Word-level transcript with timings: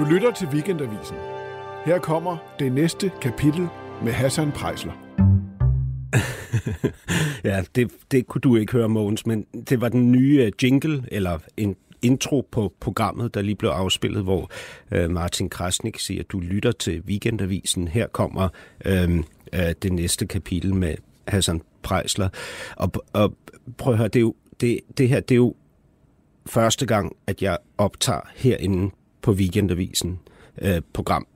Du 0.00 0.04
lytter 0.04 0.32
til 0.32 0.48
Weekendavisen. 0.48 1.16
Her 1.84 1.98
kommer 1.98 2.36
det 2.58 2.72
næste 2.72 3.12
kapitel 3.22 3.68
med 4.02 4.12
Hassan 4.12 4.52
Prejsler. 4.52 4.92
ja, 7.44 7.62
det, 7.74 7.90
det 8.10 8.26
kunne 8.26 8.40
du 8.40 8.56
ikke 8.56 8.72
høre, 8.72 8.88
Mogens, 8.88 9.26
men 9.26 9.42
det 9.42 9.80
var 9.80 9.88
den 9.88 10.12
nye 10.12 10.42
øh, 10.42 10.52
jingle, 10.62 11.04
eller 11.12 11.38
en 11.56 11.76
intro 12.02 12.48
på 12.50 12.72
programmet, 12.80 13.34
der 13.34 13.42
lige 13.42 13.54
blev 13.54 13.70
afspillet, 13.70 14.22
hvor 14.22 14.50
øh, 14.90 15.10
Martin 15.10 15.48
Krasnik 15.48 15.98
siger, 15.98 16.20
at 16.20 16.30
du 16.32 16.40
lytter 16.40 16.72
til 16.72 17.02
Weekendavisen. 17.06 17.88
Her 17.88 18.06
kommer 18.06 18.48
øh, 18.84 19.18
øh, 19.52 19.72
det 19.82 19.92
næste 19.92 20.26
kapitel 20.26 20.74
med 20.74 20.94
Hassan 21.28 21.62
Prejsler. 21.82 22.28
Og, 22.76 22.92
og 23.12 23.34
prøv 23.78 23.92
at 23.92 23.98
høre, 23.98 24.08
det, 24.08 24.18
er 24.18 24.20
jo, 24.20 24.34
det, 24.60 24.80
det 24.98 25.08
her 25.08 25.20
det 25.20 25.34
er 25.34 25.36
jo 25.36 25.54
første 26.46 26.86
gang, 26.86 27.16
at 27.26 27.42
jeg 27.42 27.58
optager 27.78 28.20
herinde 28.34 28.90
på 29.22 29.32
Weekendavisen 29.32 30.18
øh, 30.62 30.80
program. 30.92 31.26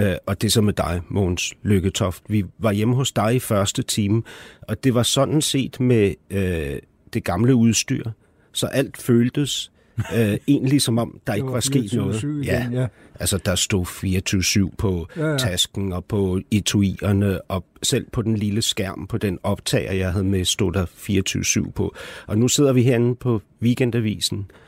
Øh, 0.00 0.14
og 0.26 0.40
det 0.40 0.46
er 0.46 0.50
så 0.50 0.60
med 0.60 0.72
dig, 0.72 1.00
Mogens 1.08 1.54
Lykketoft. 1.62 2.22
Vi 2.28 2.44
var 2.58 2.72
hjemme 2.72 2.94
hos 2.94 3.12
dig 3.12 3.34
i 3.34 3.38
første 3.38 3.82
time, 3.82 4.22
og 4.62 4.84
det 4.84 4.94
var 4.94 5.02
sådan 5.02 5.42
set 5.42 5.80
med 5.80 6.14
øh, 6.30 6.78
det 7.14 7.24
gamle 7.24 7.54
udstyr. 7.54 8.04
Så 8.52 8.66
alt 8.66 8.96
føltes 8.96 9.72
øh, 10.16 10.36
egentlig 10.48 10.82
som 10.82 10.98
om, 10.98 11.20
der 11.26 11.34
ikke 11.34 11.52
var, 11.52 11.60
sket 11.60 11.92
noget. 11.92 12.22
Igen, 12.22 12.44
ja. 12.44 12.68
ja, 12.72 12.86
altså 13.20 13.38
der 13.38 13.54
stod 13.54 13.86
24-7 14.70 14.74
på 14.78 15.06
ja, 15.16 15.30
ja. 15.30 15.38
tasken 15.38 15.92
og 15.92 16.04
på 16.04 16.40
etuierne, 16.50 17.40
og 17.40 17.64
selv 17.82 18.06
på 18.12 18.22
den 18.22 18.36
lille 18.36 18.62
skærm 18.62 19.06
på 19.06 19.18
den 19.18 19.38
optager, 19.42 19.92
jeg 19.92 20.12
havde 20.12 20.24
med, 20.24 20.44
stod 20.44 20.72
der 20.72 20.86
24-7 21.66 21.70
på. 21.70 21.94
Og 22.26 22.38
nu 22.38 22.48
sidder 22.48 22.72
vi 22.72 22.82
herinde 22.82 23.14
på 23.14 23.42
Weekendavisen 23.62 24.38
øh, 24.38 24.67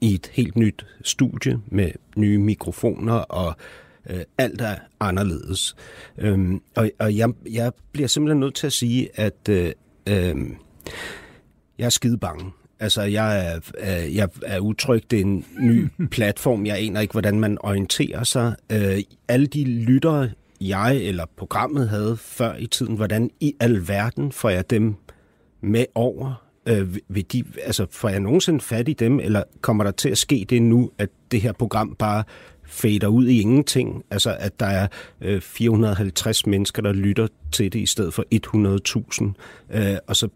i 0.00 0.14
et 0.14 0.30
helt 0.32 0.56
nyt 0.56 0.86
studie 1.04 1.58
med 1.66 1.90
nye 2.16 2.38
mikrofoner 2.38 3.14
og 3.14 3.56
øh, 4.10 4.20
alt 4.38 4.60
er 4.60 4.76
anderledes. 5.00 5.76
Øhm, 6.18 6.60
og 6.76 6.90
og 6.98 7.16
jeg, 7.16 7.28
jeg 7.50 7.72
bliver 7.92 8.08
simpelthen 8.08 8.40
nødt 8.40 8.54
til 8.54 8.66
at 8.66 8.72
sige, 8.72 9.08
at 9.14 9.48
øh, 9.48 9.72
øh, 10.08 10.36
jeg 11.78 11.84
er 11.86 11.88
skide 11.88 12.18
bange. 12.18 12.50
Altså, 12.80 13.02
jeg 13.02 13.46
er, 13.46 13.60
øh, 13.78 14.16
jeg 14.16 14.28
er 14.42 14.60
utryg. 14.60 15.10
Det 15.10 15.20
er 15.20 15.24
en 15.24 15.44
ny 15.60 15.88
platform. 16.10 16.66
Jeg 16.66 16.78
aner 16.78 17.00
ikke, 17.00 17.12
hvordan 17.12 17.40
man 17.40 17.58
orienterer 17.60 18.24
sig. 18.24 18.54
Øh, 18.72 18.98
alle 19.28 19.46
de 19.46 19.64
lyttere, 19.64 20.30
jeg 20.60 20.96
eller 20.96 21.24
programmet 21.36 21.88
havde 21.88 22.16
før 22.16 22.56
i 22.56 22.66
tiden, 22.66 22.96
hvordan 22.96 23.30
i 23.40 23.54
alverden 23.60 24.32
får 24.32 24.50
jeg 24.50 24.70
dem 24.70 24.94
med 25.60 25.84
over? 25.94 26.47
Øh, 26.68 26.96
vil 27.08 27.32
de, 27.32 27.44
altså, 27.62 27.86
får 27.90 28.08
jeg 28.08 28.20
nogensinde 28.20 28.60
fat 28.60 28.88
i 28.88 28.92
dem, 28.92 29.20
eller 29.20 29.42
kommer 29.60 29.84
der 29.84 29.90
til 29.90 30.08
at 30.08 30.18
ske 30.18 30.46
det 30.48 30.62
nu, 30.62 30.90
at 30.98 31.08
det 31.30 31.40
her 31.40 31.52
program 31.52 31.96
bare 31.98 32.24
fader 32.64 33.06
ud 33.06 33.26
i 33.26 33.40
ingenting? 33.40 34.04
Altså, 34.10 34.36
at 34.38 34.60
der 34.60 34.66
er 34.66 34.88
øh, 35.20 35.40
450 35.40 36.46
mennesker, 36.46 36.82
der 36.82 36.92
lytter 36.92 37.26
til 37.52 37.72
det, 37.72 37.78
i 37.78 37.86
stedet 37.86 38.14
for 38.14 38.24
100.000, 39.72 39.78
øh, 39.78 39.96
og 40.06 40.16
så 40.16 40.28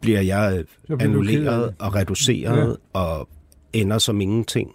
bliver 0.00 0.20
jeg 0.20 0.64
øh, 0.90 0.98
annulleret 1.00 1.74
og 1.78 1.94
reduceret 1.94 2.76
ja. 2.94 3.00
og 3.00 3.28
ender 3.72 3.98
som 3.98 4.20
ingenting. 4.20 4.70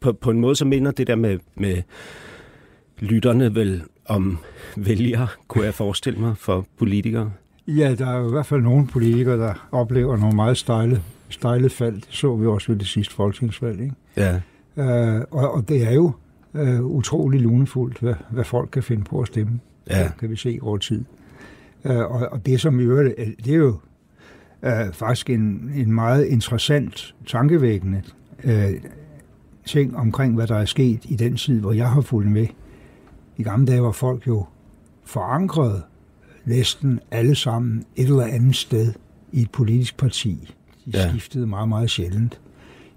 På, 0.00 0.12
på 0.12 0.30
en 0.30 0.40
måde 0.40 0.56
så 0.56 0.64
minder 0.64 0.90
det 0.90 1.06
der 1.06 1.16
med, 1.16 1.38
med 1.54 1.82
lytterne 2.98 3.54
vel 3.54 3.82
om 4.04 4.38
vælgere, 4.76 5.28
kunne 5.48 5.64
jeg 5.64 5.74
forestille 5.74 6.20
mig, 6.20 6.36
for 6.36 6.66
politikere. 6.78 7.32
Ja, 7.68 7.94
der 7.94 8.06
er 8.06 8.18
jo 8.18 8.28
i 8.28 8.30
hvert 8.30 8.46
fald 8.46 8.62
nogle 8.62 8.86
politikere, 8.86 9.38
der 9.38 9.68
oplever 9.72 10.16
nogle 10.16 10.36
meget 10.36 10.56
stejle, 10.56 11.02
stejle 11.28 11.70
fald. 11.70 11.94
Det 11.94 12.06
så 12.10 12.36
vi 12.36 12.46
også 12.46 12.72
ved 12.72 12.78
det 12.78 12.86
sidste 12.86 13.14
folketingsvalg. 13.14 13.80
Ikke? 13.80 13.94
Ja. 14.16 14.40
Uh, 14.76 15.22
og, 15.30 15.54
og 15.54 15.68
det 15.68 15.86
er 15.86 15.92
jo 15.92 16.12
uh, 16.54 16.80
utrolig 16.80 17.40
lunefuldt, 17.40 17.98
hvad, 17.98 18.14
hvad 18.30 18.44
folk 18.44 18.70
kan 18.72 18.82
finde 18.82 19.04
på 19.04 19.20
at 19.20 19.26
stemme. 19.26 19.60
Ja. 19.90 20.02
Det 20.04 20.12
kan 20.20 20.30
vi 20.30 20.36
se 20.36 20.58
over 20.62 20.76
tid. 20.76 21.04
Uh, 21.84 21.96
og, 21.96 22.28
og 22.32 22.46
det 22.46 22.60
som 22.60 22.80
i 22.80 22.82
øvrigt, 22.82 23.14
det 23.44 23.52
er 23.52 23.56
jo 23.56 23.76
uh, 24.62 24.92
faktisk 24.92 25.30
en, 25.30 25.72
en 25.74 25.92
meget 25.92 26.24
interessant, 26.24 27.14
tankevækkende 27.26 28.02
uh, 28.44 28.50
ting 29.64 29.96
omkring, 29.96 30.34
hvad 30.34 30.46
der 30.46 30.56
er 30.56 30.64
sket 30.64 31.00
i 31.04 31.16
den 31.16 31.36
tid, 31.36 31.60
hvor 31.60 31.72
jeg 31.72 31.90
har 31.90 32.00
fulgt 32.00 32.30
med. 32.30 32.46
I 33.36 33.42
gamle 33.42 33.66
dage 33.66 33.82
var 33.82 33.92
folk 33.92 34.26
jo 34.26 34.46
forankret 35.04 35.82
næsten 36.44 37.00
alle 37.10 37.34
sammen 37.34 37.84
et 37.96 38.04
eller 38.04 38.24
andet 38.24 38.56
sted 38.56 38.92
i 39.32 39.42
et 39.42 39.50
politisk 39.50 39.96
parti. 39.96 40.54
De 40.86 40.90
ja. 40.98 41.08
skiftede 41.08 41.46
meget, 41.46 41.68
meget 41.68 41.90
sjældent. 41.90 42.40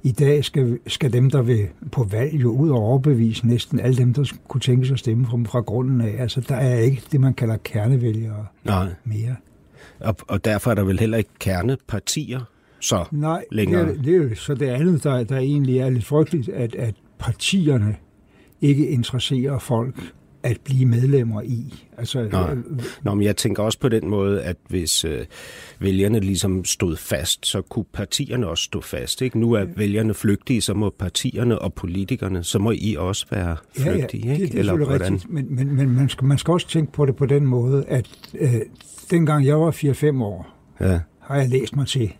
I 0.03 0.12
dag 0.12 0.46
skal, 0.46 0.79
skal 0.88 1.13
dem, 1.13 1.29
der 1.29 1.41
vil 1.41 1.68
på 1.91 2.03
valg, 2.03 2.34
jo 2.34 2.52
ud 2.52 2.69
og 2.69 2.78
overbevise 2.78 3.47
næsten 3.47 3.79
alle 3.79 3.97
dem, 3.97 4.13
der 4.13 4.34
kunne 4.47 4.62
tænke 4.62 4.85
sig 4.85 4.94
at 4.94 5.00
stemme 5.00 5.25
fra, 5.25 5.38
fra 5.46 5.59
grunden 5.59 6.02
af. 6.02 6.16
Altså, 6.19 6.41
der 6.41 6.56
er 6.56 6.79
ikke 6.79 7.02
det, 7.12 7.22
man 7.22 7.34
kalder 7.34 7.57
kernevælgere 7.57 8.46
Nej. 8.63 8.88
mere. 9.03 9.35
Og, 10.00 10.16
og 10.28 10.46
derfor 10.46 10.72
er 10.72 10.75
der 10.75 10.84
vel 10.84 11.00
heller 11.00 11.18
ikke 11.18 11.29
kernepartier 11.40 12.40
så 12.79 13.06
Nej, 13.12 13.46
længere? 13.52 13.84
Nej, 13.84 13.91
det, 13.91 14.06
det 14.06 14.13
er 14.13 14.18
jo 14.18 14.35
så 14.35 14.56
det 14.56 14.68
andet, 14.68 15.03
der, 15.03 15.23
der 15.23 15.38
egentlig 15.38 15.78
er 15.78 15.90
lidt 15.90 16.06
frygteligt, 16.06 16.50
at, 16.50 16.75
at 16.75 16.96
partierne 17.19 17.96
ikke 18.62 18.88
interesserer 18.88 19.59
folk 19.59 20.13
at 20.44 20.57
blive 20.63 20.85
medlemmer 20.85 21.41
i. 21.41 21.85
Altså, 21.97 22.28
Nå. 22.31 22.47
Øh, 22.47 22.57
Nå, 23.03 23.13
men 23.13 23.24
jeg 23.24 23.38
tænker 23.38 23.63
også 23.63 23.79
på 23.79 23.90
den 23.90 24.09
måde, 24.09 24.44
at 24.44 24.57
hvis 24.68 25.06
øh, 25.06 25.25
vælgerne 25.79 26.19
ligesom 26.19 26.66
stod 26.66 26.97
fast, 26.97 27.46
så 27.46 27.62
kunne 27.62 27.85
partierne 27.94 28.47
også 28.47 28.63
stå 28.63 28.81
fast. 28.81 29.22
Ikke? 29.22 29.40
Nu 29.40 29.53
er 29.53 29.66
vælgerne 29.75 30.13
flygtige, 30.13 30.62
så 30.62 30.74
må 30.74 30.90
partierne 31.00 31.59
og 31.59 31.74
politikerne, 31.74 32.44
så 32.44 32.59
må 32.59 32.72
I 32.75 32.96
også 33.00 33.25
være 33.31 33.57
flygtige. 33.78 34.28
Ja, 34.28 34.31
ja. 34.31 34.38
Det, 34.38 34.41
det, 34.41 34.52
det 34.52 34.59
Eller 34.59 34.75
hvordan? 34.75 35.13
rigtigt, 35.13 35.31
men, 35.31 35.56
men, 35.56 35.75
men 35.75 35.90
man, 35.90 36.09
skal, 36.09 36.25
man 36.25 36.38
skal 36.38 36.52
også 36.52 36.68
tænke 36.68 36.91
på 36.91 37.06
det 37.06 37.16
på 37.16 37.25
den 37.25 37.46
måde, 37.46 37.85
at 37.88 38.09
øh, 38.40 38.53
dengang 39.12 39.46
jeg 39.46 39.59
var 39.59 39.72
4-5 39.72 40.23
år, 40.23 40.47
ja. 40.79 41.00
har 41.19 41.35
jeg 41.35 41.50
læst 41.50 41.75
mig 41.75 41.88
til, 41.88 42.13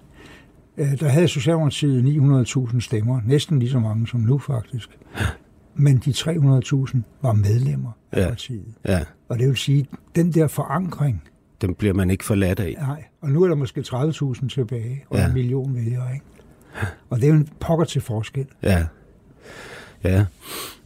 øh, 0.78 1.00
der 1.00 1.08
havde 1.08 1.28
Socialdemokratiet 1.28 2.04
900.000 2.46 2.80
stemmer, 2.80 3.22
næsten 3.26 3.60
lige 3.60 3.72
så 3.72 3.80
mange 3.80 4.08
som 4.08 4.20
nu 4.20 4.38
faktisk. 4.38 4.90
Men 5.76 5.98
de 5.98 6.12
300.000 6.12 6.98
var 7.22 7.34
medlemmer 7.34 7.92
af 8.12 8.22
ja. 8.22 8.28
partiet. 8.28 8.74
Ja. 8.86 9.04
Og 9.30 9.40
det 9.40 9.48
vil 9.48 9.58
sige, 9.58 9.88
den 10.16 10.34
der 10.34 10.48
forankring... 10.48 11.24
Den 11.62 11.76
bliver 11.76 11.94
man 11.94 12.10
ikke 12.10 12.26
forladt 12.26 12.60
af. 12.60 12.76
Nej, 12.80 13.04
og 13.22 13.30
nu 13.30 13.44
er 13.44 13.48
der 13.48 13.56
måske 13.56 13.82
30.000 13.88 14.48
tilbage, 14.48 15.06
og 15.10 15.18
ja. 15.18 15.28
en 15.28 15.34
million 15.34 15.76
vælgere, 15.76 16.14
ikke? 16.14 16.26
Og 17.10 17.18
det 17.18 17.24
er 17.24 17.30
jo 17.30 17.36
en 17.36 17.50
pokker 17.60 17.86
til 17.86 18.02
forskel. 18.02 18.46
Ja. 18.64 18.86
Ja, 20.04 20.26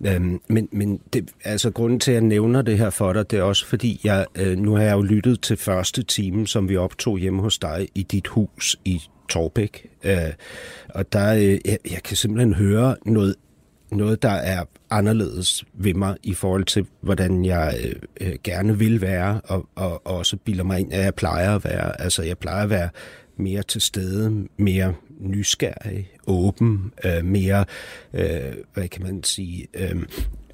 øhm, 0.06 0.42
men, 0.48 0.70
men 0.72 1.00
det, 1.14 1.32
altså 1.44 1.72
grunden 1.72 2.00
til, 2.00 2.12
at 2.12 2.16
jeg 2.16 2.22
nævner 2.24 2.62
det 2.62 2.78
her 2.78 2.90
for 2.90 3.14
dig, 3.14 3.32
det 3.32 3.40
er 3.40 3.44
også 3.44 3.66
fordi, 3.66 4.02
jeg, 4.04 4.26
øh, 4.36 4.58
nu 4.58 4.76
har 4.76 4.84
jeg 4.84 4.94
jo 4.94 5.02
lyttet 5.02 5.42
til 5.42 5.58
første 5.58 6.04
time, 6.04 6.48
som 6.48 6.70
vi 6.70 6.78
optog 6.78 7.18
hjemme 7.18 7.42
hos 7.42 7.58
dig 7.58 7.88
i 7.96 8.04
dit 8.04 8.28
hus 8.28 8.78
i 8.86 9.02
Torbæk. 9.30 9.88
Øh, 10.04 10.16
og 10.90 11.14
der, 11.14 11.36
øh, 11.36 11.58
jeg, 11.66 11.78
jeg 11.92 12.04
kan 12.04 12.18
simpelthen 12.18 12.54
høre 12.54 12.96
noget 13.06 13.36
noget, 13.92 14.22
der 14.22 14.30
er 14.30 14.64
anderledes 14.90 15.66
ved 15.74 15.94
mig 15.94 16.18
i 16.24 16.34
forhold 16.34 16.66
til, 16.66 16.86
hvordan 17.02 17.46
jeg 17.46 17.78
øh, 17.84 17.96
øh, 18.22 18.36
gerne 18.44 18.80
vil 18.80 19.02
være, 19.02 19.42
og, 19.44 19.70
og, 19.76 20.08
og 20.08 20.18
også 20.18 20.38
bilder 20.38 20.64
mig 20.64 20.80
ind, 20.80 20.94
at 20.94 21.04
jeg 21.04 21.16
plejer 21.16 21.56
at 21.56 21.64
være. 21.64 22.02
Altså, 22.02 22.24
jeg 22.24 22.38
plejer 22.38 22.64
at 22.64 22.70
være 22.70 22.90
mere 23.38 23.64
til 23.64 23.82
stede, 23.82 24.48
mere 24.58 24.94
nysgerrig, 25.20 26.12
åben, 26.28 26.92
øh, 27.04 27.26
mere, 27.26 27.66
øh, 28.14 28.54
hvad 28.74 28.88
kan 28.88 29.04
man 29.04 29.24
sige, 29.24 29.68
øh, 29.74 29.96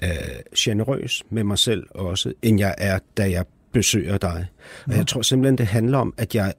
øh, 0.02 0.10
generøs 0.56 1.22
med 1.30 1.44
mig 1.44 1.58
selv 1.58 1.86
også, 1.90 2.32
end 2.42 2.58
jeg 2.58 2.74
er, 2.78 2.98
da 3.16 3.30
jeg 3.30 3.44
besøger 3.72 4.18
dig. 4.18 4.46
Og 4.86 4.96
jeg 4.96 5.06
tror 5.06 5.22
simpelthen, 5.22 5.58
det 5.58 5.66
handler 5.66 5.98
om, 5.98 6.14
at 6.16 6.34
jeg, 6.34 6.54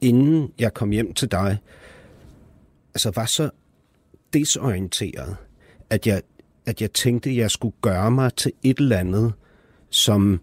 inden 0.00 0.52
jeg 0.58 0.74
kom 0.74 0.90
hjem 0.90 1.14
til 1.14 1.30
dig, 1.30 1.58
altså 2.94 3.12
var 3.14 3.26
så 3.26 3.50
desorienteret, 4.34 5.36
at 5.90 6.06
jeg, 6.06 6.22
at 6.66 6.82
jeg 6.82 6.92
tænkte, 6.92 7.30
at 7.30 7.36
jeg 7.36 7.50
skulle 7.50 7.76
gøre 7.80 8.10
mig 8.10 8.34
til 8.34 8.52
et 8.62 8.78
eller 8.78 8.98
andet, 8.98 9.32
som 9.90 10.40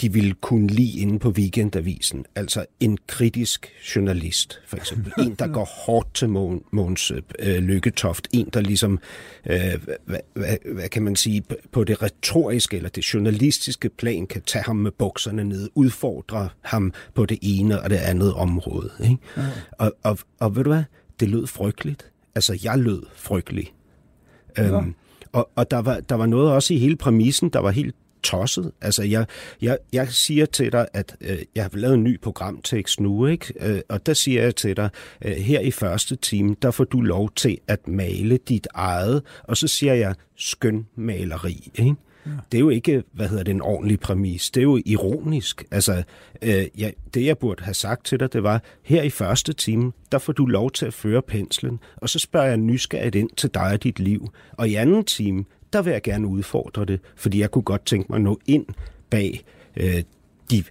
de 0.00 0.12
ville 0.12 0.34
kunne 0.34 0.66
lide 0.66 0.98
inde 1.00 1.18
på 1.18 1.30
weekendavisen. 1.30 2.24
Altså 2.34 2.66
en 2.80 2.98
kritisk 3.06 3.68
journalist, 3.96 4.60
for 4.66 4.76
eksempel. 4.76 5.12
En, 5.18 5.34
der 5.34 5.46
går 5.56 5.64
hårdt 5.64 6.14
til 6.14 6.28
Måns 6.72 7.12
øh, 7.38 7.56
Lykketoft. 7.56 8.28
En, 8.32 8.50
der 8.52 8.60
ligesom, 8.60 8.98
øh, 9.46 9.60
hvad, 10.04 10.18
hvad, 10.34 10.56
hvad 10.74 10.88
kan 10.88 11.02
man 11.02 11.16
sige, 11.16 11.44
på 11.72 11.84
det 11.84 12.02
retoriske 12.02 12.76
eller 12.76 12.88
det 12.88 13.14
journalistiske 13.14 13.88
plan 13.88 14.26
kan 14.26 14.42
tage 14.42 14.64
ham 14.64 14.76
med 14.76 14.90
bukserne 14.90 15.44
ned, 15.44 15.70
udfordre 15.74 16.48
ham 16.60 16.92
på 17.14 17.26
det 17.26 17.38
ene 17.42 17.82
og 17.82 17.90
det 17.90 17.96
andet 17.96 18.34
område. 18.34 18.90
Ikke? 19.02 19.16
Ja. 19.36 19.42
Og, 19.72 19.92
og, 20.02 20.18
og 20.38 20.56
ved 20.56 20.64
du 20.64 20.70
hvad? 20.70 20.84
Det 21.20 21.28
lød 21.28 21.46
frygteligt. 21.46 22.10
Altså, 22.34 22.58
jeg 22.64 22.78
lød 22.78 23.02
frygtelig. 23.14 23.74
Ja. 24.58 24.76
Øhm, 24.76 24.94
og 25.32 25.50
og 25.56 25.70
der, 25.70 25.78
var, 25.78 26.00
der 26.00 26.14
var 26.14 26.26
noget 26.26 26.52
også 26.52 26.74
i 26.74 26.78
hele 26.78 26.96
præmissen, 26.96 27.48
der 27.48 27.58
var 27.58 27.70
helt 27.70 27.94
tosset. 28.22 28.72
Altså, 28.80 29.02
jeg, 29.02 29.26
jeg, 29.62 29.78
jeg 29.92 30.08
siger 30.08 30.46
til 30.46 30.72
dig, 30.72 30.86
at 30.92 31.16
øh, 31.20 31.38
jeg 31.54 31.64
har 31.64 31.70
lavet 31.74 31.94
en 31.94 32.04
ny 32.04 32.20
programtekst 32.20 33.00
nu, 33.00 33.26
ikke? 33.26 33.54
Øh, 33.60 33.80
og 33.88 34.06
der 34.06 34.14
siger 34.14 34.42
jeg 34.42 34.56
til 34.56 34.76
dig, 34.76 34.90
øh, 35.24 35.32
her 35.32 35.60
i 35.60 35.70
første 35.70 36.16
time, 36.16 36.56
der 36.62 36.70
får 36.70 36.84
du 36.84 37.00
lov 37.00 37.30
til 37.36 37.58
at 37.68 37.88
male 37.88 38.36
dit 38.36 38.66
eget, 38.74 39.22
og 39.44 39.56
så 39.56 39.68
siger 39.68 39.94
jeg 39.94 40.14
skøn 40.36 40.86
maleri, 40.96 41.70
ikke? 41.74 41.94
Ja. 42.26 42.30
Det 42.52 42.58
er 42.58 42.60
jo 42.60 42.68
ikke, 42.68 43.02
hvad 43.12 43.28
hedder 43.28 43.44
det, 43.44 43.54
en 43.54 43.62
ordentlig 43.62 44.00
præmis. 44.00 44.50
Det 44.50 44.60
er 44.60 44.64
jo 44.64 44.80
ironisk. 44.86 45.64
Altså, 45.70 46.02
øh, 46.42 46.64
ja, 46.78 46.90
det 47.14 47.26
jeg 47.26 47.38
burde 47.38 47.64
have 47.64 47.74
sagt 47.74 48.06
til 48.06 48.20
dig, 48.20 48.32
det 48.32 48.42
var, 48.42 48.62
her 48.82 49.02
i 49.02 49.10
første 49.10 49.52
time, 49.52 49.92
der 50.12 50.18
får 50.18 50.32
du 50.32 50.46
lov 50.46 50.70
til 50.70 50.86
at 50.86 50.94
føre 50.94 51.22
penslen, 51.22 51.80
og 51.96 52.08
så 52.08 52.18
spørger 52.18 52.46
jeg 52.46 52.56
nysgerrigt 52.56 53.14
ind 53.14 53.30
til 53.36 53.50
dig 53.54 53.72
og 53.72 53.82
dit 53.82 53.98
liv. 53.98 54.32
Og 54.52 54.68
i 54.68 54.74
anden 54.74 55.04
time, 55.04 55.44
der 55.72 55.82
vil 55.82 55.90
jeg 55.90 56.02
gerne 56.02 56.26
udfordre 56.26 56.84
det, 56.84 57.00
fordi 57.16 57.40
jeg 57.40 57.50
kunne 57.50 57.62
godt 57.62 57.86
tænke 57.86 58.06
mig 58.10 58.16
at 58.16 58.22
nå 58.22 58.38
ind 58.46 58.66
bag 59.10 59.44
øh, 59.76 60.02
de 60.50 60.64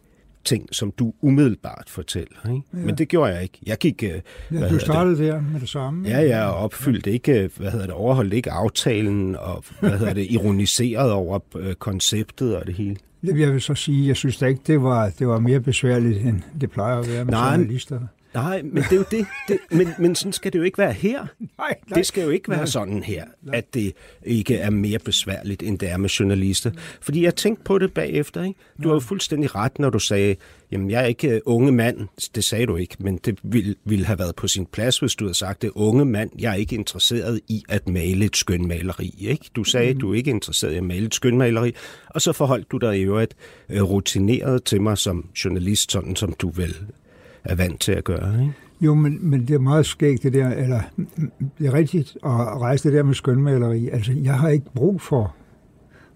ting, 0.46 0.68
som 0.72 0.92
du 0.92 1.14
umiddelbart 1.22 1.84
fortæller. 1.88 2.50
Ikke? 2.50 2.62
Ja. 2.74 2.78
Men 2.78 2.98
det 2.98 3.08
gjorde 3.08 3.34
jeg 3.34 3.44
ikke. 3.44 3.60
Jeg 3.66 3.78
gik... 3.78 4.04
Øh, 4.04 4.22
ja, 4.52 4.70
du 4.70 4.80
startede 4.80 5.18
det? 5.18 5.34
der 5.34 5.42
med 5.42 5.60
det 5.60 5.70
samme. 5.70 6.10
Ja, 6.10 6.18
jeg 6.18 6.44
opfyldte 6.44 7.12
ikke, 7.12 7.44
øh, 7.44 7.50
hvad 7.58 7.72
hedder 7.72 7.86
det, 7.86 7.96
overholdt 7.96 8.34
ikke 8.34 8.52
aftalen, 8.52 9.36
og 9.36 9.64
hvad 9.80 9.98
hedder 9.98 10.14
det, 10.14 10.28
ironiseret 10.30 11.12
over 11.12 11.40
øh, 11.58 11.74
konceptet 11.74 12.56
og 12.56 12.68
det 12.68 12.76
hele. 12.76 12.96
Jeg 13.24 13.54
vil 13.54 13.62
så 13.62 13.76
sige, 13.76 14.08
jeg 14.08 14.16
synes 14.16 14.38
da 14.38 14.46
ikke, 14.46 14.62
det 14.68 14.82
var, 14.82 15.10
det 15.20 15.28
var 15.28 15.40
mere 15.40 15.60
besværligt, 15.60 16.26
end 16.26 16.42
det 16.62 16.72
plejer 16.72 16.98
at 17.00 17.08
være 17.10 17.26
med 17.26 17.34
Nej, 17.34 17.56
journalisterne. 17.56 18.08
Nej, 18.34 18.62
men 18.62 18.84
det 18.84 18.92
er 18.92 18.96
jo 18.96 19.06
det. 19.12 19.26
det 19.48 19.58
men, 19.72 19.88
men 20.00 20.16
sådan 20.16 20.34
skal 20.34 20.54
det 20.54 20.60
jo 20.60 20.64
ikke 20.64 20.78
være 20.78 20.94
her. 20.94 21.20
Nej, 21.40 21.48
nej. 21.58 21.98
Det 21.98 22.06
skal 22.06 22.24
jo 22.24 22.30
ikke 22.30 22.50
være 22.50 22.60
nej. 22.60 22.66
sådan 22.66 23.04
her, 23.04 23.26
at 23.54 23.74
det 23.74 23.94
ikke 24.24 24.56
er 24.56 24.70
mere 24.70 25.00
besværligt, 25.00 25.64
end 25.64 25.80
det 25.80 25.90
er 25.90 25.98
med 25.98 26.10
journalister. 26.10 26.72
Fordi 27.02 27.24
jeg 27.24 27.36
tænkte 27.36 27.64
på 27.64 27.78
det 27.78 27.94
bagefter. 27.94 28.44
Ikke? 28.44 28.60
Du 28.84 28.88
har 28.88 28.96
jo 28.96 29.00
fuldstændig 29.00 29.56
ret, 29.56 29.80
når 29.80 29.90
du 29.90 30.00
sagde, 30.00 30.36
jamen 30.72 30.90
jeg 30.90 31.02
er 31.02 31.06
ikke 31.06 31.30
øh, 31.30 31.42
unge 31.46 31.72
mand. 31.72 32.08
Det 32.36 32.44
sagde 32.44 32.66
du 32.66 32.76
ikke, 32.76 32.96
men 33.00 33.20
det 33.26 33.40
ville, 33.44 33.76
ville 33.86 34.06
have 34.06 34.20
været 34.20 34.36
på 34.36 34.48
sin 34.48 34.66
plads, 34.66 35.00
hvis 35.00 35.16
du 35.16 35.26
havde 35.26 35.38
sagt 35.38 35.62
det. 35.62 35.72
Unge 35.76 36.06
mand, 36.06 36.30
jeg 36.40 36.52
er 36.52 36.56
ikke 36.56 36.76
interesseret 36.76 37.40
i 37.48 37.64
at 37.70 37.88
male 37.88 38.26
et 38.26 38.36
skønmaleri. 38.36 39.16
Ikke? 39.20 39.50
Du 39.56 39.64
sagde, 39.64 39.94
mm. 39.94 40.00
du 40.00 40.12
er 40.12 40.16
ikke 40.16 40.32
interesseret 40.32 40.74
i 40.74 40.78
at 40.78 40.84
male 40.84 41.06
et 41.06 41.16
skønmaleri, 41.16 41.76
og 42.10 42.22
så 42.22 42.34
forholdt 42.34 42.72
du 42.72 42.78
dig 42.78 43.00
i 43.00 43.02
øvrigt 43.02 43.36
øh, 43.70 43.82
rutineret 43.82 44.64
til 44.64 44.82
mig 44.82 44.98
som 44.98 45.30
journalist, 45.46 45.92
sådan 45.92 46.16
som 46.16 46.34
du 46.34 46.50
vel 46.50 46.76
er 47.44 47.56
vant 47.56 47.82
til 47.82 47.92
at 47.92 48.04
gøre. 48.04 48.42
Ikke? 48.42 48.54
Jo, 48.82 48.96
men, 48.96 49.30
men 49.30 49.48
det 49.48 49.54
er 49.54 49.60
meget 49.60 49.86
skægt 49.86 50.24
det 50.24 50.34
der, 50.34 50.50
eller 50.50 50.82
det 51.58 51.68
er 51.68 51.74
rigtigt 51.74 52.18
at 52.26 52.32
rejse 52.62 52.90
det 52.90 52.98
der 52.98 53.04
med 53.04 53.14
skønmaleri. 53.14 53.90
Altså, 53.90 54.12
jeg 54.24 54.34
har 54.34 54.50
ikke 54.50 54.66
brug 54.76 55.02
for 55.02 55.36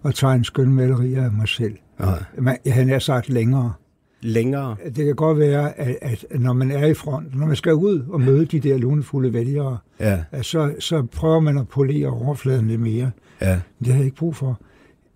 at 0.04 0.14
tegne 0.14 0.44
skønmaleri 0.44 1.14
af 1.14 1.32
mig 1.32 1.48
selv. 1.48 1.74
Nej. 1.98 2.58
Jeg 2.64 2.86
har 2.86 2.98
sagt 2.98 3.28
længere. 3.28 3.72
Længere? 4.20 4.76
Det 4.96 5.04
kan 5.04 5.14
godt 5.14 5.38
være, 5.38 5.78
at, 5.80 5.96
at 6.00 6.40
når 6.40 6.52
man 6.52 6.70
er 6.70 6.86
i 6.86 6.94
front, 6.94 7.38
når 7.38 7.46
man 7.46 7.56
skal 7.56 7.74
ud 7.74 8.04
og 8.08 8.20
møde 8.20 8.44
de 8.44 8.60
der 8.60 8.78
lunefulde 8.78 9.32
vælgere, 9.32 9.78
ja. 10.00 10.24
så, 10.42 10.74
så 10.78 11.02
prøver 11.02 11.40
man 11.40 11.58
at 11.58 11.68
polere 11.68 12.08
overfladen 12.08 12.68
lidt 12.68 12.80
mere. 12.80 13.10
Ja. 13.40 13.60
Det 13.78 13.86
har 13.86 13.94
jeg 13.94 14.04
ikke 14.04 14.16
brug 14.16 14.36
for. 14.36 14.60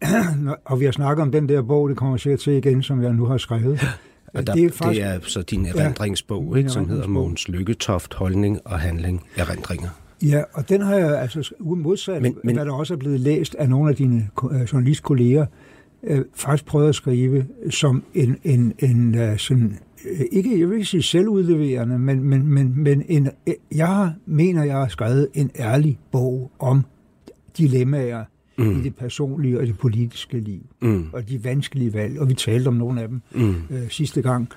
og 0.65 0.81
vi 0.81 0.85
har 0.85 0.93
snakket 0.93 1.23
om 1.23 1.33
den 1.33 1.49
der 1.49 1.63
bog, 1.63 1.89
det 1.89 1.97
kommer 1.97 2.17
sikkert 2.17 2.41
til 2.41 2.53
igen, 2.53 2.83
som 2.83 3.03
jeg 3.03 3.13
nu 3.13 3.25
har 3.25 3.39
skrevet. 3.39 3.81
Og 4.35 4.47
der, 4.47 4.55
det, 4.55 4.65
er 4.65 4.71
faktisk, 4.71 5.01
det 5.01 5.15
er 5.15 5.21
så 5.23 5.43
din 5.43 5.67
erindringsbog, 5.67 6.51
ja, 6.53 6.59
ikke, 6.59 6.71
som 6.71 6.89
hedder 6.89 7.07
Mogens 7.07 7.49
Lykketoft, 7.49 8.15
Holdning 8.15 8.61
og 8.65 8.81
Handling, 8.81 9.23
Erindringer. 9.37 9.89
Ja, 10.23 10.43
og 10.53 10.69
den 10.69 10.81
har 10.81 10.95
jeg 10.95 11.21
altså 11.21 11.53
modsat, 11.61 12.23
men, 12.23 12.37
men, 12.45 12.55
hvad 12.55 12.67
der 12.67 12.73
også 12.73 12.95
er 12.95 12.99
blevet 12.99 13.21
læst 13.21 13.55
af 13.55 13.69
nogle 13.69 13.91
af 13.91 13.97
dine 13.97 14.29
øh, 14.53 14.61
journalistkolleger, 14.61 15.47
øh, 16.03 16.25
faktisk 16.35 16.67
prøvet 16.67 16.89
at 16.89 16.95
skrive 16.95 17.47
som 17.71 18.05
en, 18.15 18.39
en, 18.45 18.75
en 18.79 19.15
uh, 19.15 19.37
sådan, 19.37 19.79
øh, 20.11 20.21
ikke, 20.33 20.61
jeg 20.61 20.69
vil 20.69 20.75
ikke 20.75 20.87
sige 20.87 21.03
selvudleverende, 21.03 21.99
men, 21.99 22.23
men, 22.23 22.47
men, 22.47 22.83
men 22.83 23.03
en, 23.09 23.29
jeg 23.75 24.13
mener, 24.27 24.65
jeg 24.65 24.77
har 24.77 24.89
skrevet 24.89 25.29
en 25.35 25.51
ærlig 25.59 25.99
bog 26.13 26.51
om 26.59 26.85
dilemmaer, 27.59 28.25
mm. 28.59 28.81
i 28.81 28.83
det 28.83 28.95
personlige 28.95 29.61
og 29.61 29.67
det 29.67 29.79
politiske 29.79 30.41
liv, 30.41 30.61
mm. 30.81 31.07
og 31.13 31.29
de 31.29 31.45
vanskelige 31.45 31.95
valg, 31.95 32.21
og 32.21 32.29
vi 32.29 32.35
talte 32.35 32.69
om 32.69 32.75
nogle 32.75 33.03
af 33.03 33.09
dem 33.09 33.21
mm. 33.35 33.55
øh, 33.71 33.89
sidste 33.91 34.23
gang. 34.23 34.49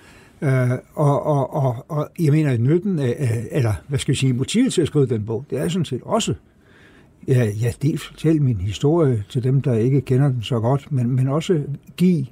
Øh, 0.42 0.71
og, 0.94 1.25
og, 1.25 1.53
og, 1.53 1.86
og 1.88 2.09
jeg 2.19 2.31
mener, 2.31 2.51
at 2.51 2.62
nytten 2.62 3.00
af, 3.00 3.48
eller 3.51 3.74
hvad 3.88 4.00
skal 4.00 4.12
jeg 4.12 4.18
sige, 4.18 4.33
motivet 4.33 4.74
til 4.74 4.81
at 4.81 4.88
skrive 4.88 5.06
den 5.06 5.25
bog, 5.25 5.45
det 5.50 5.59
er 5.59 5.68
sådan 5.68 5.86
set 5.86 6.01
også, 6.03 6.33
ja, 7.27 7.45
ja 7.62 7.71
dels 7.81 8.07
fortælle 8.07 8.39
min 8.39 8.57
historie 8.57 9.24
til 9.30 9.44
dem, 9.44 9.62
der 9.62 9.74
ikke 9.74 10.01
kender 10.01 10.30
den 10.30 10.42
så 10.42 10.59
godt, 10.59 10.92
men, 10.92 11.15
men 11.15 11.27
også 11.27 11.63
give 11.97 12.25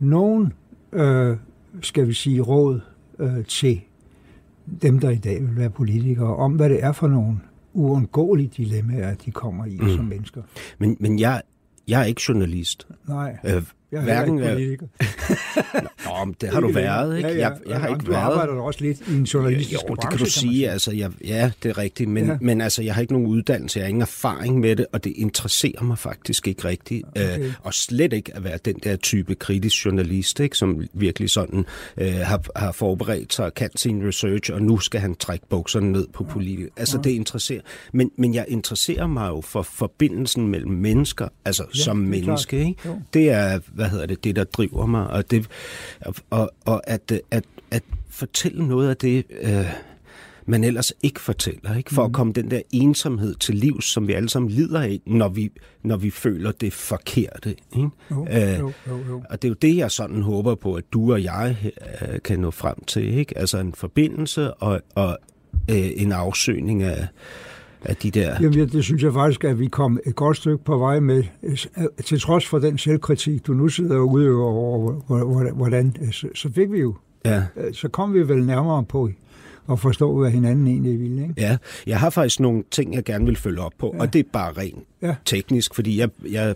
nogen, 0.00 0.52
øh, 0.92 1.36
skal 1.80 2.08
vi 2.08 2.12
sige, 2.12 2.40
råd 2.40 2.80
øh, 3.18 3.44
til 3.44 3.80
dem, 4.82 4.98
der 4.98 5.10
i 5.10 5.16
dag 5.16 5.42
vil 5.42 5.56
være 5.56 5.70
politikere, 5.70 6.36
om 6.36 6.52
hvad 6.52 6.68
det 6.70 6.84
er 6.84 6.92
for 6.92 7.08
nogle 7.08 7.38
uundgåelige 7.76 8.50
dilemmaer, 8.56 9.14
de 9.14 9.30
kommer 9.30 9.64
i 9.64 9.78
mm. 9.80 9.88
som 9.96 10.04
mennesker. 10.04 10.42
Men, 10.78 10.96
men 11.00 11.18
jeg, 11.18 11.42
jeg 11.88 12.00
er 12.00 12.04
ikke 12.04 12.22
journalist. 12.28 12.88
Nej. 13.08 13.38
Øh, 13.44 13.62
jeg 13.92 14.02
Hverken, 14.02 14.38
ikke 14.38 14.52
politiker. 14.52 14.86
Nå, 16.24 16.34
det 16.40 16.48
har 16.48 16.60
du 16.60 16.72
været, 16.72 17.16
ikke? 17.16 17.28
Ja, 17.28 17.34
ja. 17.34 17.40
Jeg, 17.40 17.58
jeg 17.68 17.80
har 17.80 17.88
ikke 17.88 18.06
du 18.06 18.10
været. 18.10 18.26
Du 18.26 18.30
arbejder 18.32 18.62
også 18.62 18.80
lidt 18.80 19.00
i 19.08 19.14
en 19.14 19.24
journalistisk 19.24 19.82
jo, 19.82 19.86
branche, 19.86 20.10
det 20.10 20.18
kan 20.18 20.26
du 20.26 20.30
sige. 20.30 20.70
Altså, 20.70 20.92
jeg, 20.92 21.10
ja, 21.24 21.50
det 21.62 21.68
er 21.68 21.78
rigtigt. 21.78 22.10
Men, 22.10 22.26
ja. 22.26 22.36
men 22.40 22.60
altså, 22.60 22.82
jeg 22.82 22.94
har 22.94 23.00
ikke 23.00 23.12
nogen 23.12 23.28
uddannelse, 23.28 23.78
jeg 23.78 23.84
har 23.84 23.88
ingen 23.88 24.02
erfaring 24.02 24.60
med 24.60 24.76
det, 24.76 24.86
og 24.92 25.04
det 25.04 25.12
interesserer 25.16 25.82
mig 25.82 25.98
faktisk 25.98 26.48
ikke 26.48 26.64
rigtigt. 26.64 27.04
Okay. 27.08 27.40
Øh, 27.40 27.52
og 27.62 27.74
slet 27.74 28.12
ikke 28.12 28.36
at 28.36 28.44
være 28.44 28.58
den 28.64 28.74
der 28.84 28.96
type 28.96 29.34
kritisk 29.34 29.84
journalist, 29.84 30.40
ikke? 30.40 30.56
som 30.56 30.82
virkelig 30.92 31.30
sådan 31.30 31.66
øh, 31.96 32.14
har, 32.14 32.42
har 32.56 32.72
forberedt 32.72 33.34
sig 33.34 33.44
og 33.44 33.54
kan 33.54 33.70
sin 33.76 34.08
research, 34.08 34.52
og 34.52 34.62
nu 34.62 34.78
skal 34.78 35.00
han 35.00 35.14
trække 35.14 35.46
bukserne 35.48 35.92
ned 35.92 36.06
på 36.12 36.24
politikere. 36.24 36.70
Altså, 36.76 36.96
ja. 36.96 37.02
det 37.02 37.10
interesserer. 37.10 37.60
Men, 37.92 38.10
men 38.18 38.34
jeg 38.34 38.44
interesserer 38.48 39.06
mig 39.06 39.28
jo 39.28 39.40
for 39.40 39.62
forbindelsen 39.62 40.48
mellem 40.48 40.72
mennesker, 40.72 41.28
altså 41.44 41.64
ja, 41.74 41.82
som 41.82 41.96
menneske. 41.96 42.58
Ikke? 42.58 42.76
Det 43.14 43.30
er, 43.30 43.58
hvad 43.76 43.88
hedder 43.88 44.06
det, 44.06 44.24
det 44.24 44.36
der 44.36 44.44
driver 44.44 44.86
mig, 44.86 45.06
og, 45.06 45.30
det, 45.30 45.46
og, 46.30 46.50
og 46.64 46.90
at, 46.90 47.12
at, 47.30 47.44
at 47.70 47.82
fortælle 48.10 48.68
noget 48.68 48.88
af 48.88 48.96
det, 48.96 49.24
øh, 49.40 49.66
man 50.46 50.64
ellers 50.64 50.92
ikke 51.02 51.20
fortæller, 51.20 51.76
ikke? 51.76 51.94
for 51.94 52.02
mm. 52.02 52.10
at 52.10 52.12
komme 52.12 52.32
den 52.32 52.50
der 52.50 52.60
ensomhed 52.70 53.34
til 53.34 53.54
liv, 53.54 53.80
som 53.80 54.08
vi 54.08 54.12
alle 54.12 54.28
sammen 54.28 54.50
lider 54.50 54.80
af, 54.80 55.00
når 55.06 55.28
vi, 55.28 55.50
når 55.82 55.96
vi 55.96 56.10
føler 56.10 56.52
det 56.52 56.72
forkerte. 56.72 57.56
Ikke? 57.76 57.88
Jo, 58.10 58.26
øh, 58.30 58.58
jo, 58.58 58.72
jo, 58.88 58.98
jo. 59.08 59.22
Og 59.30 59.42
det 59.42 59.48
er 59.48 59.50
jo 59.50 59.56
det, 59.62 59.76
jeg 59.76 59.90
sådan 59.90 60.22
håber 60.22 60.54
på, 60.54 60.74
at 60.74 60.84
du 60.92 61.12
og 61.12 61.22
jeg 61.22 61.56
øh, 62.02 62.20
kan 62.24 62.38
nå 62.38 62.50
frem 62.50 62.84
til. 62.84 63.18
Ikke? 63.18 63.38
Altså 63.38 63.58
en 63.58 63.74
forbindelse 63.74 64.54
og, 64.54 64.80
og 64.94 65.18
øh, 65.70 65.90
en 65.96 66.12
afsøgning 66.12 66.82
af, 66.82 67.06
af 67.88 67.96
de 67.96 68.10
der... 68.10 68.36
Jamen, 68.40 68.68
det 68.68 68.84
synes 68.84 69.02
jeg 69.02 69.12
faktisk, 69.12 69.44
at 69.44 69.60
vi 69.60 69.66
kom 69.66 69.98
et 70.06 70.14
godt 70.14 70.36
stykke 70.36 70.64
på 70.64 70.78
vej 70.78 71.00
med, 71.00 71.22
til 72.04 72.20
trods 72.20 72.46
for 72.46 72.58
den 72.58 72.78
selvkritik, 72.78 73.46
du 73.46 73.52
nu 73.52 73.68
sidder 73.68 73.96
og 73.96 74.10
udøver 74.10 74.44
over, 74.44 75.52
hvordan, 75.52 76.12
så, 76.12 76.28
så 76.34 76.52
fik 76.52 76.72
vi 76.72 76.80
jo, 76.80 76.94
ja. 77.24 77.42
så 77.72 77.88
kom 77.88 78.14
vi 78.14 78.28
vel 78.28 78.44
nærmere 78.46 78.84
på 78.84 79.10
at 79.72 79.80
forstå, 79.80 80.18
hvad 80.18 80.30
hinanden 80.30 80.66
egentlig 80.66 81.00
ville. 81.00 81.22
Ikke? 81.22 81.34
Ja, 81.38 81.56
jeg 81.86 82.00
har 82.00 82.10
faktisk 82.10 82.40
nogle 82.40 82.64
ting, 82.70 82.94
jeg 82.94 83.04
gerne 83.04 83.24
vil 83.24 83.36
følge 83.36 83.60
op 83.60 83.72
på, 83.78 83.92
ja. 83.94 84.00
og 84.00 84.12
det 84.12 84.18
er 84.18 84.28
bare 84.32 84.52
rent 84.52 84.84
ja. 85.02 85.14
teknisk, 85.24 85.74
fordi 85.74 85.98
jeg, 85.98 86.08
jeg 86.30 86.54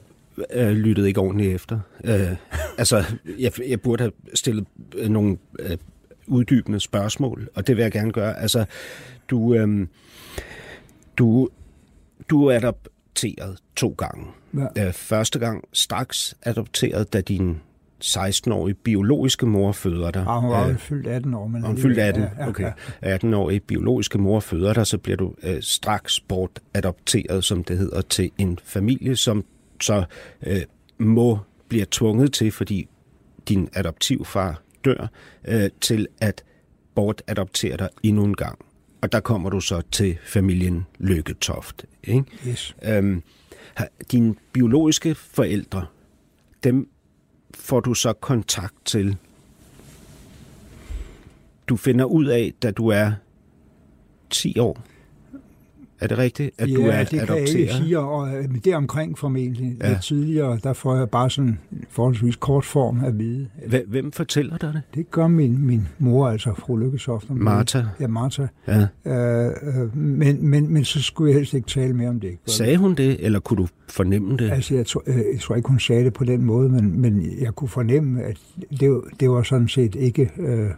øh, 0.54 0.70
lyttede 0.70 1.08
ikke 1.08 1.20
ordentligt 1.20 1.54
efter. 1.54 1.78
Øh, 2.04 2.36
altså, 2.78 3.04
jeg, 3.38 3.52
jeg 3.68 3.80
burde 3.80 4.02
have 4.02 4.12
stillet 4.34 4.66
øh, 4.94 5.08
nogle 5.08 5.36
øh, 5.58 5.76
uddybende 6.26 6.80
spørgsmål, 6.80 7.48
og 7.54 7.66
det 7.66 7.76
vil 7.76 7.82
jeg 7.82 7.92
gerne 7.92 8.12
gøre. 8.12 8.40
Altså, 8.40 8.64
du... 9.30 9.54
Øh, 9.54 9.86
du, 11.20 11.48
du 12.30 12.46
er 12.46 12.56
adopteret 12.56 13.58
to 13.76 13.94
gange. 13.98 14.26
Ja. 14.54 14.86
Øh, 14.86 14.92
første 14.92 15.38
gang 15.38 15.64
straks 15.72 16.36
adopteret, 16.42 17.12
da 17.12 17.20
din 17.20 17.60
16-årige 18.04 18.74
biologiske 18.74 19.46
mor 19.46 19.72
føder 19.72 20.10
dig. 20.10 20.24
Ja, 20.26 20.40
hun 20.40 20.50
var 20.50 20.68
øh, 20.68 20.78
fyldt 20.78 21.06
18 21.06 21.34
år. 21.34 21.46
Men 21.46 21.62
hun 21.62 21.78
fyldt 21.78 21.98
18, 21.98 22.22
ja, 22.22 22.48
okay. 22.48 22.72
18-årige 23.04 23.60
biologiske 23.60 24.18
mor 24.18 24.40
føder 24.40 24.72
dig, 24.72 24.86
så 24.86 24.98
bliver 24.98 25.16
du 25.16 25.34
øh, 25.42 25.62
straks 25.62 26.20
bort 26.20 26.60
adopteret, 26.74 27.44
som 27.44 27.64
det 27.64 27.78
hedder, 27.78 28.00
til 28.00 28.30
en 28.38 28.58
familie, 28.64 29.16
som 29.16 29.44
så 29.80 30.04
øh, 30.46 30.60
må 30.98 31.38
bliver 31.68 31.86
tvunget 31.90 32.32
til, 32.32 32.52
fordi 32.52 32.88
din 33.48 33.68
adoptivfar 33.72 34.62
dør, 34.84 35.10
øh, 35.48 35.70
til 35.80 36.06
at 36.20 36.44
bortadoptere 36.94 37.76
dig 37.76 37.88
endnu 38.02 38.24
en 38.24 38.34
gang. 38.34 38.58
Og 39.02 39.12
der 39.12 39.20
kommer 39.20 39.50
du 39.50 39.60
så 39.60 39.82
til 39.92 40.18
familien 40.24 40.86
Lykketoft. 40.98 41.86
Ikke? 42.04 42.24
Yes. 42.48 42.76
Øhm, 42.82 43.22
dine 44.12 44.34
biologiske 44.52 45.14
forældre, 45.14 45.86
dem 46.64 46.88
får 47.54 47.80
du 47.80 47.94
så 47.94 48.12
kontakt 48.12 48.74
til. 48.84 49.16
Du 51.68 51.76
finder 51.76 52.04
ud 52.04 52.26
af, 52.26 52.52
da 52.62 52.70
du 52.70 52.88
er 52.88 53.12
10 54.30 54.58
år, 54.58 54.82
Er 56.00 56.06
det 56.06 56.18
rigtigt, 56.18 56.50
at 56.58 56.70
ja, 56.70 56.74
du 56.74 56.82
er 56.82 56.98
det 56.98 57.08
kan 57.08 57.18
adopteret? 57.18 57.50
jeg 57.50 57.60
ikke 57.60 57.72
sige, 57.72 57.98
og 57.98 58.28
øh, 58.28 58.50
men 58.50 58.60
det 58.64 58.72
er 58.72 58.76
omkring 58.76 59.18
formentlig. 59.18 59.76
Ja. 59.82 59.88
Lidt 59.88 60.02
tidligere, 60.02 60.58
der 60.62 60.72
får 60.72 60.96
jeg 60.96 61.10
bare 61.10 61.30
sådan 61.30 61.58
forholdsvis 61.90 62.36
kort 62.36 62.64
form 62.64 63.04
at 63.04 63.18
vide. 63.18 63.48
Hvem 63.86 64.12
fortæller 64.12 64.56
dig 64.56 64.72
det? 64.72 64.82
Det 64.94 65.10
gør 65.10 65.28
min, 65.28 65.66
min 65.66 65.88
mor, 65.98 66.28
altså 66.28 66.54
fru 66.58 66.76
Lykkesoft. 66.76 67.30
Martha? 67.30 67.82
Ja, 68.00 68.06
Martha. 68.06 68.46
Ja. 68.66 68.86
Øh, 69.04 69.52
øh, 69.62 69.96
men, 69.96 70.46
men, 70.48 70.72
men 70.72 70.84
så 70.84 71.02
skulle 71.02 71.30
jeg 71.30 71.38
helst 71.38 71.54
ikke 71.54 71.68
tale 71.68 71.94
mere 71.94 72.08
om 72.08 72.20
det. 72.20 72.38
Sagde 72.46 72.76
hun 72.76 72.94
det, 72.94 73.24
eller 73.24 73.40
kunne 73.40 73.56
du 73.56 73.68
fornemme 73.88 74.36
det? 74.36 74.50
Altså, 74.50 74.74
jeg 74.74 74.86
tror, 74.86 75.02
jeg 75.06 75.40
tror 75.40 75.56
ikke, 75.56 75.68
hun 75.68 75.80
sagde 75.80 76.04
det 76.04 76.12
på 76.12 76.24
den 76.24 76.44
måde, 76.44 76.68
men, 76.68 77.00
men 77.00 77.26
jeg 77.40 77.54
kunne 77.54 77.68
fornemme, 77.68 78.22
at 78.22 78.38
det, 78.80 79.00
det 79.20 79.30
var 79.30 79.42
sådan 79.42 79.68
set 79.68 79.94
ikke 79.94 80.30
øh, 80.38 80.70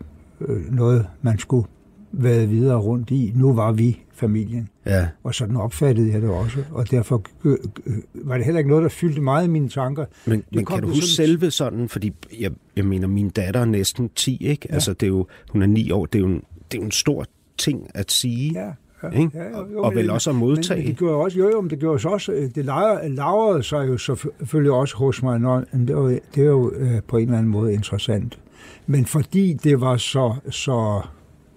noget, 0.70 1.06
man 1.22 1.38
skulle 1.38 1.66
været 2.12 2.50
videre 2.50 2.78
rundt 2.78 3.10
i. 3.10 3.32
Nu 3.36 3.52
var 3.52 3.72
vi 3.72 4.00
familien. 4.12 4.68
Ja. 4.86 5.06
Og 5.22 5.34
sådan 5.34 5.56
opfattede 5.56 6.12
jeg 6.12 6.22
det 6.22 6.30
også. 6.30 6.64
Og 6.70 6.90
derfor 6.90 7.22
øh, 7.44 7.56
øh, 7.86 7.96
var 8.14 8.36
det 8.36 8.44
heller 8.44 8.58
ikke 8.58 8.70
noget, 8.70 8.82
der 8.82 8.88
fyldte 8.88 9.20
meget 9.20 9.44
i 9.46 9.50
mine 9.50 9.68
tanker. 9.68 10.04
Men, 10.26 10.42
men 10.52 10.64
kan 10.64 10.82
du 10.82 10.88
huske 10.88 11.06
sådan... 11.06 11.26
selve 11.26 11.50
sådan, 11.50 11.88
fordi 11.88 12.12
jeg, 12.40 12.50
jeg 12.76 12.84
mener, 12.84 13.08
min 13.08 13.30
datter 13.30 13.60
er 13.60 13.64
næsten 13.64 14.10
10, 14.16 14.46
ikke? 14.46 14.66
Ja. 14.68 14.74
Altså, 14.74 14.92
det 14.92 15.02
er 15.02 15.08
jo, 15.08 15.26
hun 15.50 15.62
er 15.62 15.66
9 15.66 15.90
år, 15.90 16.06
det 16.06 16.18
er 16.18 16.20
jo 16.20 16.28
en, 16.28 16.42
det 16.72 16.78
er 16.78 16.78
jo 16.78 16.84
en 16.84 16.90
stor 16.90 17.24
ting 17.58 17.86
at 17.94 18.10
sige. 18.10 18.52
Ja. 18.60 18.70
Ja, 19.02 19.10
ikke? 19.10 19.38
ja, 19.38 19.58
jo, 19.58 19.78
og, 19.78 19.84
og 19.84 19.94
vel 19.94 20.10
også 20.10 20.30
at 20.30 20.36
modtage. 20.36 20.78
Men, 20.78 20.84
men 20.84 20.90
det 20.90 20.98
gjorde 20.98 21.16
også, 21.16 21.38
jo, 21.38 21.50
jo, 21.50 21.60
men 21.60 21.70
det 21.70 21.78
gjorde 21.78 21.98
så 21.98 22.08
også, 22.08 22.50
det 22.54 22.64
lavrede 22.64 23.62
sig 23.62 23.88
jo 23.88 23.98
selvfølgelig 23.98 24.72
også 24.72 24.96
hos 24.96 25.22
mig, 25.22 25.40
når, 25.40 25.64
det, 25.72 25.96
var, 25.96 26.18
det 26.34 26.42
er 26.42 26.48
jo 26.48 26.72
øh, 26.76 27.02
på 27.08 27.16
en 27.16 27.22
eller 27.22 27.38
anden 27.38 27.52
måde 27.52 27.72
interessant. 27.72 28.38
Men 28.86 29.06
fordi 29.06 29.52
det 29.52 29.80
var 29.80 29.96
så, 29.96 30.34
så 30.50 31.02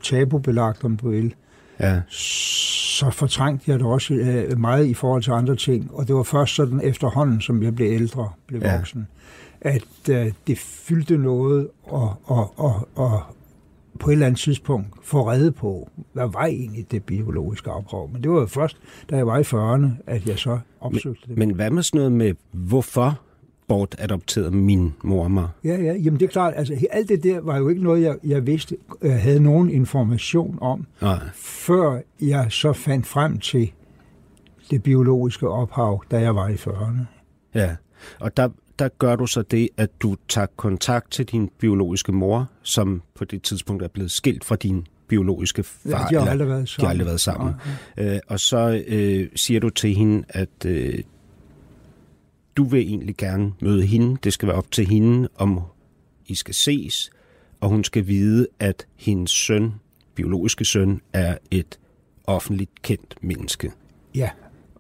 tabubelagt, 0.06 0.84
om 0.84 0.98
du 0.98 1.10
vil, 1.10 1.34
ja. 1.80 2.02
så 2.10 3.10
fortrængte 3.10 3.72
jeg 3.72 3.80
det 3.80 3.88
også 3.88 4.14
øh, 4.14 4.60
meget 4.60 4.86
i 4.86 4.94
forhold 4.94 5.24
til 5.24 5.32
andre 5.32 5.56
ting. 5.56 5.90
Og 5.94 6.08
det 6.08 6.16
var 6.16 6.24
først 6.24 6.56
sådan 6.56 6.82
efterhånden, 6.84 7.42
som 7.42 7.64
jeg 7.64 7.76
blev 7.76 7.92
ældre, 7.92 8.30
blev 8.48 8.62
ja. 8.62 8.78
voksen, 8.78 9.08
at 9.62 10.10
øh, 10.10 10.32
det 10.48 10.58
fyldte 10.60 11.18
noget, 11.18 11.68
og, 11.84 12.16
og, 12.24 12.60
og, 12.60 12.90
og 12.96 13.22
på 14.00 14.10
et 14.10 14.14
eller 14.14 14.26
andet 14.26 14.40
tidspunkt 14.40 14.88
få 15.04 15.32
redde 15.32 15.52
på, 15.52 15.90
hvad 16.14 16.28
var 16.34 16.46
egentlig 16.46 16.92
det 16.92 17.04
biologiske 17.04 17.70
afprøv. 17.70 18.10
Men 18.14 18.24
det 18.24 18.32
var 18.32 18.40
jo 18.40 18.46
først, 18.46 18.78
da 19.10 19.16
jeg 19.16 19.28
var 19.28 19.38
i 19.38 19.42
40'erne, 19.42 20.04
at 20.08 20.28
jeg 20.28 20.40
så 20.40 20.60
opsøgte 20.82 21.22
men, 21.28 21.30
det. 21.30 21.38
Men 21.38 21.56
hvad 21.56 21.70
med 21.70 21.84
sådan 21.84 22.00
noget 22.00 22.12
med, 22.12 22.34
hvorfor 22.52 23.20
bortadopterede 23.68 24.52
min 24.52 24.94
mor 25.04 25.28
mig. 25.28 25.48
Ja, 25.64 25.76
ja, 25.82 25.94
jamen 25.94 26.20
det 26.20 26.26
er 26.26 26.30
klart, 26.30 26.54
altså 26.58 26.88
alt 26.92 27.10
det 27.10 27.24
der 27.24 27.40
var 27.42 27.58
jo 27.58 27.70
ikke 27.70 27.84
noget, 27.84 28.02
jeg, 28.02 28.16
jeg 28.24 28.48
vidste, 28.48 28.78
jeg 29.04 29.22
havde 29.22 29.40
nogen 29.40 29.70
information 29.70 30.58
om, 30.62 30.86
Nej. 31.02 31.20
før 31.36 32.00
jeg 32.22 32.48
så 32.50 32.74
fandt 32.74 33.08
frem 33.08 33.40
til 33.40 33.72
det 34.72 34.84
biologiske 34.84 35.50
ophav, 35.50 36.04
da 36.12 36.20
jeg 36.20 36.36
var 36.36 36.48
i 36.48 36.54
40'erne. 36.54 37.02
Ja, 37.56 37.76
og 38.20 38.38
der, 38.38 38.50
der 38.80 38.88
gør 38.88 39.16
du 39.16 39.28
så 39.28 39.42
det, 39.42 39.70
at 39.78 39.90
du 40.02 40.16
tager 40.28 40.48
kontakt 40.56 41.12
til 41.12 41.26
din 41.26 41.50
biologiske 41.60 42.12
mor, 42.12 42.50
som 42.62 43.02
på 43.16 43.26
det 43.26 43.42
tidspunkt 43.42 43.84
er 43.84 43.88
blevet 43.88 44.12
skilt 44.12 44.46
fra 44.46 44.56
din 44.56 44.88
biologiske 45.08 45.64
far. 45.64 46.08
Ja, 46.12 46.18
de 46.20 46.24
har 46.24 46.32
aldrig 46.32 46.48
været 46.50 46.70
sammen. 46.70 46.82
De 46.82 46.86
har 46.86 46.92
aldrig 46.92 47.06
været 47.06 47.22
sammen. 47.22 47.54
Ja, 47.98 48.04
ja. 48.04 48.16
Øh, 48.16 48.20
og 48.28 48.40
så 48.40 48.84
øh, 48.88 49.28
siger 49.36 49.60
du 49.60 49.70
til 49.70 49.96
hende, 49.96 50.24
at 50.30 50.66
øh, 50.66 51.00
du 52.58 52.64
vil 52.64 52.80
egentlig 52.80 53.18
gerne 53.18 53.54
møde 53.62 53.86
hende. 53.86 54.18
Det 54.24 54.34
skal 54.34 54.48
være 54.48 54.58
op 54.58 54.72
til 54.72 54.88
hende, 54.88 55.30
om 55.36 55.60
I 56.28 56.36
skal 56.36 56.54
ses, 56.54 57.10
og 57.62 57.70
hun 57.70 57.84
skal 57.84 58.08
vide, 58.08 58.48
at 58.60 58.88
hendes 58.96 59.32
søn, 59.32 59.72
biologiske 60.16 60.66
søn, 60.66 61.02
er 61.14 61.38
et 61.52 61.80
offentligt 62.24 62.82
kendt 62.82 63.16
menneske. 63.22 63.72
Ja, 64.16 64.30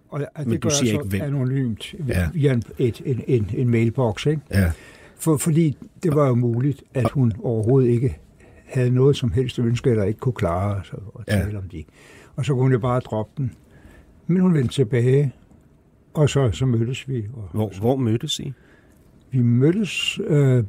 og 0.09 0.19
det 0.19 0.27
Men 0.47 0.59
gør 0.59 0.69
du 0.69 0.75
siger 0.75 0.93
jeg 0.93 1.03
ikke, 1.05 1.17
hvem. 1.17 1.21
anonymt 1.35 1.95
Ja. 2.07 2.29
via 2.33 2.53
en, 2.53 2.63
et, 2.77 3.01
en, 3.05 3.21
en, 3.27 3.49
en 3.53 3.69
mailbox, 3.69 4.25
ikke? 4.25 4.41
Ja. 4.51 4.71
For, 5.17 5.37
fordi 5.37 5.77
det 6.03 6.15
var 6.15 6.27
jo 6.27 6.35
muligt, 6.35 6.83
at 6.93 7.09
hun 7.11 7.33
overhovedet 7.43 7.89
ikke 7.89 8.17
havde 8.65 8.89
noget 8.91 9.15
som 9.17 9.31
helst 9.31 9.59
ønske, 9.59 9.89
eller 9.89 10.03
ikke 10.03 10.19
kunne 10.19 10.33
klare 10.33 10.81
sig 10.85 10.99
at 11.19 11.33
Ja. 11.37 11.43
tale 11.45 11.57
om 11.57 11.69
det. 11.69 11.85
Og 12.35 12.45
så 12.45 12.53
kunne 12.53 12.61
hun 12.63 12.71
jo 12.71 12.79
bare 12.79 12.99
droppe 12.99 13.31
den. 13.37 13.51
Men 14.27 14.41
hun 14.41 14.53
vendte 14.53 14.73
tilbage, 14.73 15.33
og 16.15 16.29
så, 16.29 16.51
så 16.51 16.65
mødtes 16.65 17.09
vi. 17.09 17.25
Og, 17.33 17.49
Hvor, 17.53 17.71
hvor 17.79 17.95
mødtes 17.95 18.39
I? 18.39 18.53
Vi 19.31 19.41
mødtes... 19.41 20.19
Øh, 20.27 20.63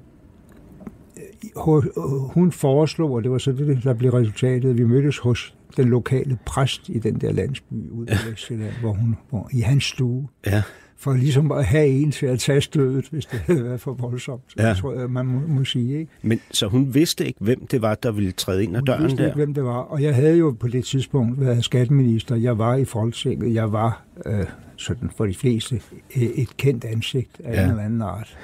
hun 2.35 2.53
foreslog, 2.53 3.11
og 3.13 3.23
det 3.23 3.31
var 3.31 3.39
så 3.39 3.53
det, 3.53 3.85
der 3.85 3.95
blev 3.95 4.11
resultatet, 4.13 4.79
vi 4.79 4.85
mødtes 4.85 5.19
hos 5.19 5.55
den 5.77 5.89
lokale 5.89 6.39
præst 6.47 6.89
i 6.89 6.99
den 6.99 7.15
der 7.21 7.33
landsby 7.33 7.91
ude 7.91 8.07
på 8.07 8.31
Vestjylland, 8.31 8.73
hvor 8.81 8.93
hun 8.93 9.17
hvor, 9.31 9.49
i 9.53 9.61
hans 9.61 9.85
stue, 9.85 10.29
Ja. 10.47 10.63
for 10.97 11.13
ligesom 11.15 11.53
at 11.53 11.65
have 11.65 11.87
en 11.89 12.11
til 12.11 12.27
at 12.27 12.39
tage 12.39 12.61
stødet, 12.61 13.09
hvis 13.11 13.27
det 13.27 13.39
havde 13.39 13.65
været 13.65 13.81
for 13.81 13.93
voldsomt. 13.95 14.43
Ja. 14.59 14.75
Tror 14.75 14.95
jeg, 15.01 15.11
man 15.11 15.27
må, 15.27 15.41
må 15.49 15.65
sige. 15.65 15.99
Ikke? 15.99 16.11
Men 16.23 16.41
så 16.51 16.67
hun 16.67 16.95
vidste 16.95 17.27
ikke, 17.27 17.39
hvem 17.45 17.67
det 17.67 17.83
var, 17.83 17.95
der 17.95 18.13
ville 18.13 18.33
træde 18.33 18.65
ind 18.65 18.77
ad 18.77 18.83
døren 18.83 19.03
vidste 19.03 19.19
der? 19.23 19.27
ikke, 19.27 19.37
hvem 19.37 19.55
det 19.55 19.65
var. 19.65 19.79
Og 19.79 20.03
jeg 20.03 20.15
havde 20.15 20.37
jo 20.37 20.57
på 20.61 20.69
det 20.69 20.85
tidspunkt 20.85 21.41
været 21.41 21.65
skatteminister. 21.65 22.37
Jeg 22.37 22.59
var 22.59 22.75
i 22.75 22.85
Folketinget. 22.85 23.55
Jeg 23.55 23.73
var, 23.73 24.05
øh, 24.27 24.45
sådan 24.77 25.11
for 25.17 25.27
de 25.27 25.35
fleste, 25.35 25.81
øh, 26.17 26.23
et 26.23 26.57
kendt 26.57 26.85
ansigt 26.85 27.41
af 27.45 27.53
Ja. 27.53 27.59
ja. 27.61 27.65
en 27.65 27.71
eller 27.71 27.83
anden 27.83 28.03
art. 28.03 28.39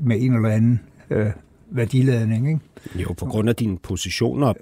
Med 0.00 0.16
en 0.22 0.34
eller 0.34 0.48
anden 0.48 0.80
øh, 1.10 1.26
værdiladning. 1.70 2.48
Ikke? 2.48 2.60
Jo, 3.02 3.12
på 3.12 3.26
grund 3.26 3.48
af 3.48 3.56
din 3.56 3.78
position, 3.78 4.42
og, 4.42 4.56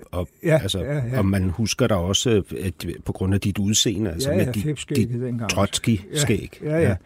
Ja, 0.45 0.59
altså, 0.63 0.79
ja, 0.79 0.95
ja. 0.95 1.19
og 1.19 1.27
man 1.27 1.51
husker 1.51 1.87
dig 1.87 1.97
også 1.97 2.43
at, 2.65 2.87
på 3.05 3.13
grund 3.13 3.35
af 3.35 3.41
dit 3.41 3.59
udseende, 3.59 4.11
altså 4.11 4.31
Ja, 4.31 4.37
med 4.37 4.45
ja, 4.47 4.53
dit, 4.53 4.63
fedtskægget 4.63 5.09
dit 5.09 5.21
dengang. 5.23 5.51
Trotsky-skæg. 5.51 6.61
Ja, 6.63 6.77
ja, 6.79 6.89
ja. 6.89 6.97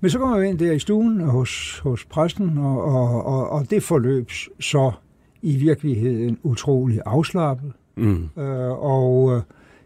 Men 0.00 0.10
så 0.10 0.18
kommer 0.18 0.38
jeg 0.38 0.48
ind 0.48 0.58
der 0.58 0.72
i 0.72 0.78
stuen 0.78 1.20
hos, 1.20 1.78
hos 1.78 2.04
præsten, 2.04 2.58
og, 2.58 2.84
og, 2.84 3.26
og, 3.26 3.50
og 3.50 3.70
det 3.70 3.82
forløb 3.82 4.30
så 4.60 4.92
i 5.42 5.56
virkeligheden 5.56 6.38
utrolig 6.42 7.00
afslappet. 7.06 7.72
Mm. 7.96 8.28
Øh, 8.38 8.70
og 8.84 9.36
øh, 9.36 9.42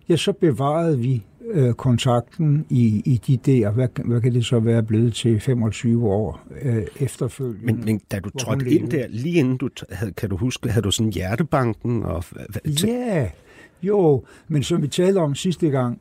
ja, 0.09 0.17
så 0.17 0.33
bevarede 0.33 0.99
vi 0.99 1.25
øh, 1.51 1.75
kontakten 1.75 2.67
i, 2.71 3.03
i 3.05 3.21
de 3.27 3.37
der, 3.37 3.71
hvad, 3.71 3.89
hvad 4.05 4.21
kan 4.21 4.35
det 4.35 4.47
så 4.47 4.61
være 4.61 4.83
blevet 4.83 5.15
til 5.15 5.41
25 5.41 6.09
år 6.09 6.41
øh, 6.63 6.83
efterfølgende. 7.01 7.67
Men, 7.67 7.85
men 7.85 8.01
da 8.13 8.21
du 8.21 8.31
trådte 8.39 8.71
ind 8.71 8.91
der, 8.91 9.07
lige 9.09 9.35
inden 9.35 9.57
du, 9.57 9.69
havde, 9.91 10.13
kan 10.13 10.31
du 10.31 10.37
huske, 10.37 10.71
havde 10.71 10.85
du 10.85 10.91
sådan 10.91 11.13
hjertebanken? 11.13 12.03
Og, 12.03 12.25
Ja, 12.85 13.29
jo, 13.83 14.25
men 14.49 14.63
som 14.63 14.83
vi 14.83 14.89
talte 14.89 15.19
om 15.19 15.35
sidste 15.35 15.69
gang, 15.69 16.01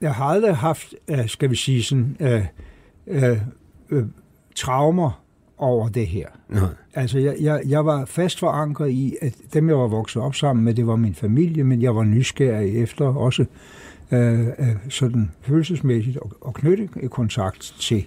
jeg 0.00 0.14
har 0.14 0.24
aldrig 0.24 0.56
haft, 0.56 0.94
øh, 1.08 1.28
skal 1.28 1.50
vi 1.50 1.56
sige 1.56 1.82
sådan, 1.82 2.16
øh, 2.20 2.44
øh, 3.06 3.38
øh, 3.90 4.04
traumer 4.56 5.20
over 5.58 5.88
det 5.88 6.06
her. 6.06 6.26
Nej. 6.48 6.62
Altså, 6.94 7.18
jeg, 7.18 7.36
jeg, 7.40 7.62
jeg 7.66 7.86
var 7.86 8.04
fast 8.04 8.38
forankret 8.38 8.90
i, 8.90 9.16
at 9.22 9.34
dem, 9.54 9.68
jeg 9.68 9.78
var 9.78 9.88
vokset 9.88 10.22
op 10.22 10.34
sammen 10.34 10.64
med, 10.64 10.74
det 10.74 10.86
var 10.86 10.96
min 10.96 11.14
familie, 11.14 11.64
men 11.64 11.82
jeg 11.82 11.96
var 11.96 12.04
nysgerrig 12.04 12.82
efter 12.82 13.04
også 13.04 13.44
øh, 14.14 14.76
sådan 14.88 15.30
følelsesmæssigt 15.40 16.16
at, 16.24 16.30
at 16.48 16.54
knytte 16.54 16.88
kontakt 17.10 17.74
til 17.80 18.06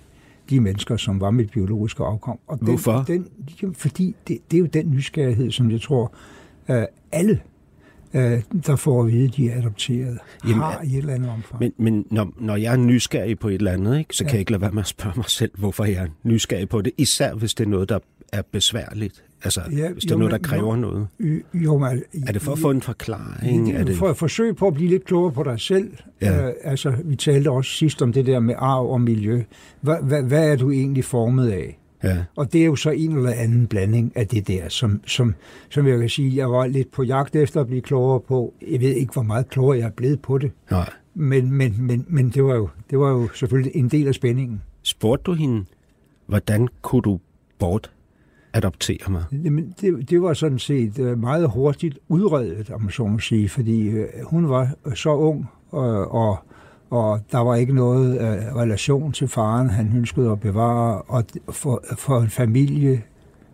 de 0.50 0.60
mennesker, 0.60 0.98
som 0.98 1.22
var 1.22 1.32
mit 1.32 1.52
biologiske 1.52 2.04
afkom. 2.04 2.40
Og 2.48 2.60
den, 2.60 2.68
Hvorfor? 2.68 3.04
Den, 3.08 3.28
jamen, 3.62 3.76
fordi 3.76 4.16
det, 4.28 4.38
det 4.52 4.58
er 4.58 4.62
jo 4.62 4.66
den 4.66 4.92
nysgerrighed, 4.92 5.52
som 5.52 5.72
jeg 5.72 5.82
tror, 5.82 6.14
øh, 6.70 6.84
alle, 7.12 7.42
øh, 8.14 8.42
der 8.66 8.76
får 8.76 9.02
at 9.04 9.12
vide, 9.12 9.28
de 9.28 9.50
er 9.50 9.58
adopteret, 9.58 10.18
Jamen, 10.44 10.56
har 10.60 10.82
i 10.84 10.88
et 10.92 10.98
eller 10.98 11.14
andet 11.14 11.30
omfang. 11.30 11.60
Men, 11.62 11.74
men 11.78 12.06
når, 12.12 12.34
når 12.40 12.56
jeg 12.56 12.74
er 12.74 12.78
nysgerrig 12.78 13.40
på 13.40 13.48
et 13.48 13.54
eller 13.56 13.72
andet, 13.72 14.00
ikke, 14.00 14.16
så 14.16 14.24
Ja. 14.24 14.28
kan 14.28 14.34
jeg 14.36 14.40
ikke 14.40 14.52
lade 14.52 14.62
være 14.62 14.72
med 14.72 14.82
at 14.82 14.88
spørge 14.88 15.14
mig 15.16 15.26
selv, 15.30 15.52
hvorfor 15.58 15.86
jeg 15.86 16.04
er 16.04 16.08
nysgerrig 16.24 16.70
på 16.70 16.82
det. 16.82 16.94
Især 16.98 17.34
hvis 17.34 17.54
det 17.54 17.66
er 17.66 17.70
noget, 17.70 17.90
der 17.90 18.00
er 18.34 18.42
besværligt. 18.52 19.24
Altså, 19.44 19.62
Ja, 19.72 19.92
hvis 19.92 20.04
det 20.04 20.12
er 20.12 20.16
jo, 20.16 20.20
noget, 20.20 20.32
der 20.32 20.38
kræver 20.38 20.76
noget. 20.76 21.08
Y- 21.20 21.44
jo, 21.54 21.78
men, 21.78 22.04
Er 22.28 22.32
det 22.32 22.42
for 22.42 22.52
at 22.52 22.60
få 22.60 22.72
en 22.72 22.82
forklaring? 22.82 23.72
Er 23.72 23.84
det... 23.84 23.96
For 23.96 24.08
at 24.08 24.18
forsøge 24.18 24.54
på 24.54 24.68
at 24.68 24.74
blive 24.74 24.90
lidt 24.90 25.06
klogere 25.06 25.32
på 25.32 25.44
dig 25.44 25.60
selv. 25.60 25.92
Ja. 26.22 26.48
Øh, 26.48 26.54
altså, 26.64 26.94
vi 27.06 27.16
talte 27.16 27.52
også 27.52 27.72
sidst 27.72 28.02
om 28.02 28.14
det 28.14 28.26
der 28.26 28.40
med 28.40 28.56
arv 28.58 28.90
og 28.90 29.02
miljø. 29.02 29.44
Hvad, 29.82 29.96
hvad, 30.04 30.24
hvad 30.24 30.52
er 30.52 30.56
du 30.56 30.72
egentlig 30.72 31.06
formet 31.06 31.50
af? 31.50 31.80
Ja. 32.04 32.18
Og 32.36 32.54
det 32.54 32.62
er 32.62 32.66
jo 32.66 32.76
så 32.76 32.90
en 32.92 33.16
eller 33.18 33.32
anden 33.32 33.68
blanding 33.68 34.12
af 34.16 34.28
det 34.28 34.48
der, 34.48 34.70
som, 34.70 35.02
som, 35.06 35.34
som 35.70 35.88
jeg 35.88 36.00
kan 36.00 36.10
sige, 36.10 36.36
jeg 36.36 36.52
var 36.52 36.68
lidt 36.68 36.92
på 36.92 37.04
jagt 37.04 37.36
efter 37.36 37.62
at 37.62 37.68
blive 37.68 37.82
klogere 37.82 38.20
på. 38.20 38.54
Jeg 38.72 38.82
ved 38.82 38.90
ikke, 38.96 39.14
hvor 39.14 39.24
meget 39.24 39.50
klogere 39.50 39.78
jeg 39.78 39.86
er 39.86 39.92
blevet 39.92 40.22
på 40.22 40.38
det. 40.38 40.52
Nej. 40.72 40.90
Men, 41.16 41.52
men, 41.52 41.76
men, 41.80 42.06
men 42.10 42.30
det, 42.30 42.44
var 42.44 42.56
jo, 42.56 42.70
det 42.90 43.00
var 43.00 43.10
jo 43.10 43.28
selvfølgelig 43.34 43.76
en 43.76 43.88
del 43.90 44.08
af 44.08 44.14
spændingen. 44.16 44.62
Spurgte 44.82 45.24
du 45.24 45.34
hende, 45.34 45.66
hvordan 46.28 46.68
kunne 46.82 47.02
du 47.02 47.20
bort 47.60 47.92
adoptere 48.58 49.12
mig? 49.12 49.24
Jamen, 49.44 49.74
det, 49.82 50.10
det 50.10 50.22
var 50.22 50.34
sådan 50.34 50.60
set 50.60 51.00
øh, 51.00 51.20
meget 51.20 51.50
hurtigt 51.50 52.00
udredet, 52.08 52.70
om 52.70 52.82
man 52.82 52.92
så 52.92 53.06
må 53.08 53.20
sige, 53.20 53.50
fordi 53.50 53.88
øh, 53.88 54.08
hun 54.24 54.50
var 54.50 54.70
så 54.96 55.10
ung, 55.10 55.46
og, 55.72 56.12
og, 56.12 56.38
og 56.90 57.20
der 57.32 57.38
var 57.40 57.56
ikke 57.56 57.74
noget 57.74 58.14
øh, 58.22 58.56
relation 58.56 59.12
til 59.12 59.28
faren, 59.28 59.70
han 59.70 59.92
ønskede 59.96 60.32
at 60.32 60.40
bevare, 60.40 61.02
og 61.02 61.24
for, 61.52 61.84
for 61.98 62.20
en 62.20 62.30
familie 62.30 63.04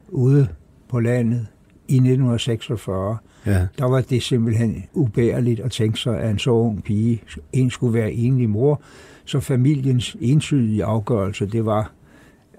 ude 0.09 0.47
på 0.89 0.99
landet, 0.99 1.47
i 1.87 1.95
1946, 1.95 3.17
Ja. 3.45 3.67
der 3.77 3.85
var 3.85 4.01
det 4.01 4.23
simpelthen 4.23 4.83
ubærligt 4.93 5.59
at 5.59 5.71
tænke 5.71 5.99
sig, 5.99 6.19
at 6.19 6.31
en 6.31 6.39
så 6.39 6.51
ung 6.51 6.83
pige 6.83 7.21
en 7.53 7.69
skulle 7.69 7.93
være 7.93 8.11
enlig 8.11 8.49
mor. 8.49 8.81
Så 9.25 9.39
familiens 9.39 10.17
entydige 10.21 10.83
afgørelse, 10.83 11.45
det 11.45 11.65
var 11.65 11.91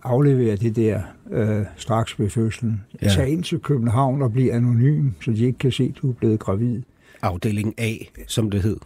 aflevere 0.05 0.57
det 0.57 0.77
der 0.77 1.01
øh, 1.31 1.65
straks 1.77 2.21
ved 2.21 2.31
fødslen. 2.31 2.81
Ja. 3.03 3.09
Tag 3.09 3.29
ind 3.29 3.43
til 3.43 3.59
København 3.59 4.23
og 4.23 4.33
blive 4.33 4.53
anonym, 4.53 5.09
så 5.25 5.31
de 5.31 5.45
ikke 5.47 5.59
kan 5.59 5.73
se, 5.73 5.93
at 5.97 6.03
du 6.03 6.11
er 6.11 6.15
blevet 6.15 6.41
gravid. 6.41 6.83
Afdeling 7.23 7.75
A, 7.79 7.93
som 8.27 8.51
det 8.51 8.63
hed. 8.63 8.77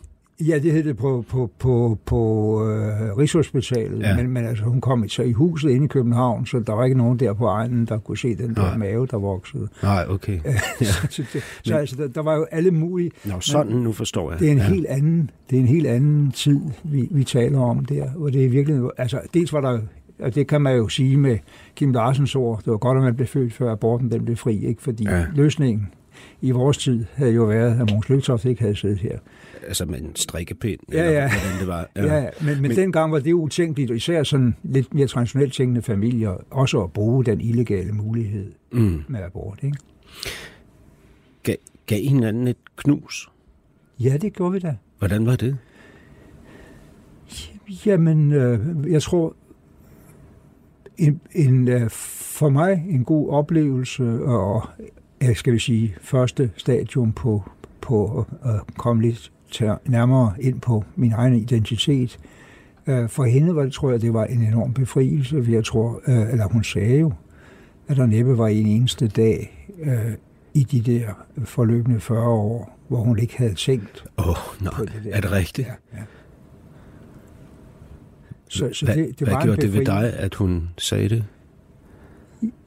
Ja, 0.41 0.59
det 0.59 0.73
hed 0.73 0.85
det 0.85 0.97
på, 0.97 1.25
på, 1.29 1.51
på, 1.59 1.99
på 2.07 2.19
øh, 2.69 3.17
Rigshospitalet, 3.17 4.01
Ja. 4.01 4.17
men, 4.17 4.31
men 4.31 4.45
altså, 4.45 4.65
hun 4.65 4.81
kom 4.81 5.09
så 5.09 5.23
i 5.23 5.33
huset 5.33 5.71
inde 5.71 5.85
i 5.85 5.89
København, 5.89 6.47
så 6.47 6.61
der 6.67 6.73
var 6.73 6.85
ikke 6.85 6.97
nogen 6.97 7.19
der 7.19 7.33
på 7.33 7.47
egnen, 7.47 7.87
der 7.87 7.99
kunne 7.99 8.19
se 8.19 8.35
den 8.37 8.55
der 8.55 8.63
Nej. 8.63 8.77
mave, 8.77 9.07
der 9.07 9.17
voksede. 9.17 9.69
Nej, 9.83 10.05
okay. 10.09 10.39
så 11.11 11.23
det, 11.33 11.43
så 11.65 11.77
altså, 11.77 11.97
der, 11.97 12.09
der 12.09 12.23
var 12.23 12.37
jo 12.37 12.47
alle 12.51 12.71
mulige... 12.71 13.11
Nå, 13.25 13.41
sådan, 13.41 13.73
nu 13.73 13.93
forstår 13.93 14.31
jeg. 14.31 14.41
Det 14.41 14.49
er 14.49 14.53
en 14.53 14.59
ja. 14.59 14.65
helt 14.65 14.87
anden, 14.87 15.31
det 15.51 15.57
er 15.57 15.61
en 15.61 15.69
helt 15.69 15.87
anden 15.87 16.31
tid, 16.33 16.61
vi, 16.85 17.09
vi 17.11 17.25
taler 17.25 17.61
om 17.61 17.85
der, 17.85 18.11
hvor 18.11 18.29
det 18.29 18.45
er 18.45 18.49
virkelig, 18.49 18.91
altså 18.99 19.21
dels 19.35 19.53
var 19.53 19.61
der, 19.61 19.81
og 20.21 20.35
det 20.35 20.47
kan 20.47 20.61
man 20.61 20.77
jo 20.77 20.89
sige 20.89 21.17
med 21.17 21.39
Kim 21.77 21.93
Larsens 21.93 22.35
ord, 22.35 22.59
det 22.59 22.67
var 22.71 22.77
godt, 22.79 22.99
at 22.99 23.05
man 23.05 23.15
blev 23.15 23.27
født, 23.27 23.53
før 23.53 23.73
aborten 23.73 24.11
den 24.11 24.25
blev 24.25 24.37
fri, 24.37 24.67
ikke? 24.67 24.83
fordi 24.83 25.05
Ja. 25.05 25.27
løsningen 25.35 25.89
i 26.41 26.51
vores 26.51 26.79
tid 26.79 27.05
havde 27.15 27.33
jo 27.33 27.45
været, 27.45 27.81
at 27.81 27.91
Måns 27.93 28.09
Lykketoft 28.09 28.45
ikke 28.45 28.63
havde 28.63 28.77
siddet 28.77 28.99
her. 28.99 29.19
Altså 29.67 29.85
med 29.87 30.01
en 30.01 30.17
strikkepind, 30.17 30.81
Ja, 30.93 30.99
eller 30.99 31.13
ja. 31.13 31.31
hvordan 31.31 31.59
det 31.61 31.69
var. 31.69 31.89
Ja, 31.97 32.15
ja 32.23 32.29
men, 32.41 32.47
men, 32.55 32.63
men 32.63 32.71
dengang 32.71 33.13
var 33.13 33.19
det 33.19 33.33
utænkeligt, 33.33 33.91
især 33.91 34.23
sådan 34.23 34.55
lidt 34.63 34.95
mere 34.95 35.07
traditionelt 35.07 35.53
tænkende 35.53 35.83
familier, 35.83 36.45
også 36.51 36.83
at 36.83 36.93
bruge 36.93 37.25
den 37.25 37.41
illegale 37.41 37.93
mulighed 37.93 38.53
Mm. 38.73 39.03
med 39.09 39.21
abort. 39.23 39.59
Ikke? 39.63 39.79
Gav, 41.43 41.57
gav 41.87 41.99
I 42.03 42.07
hinanden 42.09 42.49
et 42.49 42.57
knus? 42.77 43.29
Ja, 44.01 44.17
det 44.17 44.33
gjorde 44.33 44.53
vi 44.53 44.59
da. 44.59 44.77
Hvordan 44.99 45.27
var 45.27 45.37
det? 45.37 45.57
Jamen, 47.87 48.33
øh, 48.33 48.59
jeg 48.93 49.03
tror, 49.03 49.37
en, 50.99 51.21
en, 51.33 51.69
øh, 51.69 51.91
for 51.91 52.49
mig 52.49 52.85
en 52.89 53.05
god 53.05 53.31
oplevelse, 53.31 54.25
og 54.25 54.63
øh, 55.21 55.37
skal 55.37 55.53
vi 55.53 55.59
sige, 55.59 55.95
første 56.01 56.51
stadium 56.57 57.13
på, 57.13 57.51
på 57.81 58.27
at 58.45 58.51
at 58.55 58.61
komme 58.77 59.03
lidt 59.03 59.33
nærmere 59.87 60.33
ind 60.41 60.61
på 60.61 60.85
min 60.97 61.13
egen 61.13 61.35
identitet. 61.35 62.19
Øh, 62.87 63.09
For 63.09 63.25
hende 63.25 63.57
var 63.57 63.63
det, 63.63 63.73
tror 63.73 63.91
jeg, 63.91 64.03
det 64.03 64.13
var 64.13 64.25
en 64.25 64.43
enorm 64.43 64.73
befrielse, 64.73 65.45
jeg 65.49 65.65
tror, 65.65 66.01
øh, 66.09 66.31
eller 66.33 66.49
hun 66.49 66.65
sagde 66.65 66.99
jo, 66.99 67.13
at 67.89 67.97
der 67.97 68.07
næppe 68.07 68.39
var 68.39 68.49
en 68.49 68.67
eneste 68.67 69.09
dag 69.09 69.69
øh, 69.83 70.13
i 70.55 70.63
de 70.63 70.81
der 70.81 71.09
forløbende 71.45 72.01
40 72.01 72.29
år, 72.29 72.79
hvor 72.89 72.99
hun 72.99 73.19
ikke 73.19 73.39
havde 73.39 73.55
tænkt 73.55 74.05
Åh, 74.19 74.29
oh, 74.29 74.37
nej. 74.61 74.73
det 74.81 75.01
der. 75.05 75.11
Er 75.13 75.21
det 75.21 75.33
rigtigt? 75.33 75.69
Ja, 75.69 75.99
ja. 75.99 76.03
Så, 78.49 78.71
så 78.73 78.85
hvad 78.85 78.97
det, 78.97 79.19
det 79.19 79.27
hvad 79.27 79.35
var 79.35 79.45
gjorde 79.45 79.63
det 79.63 79.73
ved 79.75 79.85
dig, 79.85 80.13
at 80.15 80.35
hun 80.35 80.69
sagde 80.79 81.09
det? 81.09 81.25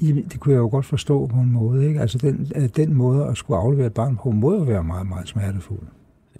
Jamen, 0.01 0.23
det 0.31 0.39
kunne 0.39 0.53
jeg 0.53 0.59
jo 0.59 0.67
godt 0.67 0.85
forstå 0.85 1.27
på 1.27 1.35
en 1.35 1.51
måde. 1.51 1.87
Ikke? 1.87 2.01
Altså 2.01 2.17
den, 2.17 2.51
den 2.75 2.93
måde 2.93 3.25
at 3.25 3.37
skulle 3.37 3.59
aflevere 3.59 3.87
et 3.87 3.93
barn 3.93 4.17
på, 4.17 4.31
må 4.31 4.53
jo 4.53 4.59
være 4.63 4.83
meget, 4.83 5.07
meget 5.07 5.27
smertefuld. 5.27 5.79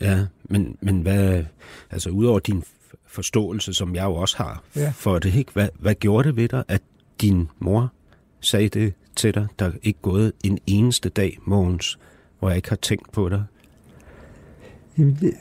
Ja, 0.01 0.25
men, 0.43 0.77
men 0.81 1.01
hvad, 1.01 1.43
altså 1.91 2.10
udover 2.10 2.39
din 2.39 2.63
forståelse, 3.07 3.74
som 3.74 3.95
jeg 3.95 4.03
jo 4.03 4.13
også 4.15 4.38
har 4.38 4.63
Ja. 4.75 4.91
for 4.95 5.19
det, 5.19 5.36
ikke? 5.36 5.51
Hvad, 5.53 5.69
hvad 5.79 5.95
gjorde 5.95 6.27
det 6.27 6.36
ved 6.36 6.48
dig, 6.48 6.63
at 6.67 6.81
din 7.21 7.48
mor 7.60 7.91
sagde 8.39 8.69
det 8.69 8.93
til 9.15 9.33
dig, 9.33 9.48
der 9.60 9.65
er 9.65 9.71
ikke 9.83 10.00
gået 10.01 10.31
en 10.43 10.60
eneste 10.67 11.10
dag, 11.10 11.38
Mogens, 11.45 12.00
hvor 12.39 12.50
jeg 12.50 12.55
ikke 12.55 12.69
har 12.69 12.75
tænkt 12.75 13.12
på 13.12 13.29
dig? 13.29 13.43
Jamen, 14.98 15.17
det, 15.21 15.33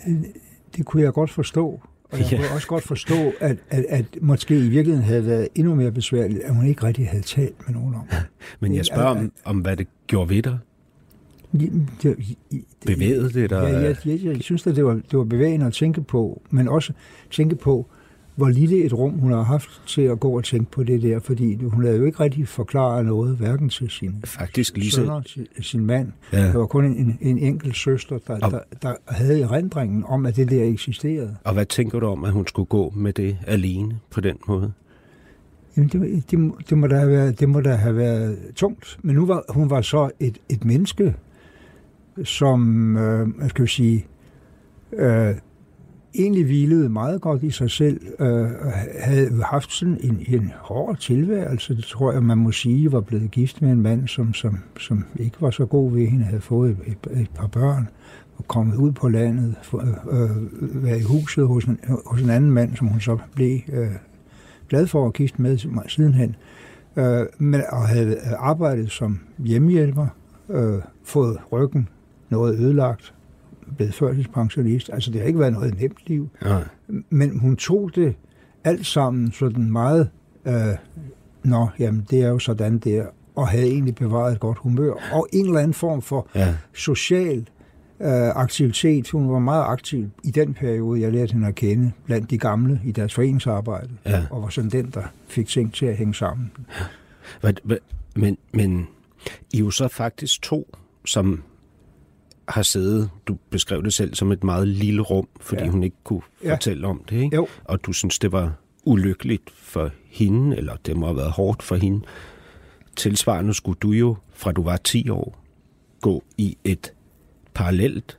det 0.76 0.86
kunne 0.86 1.02
jeg 1.02 1.12
godt 1.12 1.30
forstå. 1.30 1.80
Og 2.12 2.18
jeg 2.18 2.32
Ja. 2.32 2.36
kunne 2.36 2.50
også 2.50 2.66
godt 2.68 2.84
forstå, 2.84 3.32
at, 3.40 3.56
at, 3.70 3.84
at 3.88 4.04
måske 4.20 4.56
i 4.58 4.68
virkeligheden 4.68 5.02
havde 5.04 5.26
været 5.26 5.48
endnu 5.54 5.74
mere 5.74 5.92
besværligt, 5.92 6.40
at 6.40 6.54
hun 6.54 6.66
ikke 6.66 6.82
rigtig 6.86 7.08
havde 7.08 7.22
talt 7.22 7.54
med 7.66 7.74
nogen 7.74 7.94
om 7.94 8.06
det. 8.10 8.18
Men 8.60 8.74
jeg 8.74 8.84
spørger 8.86 9.06
om, 9.10 9.32
om 9.44 9.58
hvad 9.58 9.76
det 9.76 9.86
gjorde 10.06 10.30
ved 10.30 10.42
dig. 10.42 10.58
Bevægede 12.86 13.30
det 13.32 13.50
dig? 13.50 13.56
Ja, 13.62 13.78
jeg, 13.80 13.96
jeg, 14.04 14.24
jeg 14.24 14.36
synes, 14.40 14.66
at 14.66 14.76
det 14.76 14.84
var, 14.84 14.92
det 14.94 15.18
var 15.18 15.24
bevægende 15.24 15.66
at 15.66 15.72
tænke 15.72 16.00
på, 16.02 16.42
men 16.50 16.68
også 16.68 16.92
tænke 17.30 17.56
på, 17.56 17.86
hvor 18.40 18.48
lille 18.48 18.84
et 18.84 18.92
rum 18.92 19.18
hun 19.18 19.32
har 19.32 19.42
haft 19.42 19.82
til 19.86 20.02
at 20.02 20.20
gå 20.20 20.36
og 20.36 20.44
tænke 20.44 20.70
på 20.70 20.82
det 20.82 21.02
der, 21.02 21.18
fordi 21.18 21.64
hun 21.64 21.84
havde 21.84 21.96
jo 21.98 22.04
ikke 22.04 22.20
rigtig 22.20 22.48
forklaret 22.48 23.06
noget, 23.06 23.36
hverken 23.36 23.68
til 23.68 23.90
sin 23.90 24.14
Faktisk 24.24 24.76
lige 24.76 24.90
så... 24.90 24.96
sønner, 24.96 25.20
til 25.20 25.46
sin 25.60 25.86
mand. 25.86 26.12
Ja. 26.32 26.38
Der 26.46 26.58
var 26.58 26.66
kun 26.66 26.84
en, 26.84 27.18
en 27.20 27.38
enkelt 27.38 27.76
søster, 27.76 28.18
der, 28.26 28.38
Og- 28.42 28.50
der, 28.50 28.58
der 28.82 28.94
havde 29.08 29.40
erindringen 29.42 30.04
om, 30.08 30.26
at 30.26 30.36
det 30.36 30.50
der 30.50 30.64
eksisterede. 30.64 31.36
Og 31.44 31.52
hvad 31.54 31.66
tænker 31.66 32.00
du 32.00 32.06
om, 32.06 32.24
at 32.24 32.32
hun 32.32 32.46
skulle 32.46 32.66
gå 32.66 32.92
med 32.96 33.12
det 33.12 33.36
alene 33.46 33.98
på 34.10 34.20
den 34.20 34.36
måde? 34.48 34.72
Jamen, 35.76 35.88
det, 35.88 36.30
det, 36.30 36.38
må- 36.38 36.58
det, 36.70 36.78
må 36.78 36.86
da 36.86 36.96
have 36.96 37.10
været, 37.10 37.40
det 37.40 37.48
må 37.48 37.60
da 37.60 37.74
have 37.74 37.96
været 37.96 38.38
tungt. 38.54 38.98
Men 39.02 39.14
nu 39.16 39.26
var 39.26 39.44
hun 39.48 39.70
var 39.70 39.80
så 39.80 40.10
et, 40.20 40.38
et 40.48 40.64
menneske, 40.64 41.14
som, 42.24 42.96
øh, 42.96 43.28
skal 43.48 43.64
vi 43.64 43.68
sige, 43.70 44.06
øh, 44.92 45.34
egentlig 46.14 46.44
hvilede 46.44 46.88
meget 46.88 47.20
godt 47.20 47.42
i 47.42 47.50
sig 47.50 47.70
selv, 47.70 48.00
øh, 48.18 48.48
havde 49.00 49.42
haft 49.42 49.72
sådan 49.72 49.98
en, 50.00 50.24
en 50.28 50.52
hård 50.60 50.96
tilværelse, 50.96 51.76
det 51.76 51.84
tror 51.84 52.12
jeg, 52.12 52.22
man 52.22 52.38
må 52.38 52.52
sige, 52.52 52.92
var 52.92 53.00
blevet 53.00 53.30
gift 53.30 53.62
med 53.62 53.72
en 53.72 53.80
mand, 53.80 54.08
som, 54.08 54.34
som, 54.34 54.58
som 54.78 55.04
ikke 55.16 55.36
var 55.40 55.50
så 55.50 55.66
god 55.66 55.92
ved 55.92 56.06
hende, 56.06 56.24
havde 56.24 56.40
fået 56.40 56.70
et, 56.70 56.78
et, 56.86 57.20
et 57.20 57.30
par 57.34 57.46
børn, 57.46 57.88
og 58.36 58.48
kommet 58.48 58.76
ud 58.76 58.92
på 58.92 59.08
landet, 59.08 59.54
for, 59.62 59.78
øh, 60.10 60.84
været 60.84 61.00
i 61.00 61.04
huset 61.04 61.46
hos 61.46 61.64
en, 61.64 61.78
hos 62.06 62.22
en 62.22 62.30
anden 62.30 62.50
mand, 62.50 62.76
som 62.76 62.86
hun 62.86 63.00
så 63.00 63.18
blev 63.34 63.60
øh, 63.72 63.90
glad 64.68 64.86
for 64.86 65.06
at 65.06 65.12
gifte 65.12 65.42
med 65.42 65.58
sidenhen, 65.88 66.36
øh, 66.96 67.26
men, 67.38 67.60
og 67.72 67.88
havde 67.88 68.20
arbejdet 68.38 68.90
som 68.90 69.20
hjemmehjælper, 69.38 70.06
øh, 70.50 70.78
fået 71.04 71.38
ryggen 71.52 71.88
noget 72.30 72.58
ødelagt, 72.58 73.14
blevet 73.76 73.94
førtidspensionist. 73.94 74.90
Altså, 74.92 75.10
det 75.10 75.20
har 75.20 75.26
ikke 75.26 75.38
været 75.38 75.52
noget 75.52 75.80
nemt 75.80 75.98
liv. 76.06 76.28
Nej. 76.42 76.64
Men 77.10 77.38
hun 77.38 77.56
tog 77.56 77.90
det 77.94 78.14
alt 78.64 78.86
sammen 78.86 79.32
sådan 79.32 79.70
meget, 79.72 80.10
øh, 80.46 80.54
nå, 81.44 81.68
jamen, 81.78 82.06
det 82.10 82.22
er 82.22 82.28
jo 82.28 82.38
sådan 82.38 82.78
der, 82.78 83.06
og 83.34 83.48
havde 83.48 83.66
egentlig 83.66 83.94
bevaret 83.94 84.32
et 84.32 84.40
godt 84.40 84.58
humør. 84.58 84.92
Og 85.12 85.28
en 85.32 85.46
eller 85.46 85.58
anden 85.58 85.74
form 85.74 86.02
for 86.02 86.28
Ja. 86.34 86.54
social 86.74 87.48
øh, 88.00 88.28
aktivitet. 88.28 89.10
Hun 89.10 89.32
var 89.32 89.38
meget 89.38 89.64
aktiv 89.66 90.10
i 90.24 90.30
den 90.30 90.54
periode, 90.54 91.00
jeg 91.00 91.12
lærte 91.12 91.32
hende 91.32 91.46
at 91.48 91.54
kende, 91.54 91.92
blandt 92.04 92.30
de 92.30 92.38
gamle 92.38 92.80
i 92.84 92.92
deres 92.92 93.14
foreningsarbejde. 93.14 93.90
Ja. 94.06 94.24
Og 94.30 94.42
var 94.42 94.48
sådan 94.48 94.70
den, 94.70 94.90
der 94.94 95.02
fik 95.28 95.46
ting 95.46 95.74
til 95.74 95.86
at 95.86 95.96
hænge 95.96 96.14
sammen. 96.14 96.50
Hvad, 97.40 97.76
men, 98.16 98.38
men 98.52 98.86
I 99.52 99.56
er 99.56 99.60
jo 99.60 99.70
så 99.70 99.88
faktisk 99.88 100.42
to, 100.42 100.76
som 101.04 101.42
har 102.50 102.62
siddet, 102.62 103.10
du 103.26 103.36
beskrev 103.50 103.82
det 103.84 103.92
selv 103.94 104.14
som 104.14 104.32
et 104.32 104.44
meget 104.44 104.68
lille 104.68 105.02
rum, 105.02 105.28
fordi 105.40 105.62
ja. 105.62 105.68
Hun 105.70 105.82
ikke 105.82 105.96
kunne 106.04 106.20
Ja. 106.44 106.52
fortælle 106.54 106.86
om 106.86 107.02
det, 107.10 107.16
ikke? 107.22 107.36
Jo. 107.36 107.46
Og 107.64 107.84
du 107.86 107.92
synes, 107.92 108.18
det 108.18 108.32
var 108.32 108.52
ulykkeligt 108.84 109.50
for 109.54 109.90
hende, 110.10 110.56
eller 110.56 110.76
det 110.86 110.96
må 110.96 111.06
have 111.06 111.16
været 111.16 111.30
hårdt 111.30 111.62
for 111.62 111.76
hende. 111.76 112.00
Tilsvarende 112.96 113.54
skulle 113.54 113.78
du 113.82 113.90
jo, 113.90 114.16
fra 114.34 114.52
du 114.52 114.62
var 114.62 114.76
10 114.76 115.08
år, 115.10 115.38
gå 116.00 116.22
i 116.38 116.56
et 116.64 116.92
parallelt, 117.54 118.18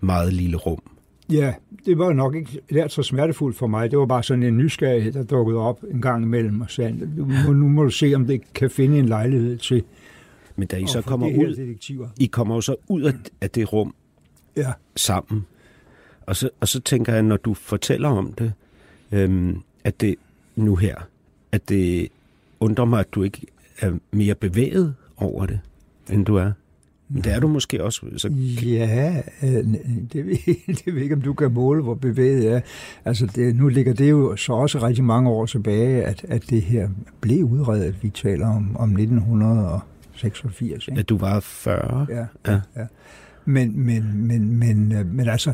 meget 0.00 0.32
lille 0.32 0.56
rum. 0.56 0.82
Ja, 1.30 1.54
det 1.86 1.98
var 1.98 2.12
nok 2.12 2.34
ikke 2.34 2.60
lært 2.70 2.92
så 2.92 3.02
smertefuldt 3.02 3.56
for 3.56 3.66
mig. 3.66 3.90
Det 3.90 3.98
var 3.98 4.06
bare 4.06 4.22
sådan 4.22 4.42
en 4.42 4.56
nysgerrighed, 4.58 5.12
der 5.12 5.22
dukkede 5.22 5.58
op 5.58 5.84
en 5.90 6.02
gang 6.02 6.22
imellem 6.24 6.60
og 6.60 6.70
sagde, 6.70 7.08
nu 7.16 7.52
nu 7.52 7.68
må 7.68 7.84
du 7.84 7.90
se, 7.90 8.12
om 8.14 8.26
det 8.26 8.40
kan 8.54 8.70
finde 8.70 8.98
en 8.98 9.06
lejlighed 9.06 9.58
til 9.58 9.82
Men 10.56 10.68
da 10.68 10.76
I 10.76 10.82
at 10.82 10.88
så 10.88 11.02
kommer 11.02 11.26
ud, 11.26 11.56
detektiver. 11.56 12.08
I 12.18 12.26
kommer 12.26 12.54
jo 12.54 12.60
så 12.60 12.76
ud 12.88 13.02
af, 13.40 13.50
det 13.50 13.72
rum 13.72 13.94
Ja. 14.56 14.72
sammen. 14.96 15.46
Og 16.26 16.36
så, 16.36 16.50
og 16.60 16.68
så 16.68 16.80
tænker 16.80 17.12
jeg, 17.14 17.22
når 17.22 17.36
du 17.36 17.54
fortæller 17.54 18.08
om 18.08 18.32
det, 18.32 18.52
øhm, 19.12 19.60
at 19.84 20.00
det 20.00 20.14
nu 20.56 20.76
her, 20.76 20.96
at 21.52 21.68
det 21.68 22.08
undrer 22.60 22.84
mig, 22.84 23.00
at 23.00 23.14
du 23.14 23.22
ikke 23.22 23.46
er 23.80 23.92
mere 24.12 24.34
bevæget 24.34 24.94
over 25.16 25.46
det, 25.46 25.60
end 26.10 26.24
du 26.26 26.34
er. 26.36 26.52
Men 27.08 27.24
det 27.24 27.32
er 27.32 27.40
du 27.40 27.48
måske 27.48 27.84
også. 27.84 28.06
Så, 28.16 28.28
Ja, 28.64 29.22
øh, 29.42 29.64
det 30.12 30.26
ved, 30.26 30.36
det 30.84 30.94
ved 30.94 31.02
ikke, 31.02 31.14
om 31.14 31.20
du 31.22 31.34
kan 31.34 31.52
måle, 31.52 31.82
hvor 31.82 31.94
bevæget 31.94 32.44
jeg 32.44 32.52
er. 32.52 32.60
Altså, 33.04 33.26
det, 33.26 33.56
nu 33.56 33.68
ligger 33.68 33.92
det 33.94 34.10
jo 34.10 34.36
så 34.36 34.52
også 34.52 34.78
rigtig 34.82 35.04
mange 35.04 35.30
år 35.30 35.46
tilbage, 35.46 36.04
at, 36.04 36.24
at 36.28 36.50
det 36.50 36.62
her 36.62 36.88
blev 37.20 37.44
udredet. 37.44 38.02
Vi 38.02 38.10
taler 38.10 38.46
om, 38.48 38.76
om 38.76 38.88
1986. 40.24 40.88
Ikke? 40.88 41.00
at 41.00 41.08
du 41.08 41.18
var 41.18 41.40
40. 41.40 42.06
Ja, 42.10 42.26
Ja. 42.52 42.60
ja. 42.76 42.86
Men, 43.44 43.80
men, 43.80 44.26
men, 44.26 44.58
men, 44.58 44.92
øh, 44.92 45.06
men 45.06 45.28
altså, 45.28 45.52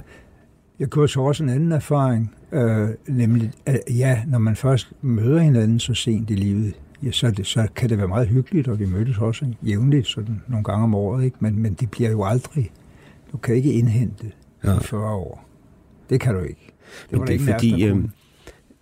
jeg 0.79 0.91
kunne 0.91 1.09
så 1.09 1.21
også 1.21 1.43
en 1.43 1.49
anden 1.49 1.73
erfaring, 1.73 2.35
øh, 2.53 2.89
nemlig, 3.09 3.53
at 3.67 3.81
ja, 3.91 4.23
når 4.27 4.39
man 4.39 4.57
først 4.57 4.93
møder 5.03 5.41
hinanden 5.41 5.81
så 5.81 5.95
sent 5.95 6.31
i 6.31 6.35
livet, 6.35 6.75
ja, 7.03 7.11
så, 7.11 7.31
det, 7.31 7.47
så 7.47 7.69
kan 7.77 7.89
det 7.89 7.99
være 7.99 8.09
meget 8.09 8.29
hyggeligt, 8.29 8.69
og 8.69 8.79
vi 8.79 8.87
mødtes 8.87 9.19
også 9.19 9.55
jævnligt, 9.63 10.07
sådan 10.07 10.43
nogle 10.49 10.65
gange 10.65 10.85
om 10.85 10.95
året, 10.95 11.25
ikke? 11.25 11.37
Men, 11.41 11.59
men 11.59 11.75
det 11.75 11.91
bliver 11.91 12.11
jo 12.11 12.25
aldrig, 12.25 12.73
du 13.33 13.37
kan 13.37 13.55
ikke 13.55 13.73
indhente 13.73 14.33
ja. 14.65 14.77
i 14.77 14.83
40 14.83 15.15
år. 15.15 15.49
Det 16.11 16.21
kan 16.21 16.35
du 16.35 16.41
ikke. 16.41 16.73
Det 17.11 17.19
men 17.19 17.29
det 17.29 17.35
er 17.35 17.53
fordi, 17.53 17.85
øh, 17.85 18.05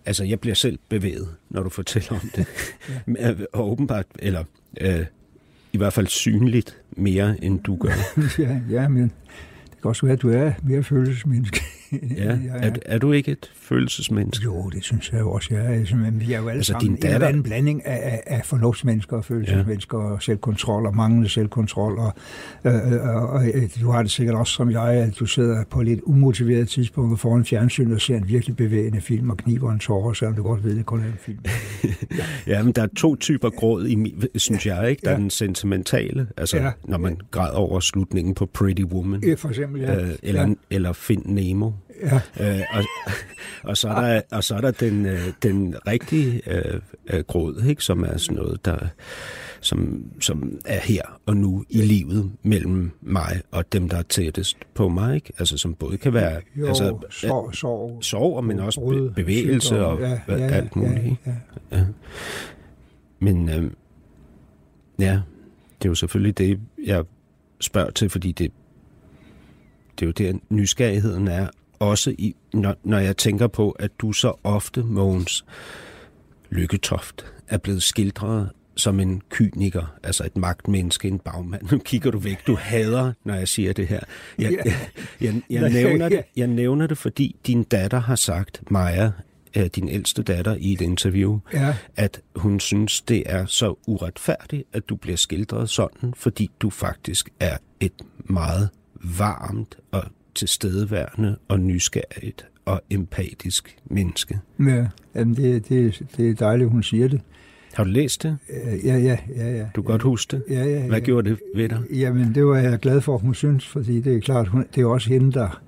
altså 0.05 0.23
jeg 0.23 0.39
bliver 0.39 0.55
selv 0.55 0.79
bevæget, 0.89 1.27
når 1.49 1.63
du 1.63 1.69
fortæller 1.69 2.11
om 2.11 2.29
det. 2.35 2.47
ja. 3.19 3.33
og 3.53 3.71
åbenbart, 3.71 4.05
eller 4.19 4.43
øh, 4.81 5.05
i 5.73 5.77
hvert 5.77 5.93
fald 5.93 6.07
synligt 6.07 6.77
mere, 6.97 7.43
end 7.43 7.59
du 7.59 7.75
gør. 7.75 7.91
ja, 8.39 8.59
ja, 8.69 8.87
men 8.87 9.03
det 9.03 9.81
kan 9.81 9.89
også 9.89 10.05
være, 10.05 10.13
at 10.13 10.21
du 10.21 10.29
er 10.29 10.51
mere 10.63 10.83
følelsesmenneske. 10.83 11.61
ja, 12.17 12.37
er, 12.53 12.71
er 12.85 12.97
du 12.97 13.11
ikke 13.11 13.31
et 13.31 13.51
følelsesmenneske? 13.55 14.43
Jo, 14.43 14.69
det 14.69 14.83
synes 14.83 15.11
jeg 15.11 15.19
jo 15.19 15.31
også, 15.31 15.53
jeg 15.53 15.65
er. 15.65 15.95
Men 15.95 16.19
vi 16.19 16.33
er 16.33 16.39
jo 16.39 16.47
alle 16.47 16.57
altså, 16.57 16.71
sammen 16.71 16.95
din 16.95 17.11
datter... 17.11 17.27
en 17.27 17.43
blanding 17.43 17.85
af, 17.85 17.99
af, 18.03 18.37
af 18.37 18.45
fornuftsmennesker 18.45 19.17
og 19.17 19.25
følelsesmennesker 19.25 19.97
ja. 19.97 20.03
og 20.03 20.23
selvkontrol 20.23 20.85
og 20.85 20.95
manglende 20.95 21.29
selvkontrol. 21.29 21.99
Og, 21.99 22.13
øh, 22.65 22.93
øh, 22.93 23.05
og, 23.05 23.29
og 23.29 23.43
du 23.81 23.91
har 23.91 24.01
det 24.01 24.11
sikkert 24.11 24.35
også 24.35 24.53
som 24.53 24.71
jeg, 24.71 24.87
at 24.87 25.19
du 25.19 25.25
sidder 25.25 25.63
på 25.69 25.79
et 25.79 25.87
lidt 25.87 25.99
umotiveret 26.03 26.69
tidspunkt 26.69 27.19
foran 27.19 27.45
fjernsyn 27.45 27.91
og 27.91 28.01
ser 28.01 28.17
en 28.17 28.27
virkelig 28.27 28.55
bevægende 28.55 29.01
film 29.01 29.29
og 29.29 29.37
kniver 29.37 29.71
en 29.71 29.79
tårer, 29.79 30.13
selvom 30.13 30.35
du 30.35 30.43
godt 30.43 30.63
ved, 30.63 30.71
at 30.71 30.77
det 30.77 30.85
kun 30.85 30.99
er 30.99 31.05
en 31.05 31.17
film. 31.19 31.39
ja. 32.17 32.23
ja, 32.55 32.63
men 32.63 32.73
der 32.73 32.81
er 32.81 32.87
to 32.95 33.15
typer 33.15 33.49
gråd, 33.49 33.87
i, 33.87 34.15
synes 34.35 34.65
jeg, 34.65 34.89
ikke? 34.89 35.01
Der 35.01 35.09
ja. 35.09 35.15
er 35.15 35.19
den 35.19 35.29
sentimentale, 35.29 36.27
altså 36.37 36.57
ja. 36.57 36.71
når 36.83 36.97
man 36.97 37.17
græder 37.31 37.57
over 37.57 37.79
slutningen 37.79 38.33
på 38.33 38.45
Pretty 38.45 38.83
Woman. 38.83 39.23
Ja, 39.23 39.33
for 39.33 39.49
eksempel, 39.49 39.81
ja. 39.81 40.01
Øh, 40.01 40.09
eller, 40.23 40.41
ja. 40.41 40.53
eller 40.69 40.93
Find 40.93 41.25
Nemo. 41.25 41.71
Ja. 42.01 42.21
Øh, 42.39 42.61
og, 42.73 42.83
og, 43.63 43.77
så 43.77 43.89
er 43.89 44.01
der, 44.01 44.21
og 44.31 44.43
så 44.43 44.55
er 44.55 44.61
der 44.61 44.71
den, 44.71 45.05
øh, 45.05 45.33
den 45.43 45.75
rigtige 45.87 46.41
øh, 46.47 46.81
øh, 47.09 47.23
gråd, 47.23 47.63
ikke, 47.67 47.83
som 47.83 48.03
er 48.03 48.17
sådan 48.17 48.35
noget, 48.35 48.65
der, 48.65 48.77
som, 49.61 50.05
som 50.21 50.59
er 50.65 50.79
her 50.79 51.01
og 51.25 51.37
nu 51.37 51.65
i 51.69 51.81
livet 51.81 52.31
mellem 52.43 52.91
mig 53.01 53.41
og 53.51 53.73
dem, 53.73 53.89
der 53.89 53.97
er 53.97 54.01
tættest 54.01 54.57
på 54.73 54.89
mig. 54.89 55.15
Ikke? 55.15 55.33
Altså, 55.39 55.57
som 55.57 55.73
både 55.73 55.97
kan 55.97 56.13
være 56.13 56.41
jo, 56.55 56.67
altså, 56.67 56.97
sorg, 57.09 57.55
sorg, 57.55 58.03
sorg, 58.03 58.43
men 58.43 58.59
også 58.59 58.79
brud, 58.79 59.09
bevægelse 59.09 59.67
sygdom, 59.67 59.97
og 59.97 59.99
ja, 60.01 60.19
ja, 60.27 60.47
alt 60.47 60.75
muligt. 60.75 60.97
Ja, 61.25 61.31
ja. 61.71 61.77
Ja. 61.77 61.85
Men 63.19 63.49
øh, 63.49 63.71
ja, 64.99 65.21
det 65.81 65.85
er 65.85 65.89
jo 65.89 65.95
selvfølgelig 65.95 66.37
det, 66.37 66.59
jeg 66.85 67.03
spørger 67.59 67.91
til, 67.91 68.09
fordi 68.09 68.31
det, 68.31 68.51
det 69.99 70.01
er 70.01 70.05
jo 70.05 70.11
der, 70.11 70.39
nysgerrigheden 70.49 71.27
er, 71.27 71.47
også 71.81 72.15
i, 72.17 72.35
når, 72.53 72.75
når 72.83 72.99
jeg 72.99 73.17
tænker 73.17 73.47
på, 73.47 73.71
at 73.71 73.91
du 73.99 74.13
så 74.13 74.33
ofte, 74.43 74.83
Mogens 74.83 75.45
Lykketoft, 76.49 77.25
er 77.47 77.57
blevet 77.57 77.83
skildret 77.83 78.49
som 78.75 78.99
en 78.99 79.21
kyniker, 79.29 79.95
altså 80.03 80.25
et 80.25 80.37
magtmenneske, 80.37 81.07
en 81.07 81.19
bagmand. 81.19 81.61
Nu 81.71 81.77
kigger 81.77 82.11
du 82.11 82.19
væk. 82.19 82.47
Du 82.47 82.55
hader, 82.55 83.13
når 83.23 83.35
jeg 83.35 83.47
siger 83.47 83.73
det 83.73 83.87
her. 83.87 83.99
Jeg, 84.39 84.51
jeg, 84.51 84.75
jeg, 85.21 85.41
jeg, 85.49 85.69
nævner, 85.69 86.09
det, 86.09 86.23
jeg 86.35 86.47
nævner 86.47 86.87
det, 86.87 86.97
fordi 86.97 87.35
din 87.47 87.63
datter 87.63 87.99
har 87.99 88.15
sagt, 88.15 88.71
Maja, 88.71 89.11
øh, 89.57 89.65
din 89.65 89.89
ældste 89.89 90.23
datter, 90.23 90.55
i 90.59 90.73
et 90.73 90.81
interview, 90.81 91.39
ja. 91.53 91.75
at 91.95 92.21
hun 92.35 92.59
synes, 92.59 93.01
det 93.01 93.23
er 93.25 93.45
så 93.45 93.75
uretfærdigt, 93.87 94.63
at 94.73 94.89
du 94.89 94.95
bliver 94.95 95.17
skildret 95.17 95.69
sådan, 95.69 96.13
fordi 96.17 96.51
du 96.59 96.69
faktisk 96.69 97.29
er 97.39 97.57
et 97.79 97.93
meget 98.17 98.69
varmt 99.17 99.75
og 99.91 100.03
tilstedeværende 100.35 101.37
og 101.47 101.59
nysgerrigt 101.59 102.47
og 102.65 102.81
empatisk 102.89 103.77
menneske. 103.85 104.39
Ja, 104.59 104.87
jamen 105.15 105.35
det, 105.35 105.69
det, 105.69 106.01
det 106.17 106.29
er 106.29 106.33
dejligt, 106.33 106.69
hun 106.69 106.83
siger 106.83 107.07
det. 107.07 107.21
Har 107.73 107.83
du 107.83 107.89
læst 107.89 108.23
det? 108.23 108.37
Ja, 108.83 108.97
ja, 108.97 109.17
ja. 109.37 109.51
ja. 109.51 109.65
Du 109.75 109.81
kan 109.81 109.91
godt 109.91 110.01
huske 110.01 110.35
det? 110.35 110.43
Ja, 110.49 110.63
ja. 110.63 110.87
Hvad 110.87 110.99
ja. 110.99 111.05
gjorde 111.05 111.29
det 111.29 111.39
ved 111.55 111.69
dig? 111.69 111.79
Jamen, 111.91 112.35
det 112.35 112.45
var 112.45 112.57
jeg 112.57 112.79
glad 112.79 113.01
for, 113.01 113.15
at 113.15 113.21
hun 113.21 113.33
synes, 113.35 113.67
fordi 113.67 114.01
det 114.01 114.15
er 114.15 114.19
klart, 114.19 114.47
hun, 114.47 114.65
det 114.75 114.81
er 114.81 114.85
også 114.85 115.09
hende, 115.09 115.31
der 115.31 115.61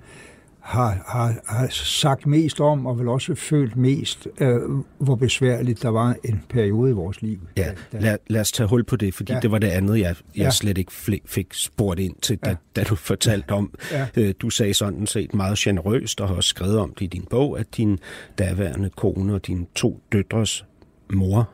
har, 0.64 1.04
har, 1.08 1.36
har 1.48 1.68
sagt 1.72 2.26
mest 2.26 2.60
om, 2.60 2.86
og 2.86 3.00
vel 3.00 3.08
også 3.08 3.36
følt 3.36 3.76
mest, 3.76 4.28
øh, 4.40 4.62
hvor 4.98 5.16
besværligt 5.16 5.82
der 5.82 5.90
var 5.90 6.16
en 6.24 6.44
periode 6.50 6.90
i 6.90 6.94
vores 6.94 7.22
liv. 7.22 7.40
Ja, 7.58 7.72
lad, 7.92 8.18
lad 8.28 8.42
os 8.42 8.52
tage 8.52 8.68
hul 8.68 8.84
på 8.84 8.96
det, 8.96 9.14
fordi 9.14 9.34
ja. 9.34 9.40
det 9.40 9.52
var 9.52 9.58
det 9.58 9.68
andet, 9.68 10.00
jeg, 10.00 10.16
jeg 10.36 10.44
ja. 10.44 10.50
slet 10.50 10.78
ikke 10.78 10.92
fik 11.26 11.54
spurgt 11.54 12.00
ind 12.00 12.16
til, 12.22 12.38
da, 12.38 12.50
ja. 12.50 12.56
da 12.76 12.84
du 12.84 12.96
fortalte 12.96 13.52
om. 13.52 13.74
Ja. 13.92 14.08
Øh, 14.18 14.34
du 14.40 14.50
sagde 14.50 14.74
sådan 14.74 15.08
set 15.08 15.34
meget 15.34 15.58
generøst, 15.58 16.22
og 16.22 16.28
har 16.28 16.36
også 16.36 16.50
skrevet 16.50 16.78
om 16.78 16.94
det 16.94 17.02
i 17.02 17.08
din 17.08 17.26
bog, 17.30 17.60
at 17.60 17.78
din 17.78 18.00
daværende 18.38 18.90
kone 18.90 19.34
og 19.34 19.48
dine 19.48 19.66
to 19.76 20.02
døtres 20.12 20.66
mor, 21.14 21.50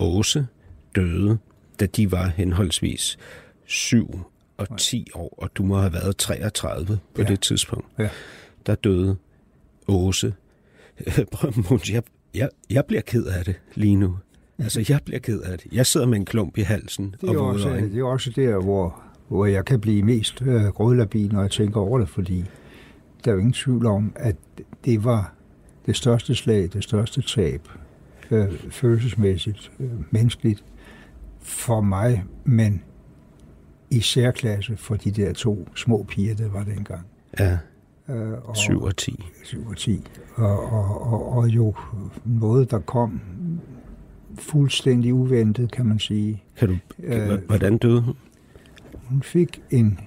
Åse, 0.00 0.46
døde, 0.94 1.38
da 1.80 1.86
de 1.86 2.12
var 2.12 2.26
henholdsvis 2.36 3.18
syv 3.66 4.20
og 4.56 4.78
10 4.78 5.08
år, 5.14 5.34
og 5.38 5.50
du 5.54 5.62
må 5.62 5.78
have 5.78 5.92
været 5.92 6.16
33 6.16 6.98
på 7.14 7.22
ja. 7.22 7.28
det 7.28 7.40
tidspunkt. 7.40 7.86
Ja 7.98 8.08
der 8.68 8.74
døde 8.74 9.16
Åse. 9.88 10.34
jeg, 11.92 12.02
jeg, 12.34 12.48
jeg 12.70 12.84
bliver 12.84 13.02
ked 13.02 13.24
af 13.24 13.44
det 13.44 13.60
lige 13.74 13.96
nu. 13.96 14.16
Altså, 14.58 14.84
jeg 14.88 15.00
bliver 15.04 15.20
ked 15.20 15.40
af 15.40 15.58
det. 15.58 15.72
Jeg 15.72 15.86
sidder 15.86 16.06
med 16.06 16.18
en 16.18 16.24
klump 16.24 16.58
i 16.58 16.60
halsen 16.60 17.14
det 17.20 17.30
er 17.30 17.38
og 17.38 17.46
også, 17.46 17.68
Det 17.68 17.98
er 17.98 18.04
også 18.04 18.30
der, 18.36 18.62
hvor, 18.62 19.02
hvor 19.28 19.46
jeg 19.46 19.64
kan 19.64 19.80
blive 19.80 20.02
mest 20.02 20.42
øh, 20.42 20.64
grådlabil, 20.64 21.32
når 21.32 21.40
jeg 21.40 21.50
tænker 21.50 21.80
over 21.80 21.98
det, 21.98 22.08
fordi 22.08 22.44
der 23.24 23.30
er 23.30 23.34
jo 23.34 23.38
ingen 23.38 23.52
tvivl 23.52 23.86
om, 23.86 24.12
at 24.16 24.36
det 24.84 25.04
var 25.04 25.34
det 25.86 25.96
største 25.96 26.34
slag, 26.34 26.68
det 26.72 26.84
største 26.84 27.22
tab, 27.22 27.68
øh, 28.30 28.52
følelsesmæssigt, 28.70 29.72
øh, 29.80 29.90
menneskeligt, 30.10 30.64
for 31.40 31.80
mig, 31.80 32.24
men 32.44 32.82
i 33.90 34.00
særklasse 34.00 34.76
for 34.76 34.96
de 34.96 35.10
der 35.10 35.32
to 35.32 35.68
små 35.74 36.02
piger, 36.08 36.34
der 36.34 36.48
var 36.48 36.64
dengang. 36.64 37.06
Ja. 37.38 37.58
Øh, 38.10 38.32
og, 38.44 38.56
7 38.56 38.82
og 38.82 38.96
10. 38.96 39.24
7 39.44 39.66
og 39.66 39.76
10. 39.76 40.06
Og, 40.34 40.72
og, 40.72 41.12
og, 41.12 41.32
og 41.32 41.48
jo 41.48 41.74
noget, 42.24 42.70
der 42.70 42.78
kom 42.78 43.20
fuldstændig 44.38 45.14
uventet, 45.14 45.72
kan 45.72 45.86
man 45.86 45.98
sige. 45.98 46.42
Kan 46.56 46.68
du, 46.68 46.76
øh, 47.02 47.38
hvordan 47.46 47.78
døde 47.78 48.00
hun? 48.00 48.14
Hun 49.04 49.22
fik 49.22 49.62
en 49.70 49.98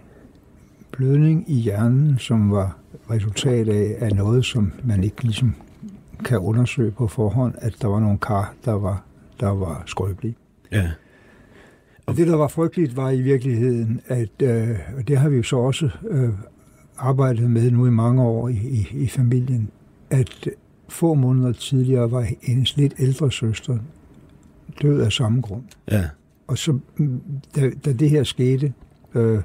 blødning 0.91 1.45
i 1.47 1.53
hjernen, 1.53 2.19
som 2.19 2.51
var 2.51 2.77
resultat 3.09 3.69
af, 3.69 3.95
af 3.99 4.15
noget, 4.15 4.45
som 4.45 4.71
man 4.83 5.03
ikke 5.03 5.23
ligesom 5.23 5.55
kan 6.25 6.39
undersøge 6.39 6.91
på 6.91 7.07
forhånd, 7.07 7.55
at 7.57 7.75
der 7.81 7.87
var 7.87 7.99
nogle 7.99 8.17
kar, 8.17 8.53
der 8.65 8.71
var, 8.71 9.03
der 9.39 9.49
var 9.49 9.83
skrøbelige. 9.85 10.35
Ja. 10.71 10.91
Og 12.05 12.17
det, 12.17 12.27
der 12.27 12.35
var 12.35 12.47
frygteligt, 12.47 12.97
var 12.97 13.09
i 13.09 13.21
virkeligheden, 13.21 14.01
at, 14.07 14.41
øh, 14.43 14.79
og 14.97 15.07
det 15.07 15.17
har 15.17 15.29
vi 15.29 15.35
jo 15.37 15.43
så 15.43 15.57
også 15.57 15.89
øh, 16.09 16.29
arbejdet 17.01 17.49
med 17.49 17.71
nu 17.71 17.87
i 17.87 17.89
mange 17.89 18.21
år 18.21 18.49
i, 18.49 18.53
i, 18.53 18.87
i 18.91 19.07
familien, 19.07 19.69
at 20.09 20.49
få 20.89 21.13
måneder 21.13 21.51
tidligere 21.51 22.11
var 22.11 22.27
hendes 22.41 22.77
lidt 22.77 22.93
ældre 22.99 23.31
søster 23.31 23.77
død 24.81 25.01
af 25.01 25.11
samme 25.11 25.41
grund. 25.41 25.63
Ja. 25.91 26.03
Og 26.47 26.57
så, 26.57 26.79
da, 27.55 27.71
da 27.85 27.93
det 27.93 28.09
her 28.09 28.23
skete, 28.23 28.73
øh, 29.15 29.41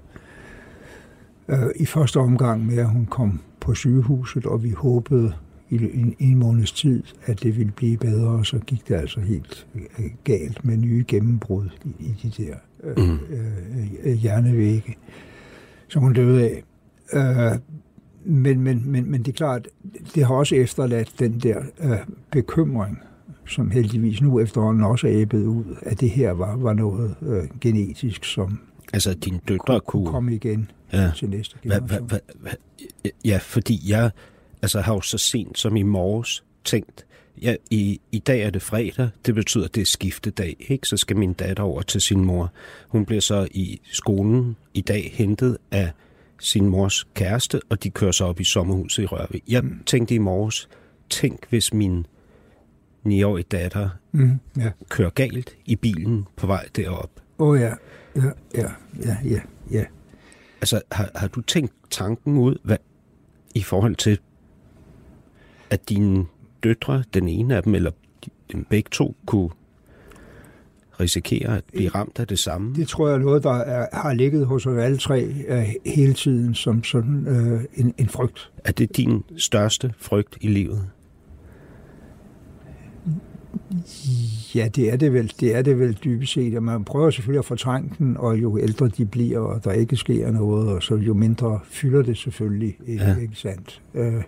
øh, 1.49 1.59
i 1.77 1.87
første 1.87 2.16
omgang 2.16 2.66
med, 2.66 2.79
at 2.79 2.90
hun 2.90 3.07
kom 3.07 3.40
på 3.61 3.75
sygehuset, 3.75 4.47
og 4.47 4.62
vi 4.62 4.71
håbede 4.71 5.33
i 5.71 5.75
en, 5.75 6.14
en 6.19 6.38
måneds 6.38 6.73
tid, 6.73 7.03
at 7.25 7.42
det 7.42 7.57
ville 7.57 7.73
blive 7.73 7.97
bedre, 7.97 8.29
og 8.29 8.47
så 8.47 8.59
gik 8.59 8.88
det 8.88 8.95
altså 8.95 9.21
helt 9.21 9.66
øh, 9.75 10.05
galt 10.25 10.64
med 10.64 10.77
nye 10.77 11.05
gennembrud 11.09 11.69
i, 11.85 12.05
i 12.05 12.14
de 12.23 12.42
der 12.42 12.55
øh, 12.85 12.97
mm. 12.97 13.19
øh, 14.05 14.12
hjernevægge, 14.12 14.97
som 15.88 16.03
hun 16.03 16.12
døde 16.12 16.42
af. 16.42 16.62
Øh, 17.12 17.59
men, 18.25 18.61
men, 18.61 18.83
men, 18.90 19.11
men 19.11 19.23
det 19.23 19.29
er 19.29 19.37
klart, 19.37 19.69
det 20.14 20.27
har 20.27 20.35
også 20.35 20.55
efterladt 20.55 21.12
den 21.19 21.40
der 21.40 21.59
øh, 21.81 21.99
bekymring, 22.31 22.99
som 23.49 23.71
heldigvis 23.71 24.21
nu 24.21 24.40
efterhånden 24.40 24.85
også 24.85 25.07
er 25.07 25.12
æbbet 25.12 25.45
ud, 25.45 25.77
at 25.83 26.01
det 26.01 26.11
her 26.11 26.31
var, 26.31 26.57
var 26.57 26.73
noget 26.73 27.14
øh, 27.23 27.45
genetisk, 27.61 28.25
som 28.25 28.61
altså, 28.92 29.14
din 29.14 29.40
døtre 29.49 29.66
kunne, 29.66 29.81
kunne 29.81 30.07
komme 30.07 30.35
igen 30.35 30.71
ja. 30.92 31.11
til 31.16 31.31
næste 31.31 31.57
generation. 31.62 31.88
Hva, 31.88 32.19
hva, 32.19 32.19
hva, 32.35 33.11
ja, 33.25 33.38
fordi 33.42 33.90
jeg 33.90 34.11
altså, 34.62 34.81
har 34.81 34.95
jo 34.95 35.01
så 35.01 35.19
sent 35.19 35.59
som 35.59 35.77
i 35.77 35.83
morges 35.83 36.45
tænkt, 36.64 37.07
ja, 37.42 37.55
i, 37.71 38.01
i 38.12 38.19
dag 38.19 38.42
er 38.42 38.51
det 38.51 38.62
fredag, 38.62 39.09
det 39.27 39.35
betyder, 39.35 39.64
at 39.64 39.75
det 39.75 39.81
er 39.81 39.87
skiftedag, 39.87 40.57
ikke? 40.69 40.88
så 40.88 40.97
skal 40.97 41.16
min 41.16 41.33
datter 41.33 41.62
over 41.62 41.83
til 41.83 42.01
sin 42.01 42.25
mor. 42.25 42.53
Hun 42.88 43.05
bliver 43.05 43.21
så 43.21 43.49
i 43.51 43.81
skolen 43.92 44.57
i 44.75 44.81
dag 44.81 45.12
hentet 45.14 45.59
af 45.71 45.90
sin 46.38 46.66
mors 46.66 47.05
kæreste, 47.14 47.61
og 47.68 47.83
de 47.83 47.90
kører 47.90 48.12
så 48.12 48.25
op 48.25 48.40
i 48.40 48.44
sommerhuset 48.44 49.03
i 49.03 49.07
Rørvig. 49.07 49.42
Jeg 49.49 49.62
mm. 49.62 49.83
tænkte 49.87 50.14
i 50.14 50.18
morges, 50.18 50.68
tænk 51.11 51.46
hvis 51.49 51.75
min 51.75 52.07
9-årige 53.07 53.44
datter 53.51 53.88
mm, 54.12 54.40
ja. 54.57 54.70
kører 54.88 55.11
galt 55.11 55.57
i 55.64 55.77
bilen 55.77 56.27
på 56.37 56.46
vej 56.46 56.68
derop. 56.77 57.11
Åh 57.38 57.49
oh, 57.49 57.61
ja. 57.61 57.75
ja, 58.16 58.31
ja, 58.55 58.70
ja, 59.05 59.16
ja, 59.25 59.40
ja. 59.70 59.85
Altså, 60.61 60.83
har, 60.92 61.11
har 61.14 61.29
du 61.29 61.40
tænkt 61.40 61.75
tanken 61.90 62.38
ud, 62.38 62.57
hvad, 62.64 62.77
i 63.55 63.62
forhold 63.62 63.96
til, 63.96 64.18
at 65.70 65.88
dine 65.88 66.27
døtre, 66.62 67.05
den 67.14 67.29
ene 67.29 67.57
af 67.57 67.62
dem, 67.62 67.75
eller 67.75 67.90
dem 68.53 68.64
begge 68.64 68.88
to, 68.90 69.16
kunne 69.27 69.51
risikerer 71.00 71.54
at 71.54 71.64
blive 71.72 71.88
ramt 71.88 72.18
af 72.18 72.26
det 72.26 72.38
samme? 72.38 72.74
Det 72.74 72.88
tror 72.88 73.09
jeg 73.09 73.14
er 73.14 73.18
noget, 73.18 73.42
der 73.42 73.54
er, 73.54 73.87
har 73.92 74.14
ligget 74.14 74.46
hos 74.46 74.66
os 74.66 74.78
alle 74.78 74.98
tre 74.98 75.28
uh, 75.50 75.92
hele 75.94 76.12
tiden 76.12 76.54
som 76.54 76.85
sådan 76.85 77.26
uh, 77.28 77.61
en, 77.74 77.94
en 77.98 78.09
frygt. 78.09 78.52
Er 78.64 78.72
det 78.72 78.96
din 78.96 79.22
største 79.37 79.92
frygt 79.98 80.38
i 80.40 80.48
livet? 80.48 80.82
Ja, 84.54 84.68
det 84.68 84.92
er 84.92 84.96
det 84.96 85.12
vel. 85.12 85.32
Det 85.40 85.56
er 85.56 85.62
det 85.62 85.78
vel 85.78 85.98
dybest 86.04 86.32
set. 86.32 86.56
Og 86.56 86.62
man 86.62 86.85
prøver 86.85 87.11
selvfølgelig 87.11 87.38
at 87.38 87.44
fortrænge 87.44 87.94
den, 87.98 88.16
og 88.16 88.42
jo 88.42 88.59
ældre 88.59 88.88
de 88.88 89.06
bliver, 89.06 89.38
og 89.38 89.64
der 89.64 89.72
ikke 89.72 89.96
sker 89.96 90.30
noget, 90.30 90.68
og 90.68 90.82
så 90.82 90.94
jo 90.94 91.14
mindre 91.14 91.61
fylder 91.64 92.02
det 92.02 92.16
selvfølgelig, 92.16 92.78
ikke, 92.87 93.04
ja. 93.04 93.16
ikke 93.16 93.37
sandt? 93.37 93.82
Uh, 93.94 94.22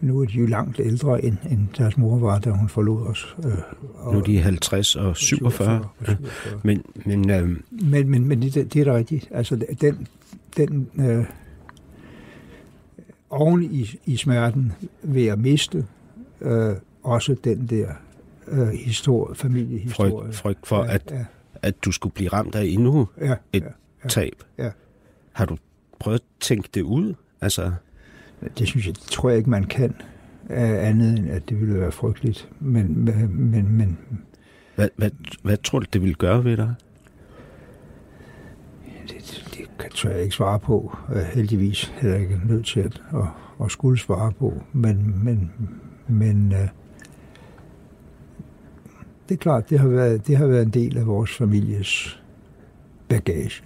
nu 0.00 0.20
er 0.20 0.26
de 0.26 0.32
jo 0.32 0.46
langt 0.46 0.80
ældre, 0.80 1.24
end, 1.24 1.36
end 1.50 1.68
deres 1.78 1.96
mor 1.96 2.18
var, 2.18 2.38
da 2.38 2.50
hun 2.50 2.68
forlod 2.68 3.06
os. 3.06 3.36
Øh, 3.44 3.52
og 3.94 4.12
nu 4.12 4.18
er 4.18 4.24
de 4.24 4.38
50 4.38 4.96
og 4.96 5.16
47. 5.16 5.84
47, 5.98 6.16
47. 6.16 6.16
Ja. 6.46 6.56
Men, 6.62 6.82
men, 7.06 7.30
øh... 7.30 7.48
men, 7.70 8.08
men, 8.08 8.24
men 8.24 8.42
det, 8.42 8.54
det 8.54 8.76
er 8.76 8.84
da 8.84 8.94
rigtigt. 8.94 9.28
Altså, 9.30 9.56
den, 9.80 10.08
den 10.56 10.88
øh, 11.00 11.24
oven 13.30 13.62
i, 13.62 13.98
i 14.06 14.16
smerten 14.16 14.72
ved 15.02 15.26
at 15.26 15.38
miste 15.38 15.86
øh, 16.40 16.74
også 17.02 17.36
den 17.44 17.66
der 17.66 17.88
øh, 18.48 18.68
historie, 18.68 19.34
familiehistorie. 19.34 20.12
Frygt, 20.12 20.36
frygt 20.36 20.66
for, 20.66 20.84
ja, 20.84 20.94
at, 20.94 21.02
ja. 21.10 21.24
at 21.62 21.84
du 21.84 21.92
skulle 21.92 22.12
blive 22.12 22.28
ramt 22.28 22.54
af 22.54 22.64
endnu 22.64 23.08
ja, 23.20 23.34
et 23.52 23.62
ja, 23.62 23.68
ja, 24.04 24.08
tab. 24.08 24.42
Ja. 24.58 24.70
Har 25.32 25.44
du 25.44 25.56
prøvet 25.98 26.18
at 26.18 26.24
tænke 26.40 26.68
det 26.74 26.82
ud? 26.82 27.14
Altså... 27.40 27.72
Det 28.58 28.68
synes 28.68 28.86
jeg, 28.86 28.94
det 28.94 29.02
tror 29.02 29.28
jeg 29.28 29.38
ikke, 29.38 29.50
man 29.50 29.64
kan 29.64 29.94
andet 30.50 31.18
end, 31.18 31.30
at 31.30 31.48
det 31.48 31.60
ville 31.60 31.80
være 31.80 31.92
frygteligt. 31.92 32.48
Men, 32.60 33.04
men, 33.04 33.72
men 33.72 33.98
hvad, 34.74 34.88
hvad, 34.96 35.10
hvad 35.42 35.56
tror 35.56 35.78
du, 35.78 35.86
det 35.92 36.00
ville 36.00 36.14
gøre 36.14 36.44
ved 36.44 36.56
dig? 36.56 36.74
Det, 39.08 39.44
det, 39.54 39.90
tror 39.90 40.10
jeg 40.10 40.22
ikke 40.22 40.34
svare 40.34 40.60
på. 40.60 40.96
Heldigvis 41.34 41.92
er 42.00 42.08
jeg 42.08 42.20
ikke 42.20 42.40
nødt 42.44 42.66
til 42.66 42.80
at, 42.80 43.02
at, 43.14 43.24
at 43.64 43.70
skulle 43.70 43.98
svare 43.98 44.32
på. 44.32 44.62
Men, 44.72 45.24
men, 45.24 45.52
men 46.08 46.52
uh, 46.52 46.68
det 49.28 49.34
er 49.34 49.38
klart, 49.38 49.70
det 49.70 49.78
har, 49.78 49.88
været, 49.88 50.26
det 50.26 50.36
har 50.36 50.46
været 50.46 50.62
en 50.62 50.70
del 50.70 50.98
af 50.98 51.06
vores 51.06 51.36
families 51.36 52.22
bagage 53.08 53.62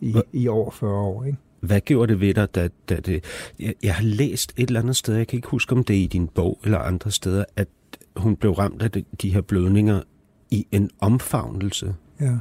i, 0.00 0.14
i 0.32 0.48
over 0.48 0.70
40 0.70 0.92
år. 0.92 1.24
Ikke? 1.24 1.38
Hvad 1.60 1.80
gjorde 1.80 2.12
det 2.12 2.20
ved 2.20 2.34
dig, 2.34 2.54
da, 2.54 2.68
da 2.88 2.96
det... 2.96 3.24
Jeg, 3.58 3.74
jeg 3.82 3.94
har 3.94 4.04
læst 4.04 4.52
et 4.56 4.68
eller 4.68 4.80
andet 4.80 4.96
sted, 4.96 5.14
jeg 5.14 5.26
kan 5.26 5.36
ikke 5.36 5.48
huske, 5.48 5.72
om 5.72 5.84
det 5.84 5.96
er 5.96 6.00
i 6.00 6.06
din 6.06 6.28
bog 6.28 6.60
eller 6.64 6.78
andre 6.78 7.10
steder, 7.10 7.44
at 7.56 7.68
hun 8.16 8.36
blev 8.36 8.52
ramt 8.52 8.82
af 8.82 8.90
de, 8.90 9.04
de 9.22 9.32
her 9.32 9.40
blødninger 9.40 10.02
i 10.50 10.66
en 10.72 10.90
omfavnelse. 10.98 11.94
Ja. 12.20 12.38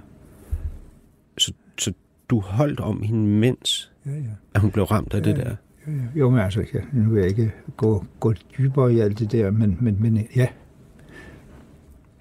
Så, 1.37 1.53
så 1.79 1.93
du 2.29 2.39
holdt 2.39 2.79
om 2.79 3.01
hende, 3.01 3.27
mens 3.27 3.91
ja, 4.05 4.11
ja. 4.11 4.17
at 4.53 4.61
hun 4.61 4.71
blev 4.71 4.85
ramt 4.85 5.13
af 5.13 5.19
ja, 5.19 5.23
det 5.23 5.37
der? 5.37 5.55
Ja, 5.87 5.91
ja. 5.91 6.01
Jo, 6.15 6.29
men 6.29 6.39
altså, 6.39 6.65
ja, 6.73 6.79
nu 6.93 7.09
vil 7.09 7.19
jeg 7.19 7.29
ikke 7.29 7.53
gå, 7.77 8.05
gå 8.19 8.33
dybere 8.57 8.93
i 8.93 8.99
alt 8.99 9.19
det 9.19 9.31
der, 9.31 9.51
men, 9.51 9.77
men, 9.81 9.97
men 10.01 10.27
ja. 10.35 10.47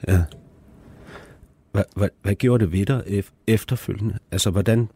Ja. 0.08 0.24
Hvad, 1.72 1.84
hvad, 1.96 2.08
hvad 2.22 2.34
gjorde 2.34 2.64
det 2.64 2.72
ved 2.72 2.86
dig 2.86 3.22
efterfølgende? 3.46 4.18
Altså, 4.30 4.50
hvordan 4.50 4.88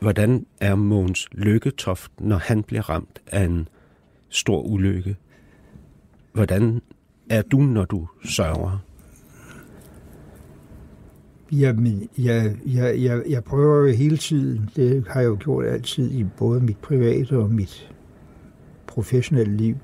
Hvordan 0.00 0.46
er 0.60 0.74
Måns 0.74 1.28
Lykketoft, 1.32 2.12
når 2.20 2.36
han 2.36 2.62
bliver 2.62 2.90
ramt 2.90 3.22
af 3.26 3.44
en 3.44 3.68
stor 4.28 4.62
ulykke? 4.62 5.16
Hvordan 6.32 6.82
er 7.30 7.42
du, 7.42 7.58
når 7.58 7.84
du 7.84 8.08
sørger? 8.24 8.78
Jamen, 11.52 12.08
jeg, 12.18 12.56
jeg, 12.66 13.02
jeg, 13.02 13.22
jeg 13.28 13.44
prøver 13.44 13.86
jo 13.86 13.92
hele 13.92 14.16
tiden, 14.16 14.70
det 14.76 15.04
har 15.08 15.20
jeg 15.20 15.28
jo 15.28 15.36
gjort 15.40 15.66
altid 15.66 16.10
i 16.10 16.24
både 16.24 16.60
mit 16.60 16.78
private 16.78 17.38
og 17.38 17.50
mit 17.50 17.90
professionelle 18.86 19.56
liv, 19.56 19.76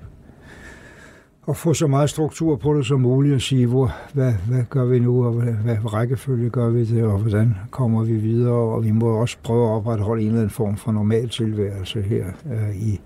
at 1.49 1.57
få 1.57 1.75
så 1.75 1.87
meget 1.87 2.11
struktur 2.11 2.57
på 2.57 2.75
det 2.75 2.87
som 2.87 3.01
muligt 3.01 3.35
og 3.35 3.41
sige, 3.41 3.67
hvor, 3.67 3.95
hvad, 4.15 4.33
hvad 4.49 4.65
gør 4.71 4.85
vi 4.85 4.99
nu, 4.99 5.27
og 5.27 5.33
hvad, 5.33 5.53
hvad 5.53 5.93
rækkefølge 5.93 6.51
gør 6.51 6.71
vi 6.71 6.85
det, 6.85 7.05
og 7.05 7.19
hvordan 7.19 7.55
kommer 7.71 8.05
vi 8.05 8.17
videre, 8.17 8.53
og 8.53 8.85
vi 8.85 8.91
må 8.91 9.07
også 9.07 9.37
prøve 9.43 9.67
at 9.67 9.71
opretholde 9.71 10.23
en 10.23 10.29
eller 10.29 10.41
anden 10.41 10.51
form 10.51 10.77
for 10.77 10.93
normal 10.93 11.29
tilværelse 11.29 12.03
her 12.03 12.27
øh, 12.53 12.77
i, 12.77 13.01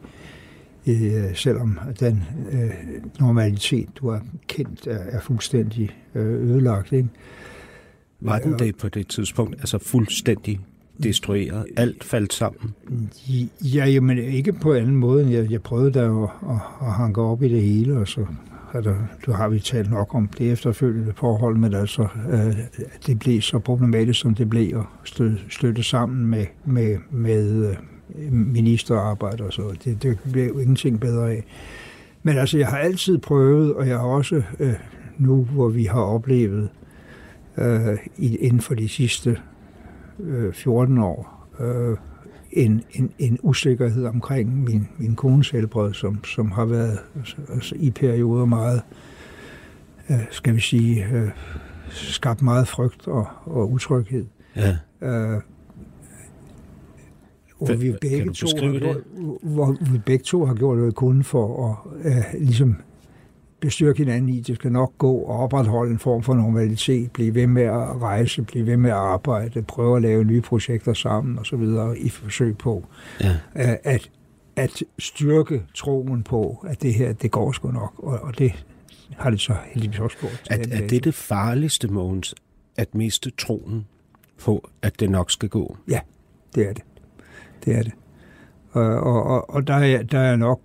i, 0.84 1.04
øh, 1.04 1.36
selvom 1.36 1.78
den 2.00 2.24
øh, 2.52 2.70
normalitet, 3.20 3.88
du 3.96 4.10
har 4.10 4.22
kendt, 4.48 4.86
er, 4.86 4.98
er 4.98 5.20
fuldstændig 5.20 5.90
øh, 6.14 6.50
ødelagt. 6.50 6.92
Ikke? 6.92 7.08
Var 8.20 8.38
den 8.38 8.58
det 8.58 8.76
på 8.76 8.88
det 8.88 9.08
tidspunkt, 9.08 9.54
altså 9.54 9.78
fuldstændig 9.78 10.60
destrueret? 11.02 11.64
Alt 11.76 12.04
faldt 12.04 12.32
sammen? 12.32 12.74
Ja, 13.60 14.00
men 14.00 14.18
ikke 14.18 14.52
på 14.52 14.74
anden 14.74 14.96
måde. 14.96 15.32
Jeg, 15.32 15.50
jeg 15.50 15.62
prøvede 15.62 15.90
da 15.90 16.00
at, 16.00 16.22
at, 16.22 16.58
at 16.80 16.92
hanke 16.92 17.20
op 17.20 17.42
i 17.42 17.48
det 17.48 17.62
hele, 17.62 17.98
og 17.98 18.08
så 18.08 18.26
altså, 18.74 18.94
du 19.26 19.32
har 19.32 19.48
vi 19.48 19.60
talt 19.60 19.90
nok 19.90 20.14
om 20.14 20.28
det 20.38 20.52
efterfølgende 20.52 21.12
forhold, 21.16 21.56
men 21.56 21.74
altså, 21.74 22.08
øh, 22.30 22.56
det 23.06 23.18
blev 23.18 23.42
så 23.42 23.58
problematisk, 23.58 24.20
som 24.20 24.34
det 24.34 24.50
blev, 24.50 24.78
at 24.78 24.84
støtte, 25.04 25.38
støtte 25.48 25.82
sammen 25.82 26.26
med, 26.26 26.46
med, 26.64 26.96
med 27.10 27.68
øh, 27.68 28.32
ministerarbejde 28.32 29.44
og 29.44 29.52
så. 29.52 29.62
Det, 29.84 30.02
det 30.02 30.18
blev 30.32 30.46
jo 30.46 30.58
ingenting 30.58 31.00
bedre 31.00 31.30
af. 31.30 31.44
Men 32.22 32.38
altså, 32.38 32.58
jeg 32.58 32.66
har 32.66 32.78
altid 32.78 33.18
prøvet, 33.18 33.74
og 33.74 33.88
jeg 33.88 33.98
har 33.98 34.06
også 34.06 34.42
øh, 34.60 34.74
nu, 35.18 35.44
hvor 35.44 35.68
vi 35.68 35.84
har 35.84 36.00
oplevet 36.00 36.68
øh, 37.58 37.98
inden 38.18 38.60
for 38.60 38.74
de 38.74 38.88
sidste 38.88 39.36
øh, 40.20 40.52
14 40.52 40.98
år 40.98 41.48
øh, 41.60 41.96
en, 42.52 42.82
en, 42.90 43.12
en 43.18 43.38
usikkerhed 43.42 44.04
omkring 44.06 44.64
min, 44.64 44.88
min 44.98 45.14
kones 45.14 45.50
helbred, 45.50 45.94
som, 45.94 46.24
som 46.24 46.50
har 46.50 46.64
været 46.64 46.98
altså, 47.48 47.74
i 47.78 47.90
perioder 47.90 48.44
meget, 48.44 48.82
øh, 50.10 50.20
skal 50.30 50.54
vi 50.54 50.60
sige, 50.60 51.06
øh, 51.12 51.30
skabt 51.90 52.42
meget 52.42 52.68
frygt 52.68 53.08
og, 53.08 53.26
og 53.44 53.72
utryghed. 53.72 54.26
Ja. 54.56 54.76
Øh, 55.02 55.40
hvor 57.58 57.76
vi 57.76 57.94
begge 58.00 58.32
to 58.32 58.46
har 58.46 58.78
gjort, 58.78 58.96
hvor 59.42 59.76
vi 59.92 59.98
begge 60.06 60.24
to 60.24 60.44
har 60.44 60.54
gjort 60.54 60.78
noget 60.78 60.94
kun 60.94 61.22
for 61.22 61.68
at 61.70 61.76
øh, 62.06 62.24
ligesom 62.40 62.76
bestyrke 63.60 63.98
hinanden 63.98 64.28
i, 64.28 64.40
det 64.40 64.54
skal 64.54 64.72
nok 64.72 64.92
gå 64.98 65.12
og 65.12 65.38
opretholde 65.38 65.92
en 65.92 65.98
form 65.98 66.22
for 66.22 66.34
normalitet, 66.34 67.10
blive 67.10 67.34
ved 67.34 67.46
med 67.46 67.62
at 67.62 68.02
rejse, 68.02 68.42
blive 68.42 68.66
ved 68.66 68.76
med 68.76 68.90
at 68.90 68.96
arbejde, 68.96 69.62
prøve 69.62 69.96
at 69.96 70.02
lave 70.02 70.24
nye 70.24 70.40
projekter 70.40 70.92
sammen 70.92 71.38
og 71.38 71.46
så 71.46 71.56
videre 71.56 71.98
i 71.98 72.08
forsøg 72.08 72.58
på 72.58 72.84
ja. 73.20 73.36
at, 73.54 74.10
at 74.56 74.82
styrke 74.98 75.62
troen 75.74 76.22
på, 76.22 76.64
at 76.68 76.82
det 76.82 76.94
her, 76.94 77.12
det 77.12 77.30
går 77.30 77.52
sgu 77.52 77.70
nok, 77.70 77.92
og, 77.98 78.20
og 78.20 78.38
det 78.38 78.52
har 79.16 79.30
det 79.30 79.40
så 79.40 79.54
heldigvis 79.66 79.98
også 79.98 80.16
gjort. 80.20 80.46
Er, 80.50 80.56
er 80.70 80.86
det 80.86 81.04
det 81.04 81.14
farligste, 81.14 81.88
Mogens, 81.88 82.34
at 82.76 82.94
miste 82.94 83.30
troen 83.30 83.86
på, 84.44 84.70
at 84.82 85.00
det 85.00 85.10
nok 85.10 85.30
skal 85.30 85.48
gå? 85.48 85.76
Ja, 85.88 86.00
det 86.54 86.68
er 86.68 86.72
det. 86.72 86.82
Det 87.64 87.76
er 87.76 87.82
det. 87.82 87.92
Og, 88.70 89.00
og, 89.00 89.50
og 89.50 89.66
der, 89.66 89.74
er, 89.74 90.02
der 90.02 90.18
er 90.18 90.36
nok 90.36 90.60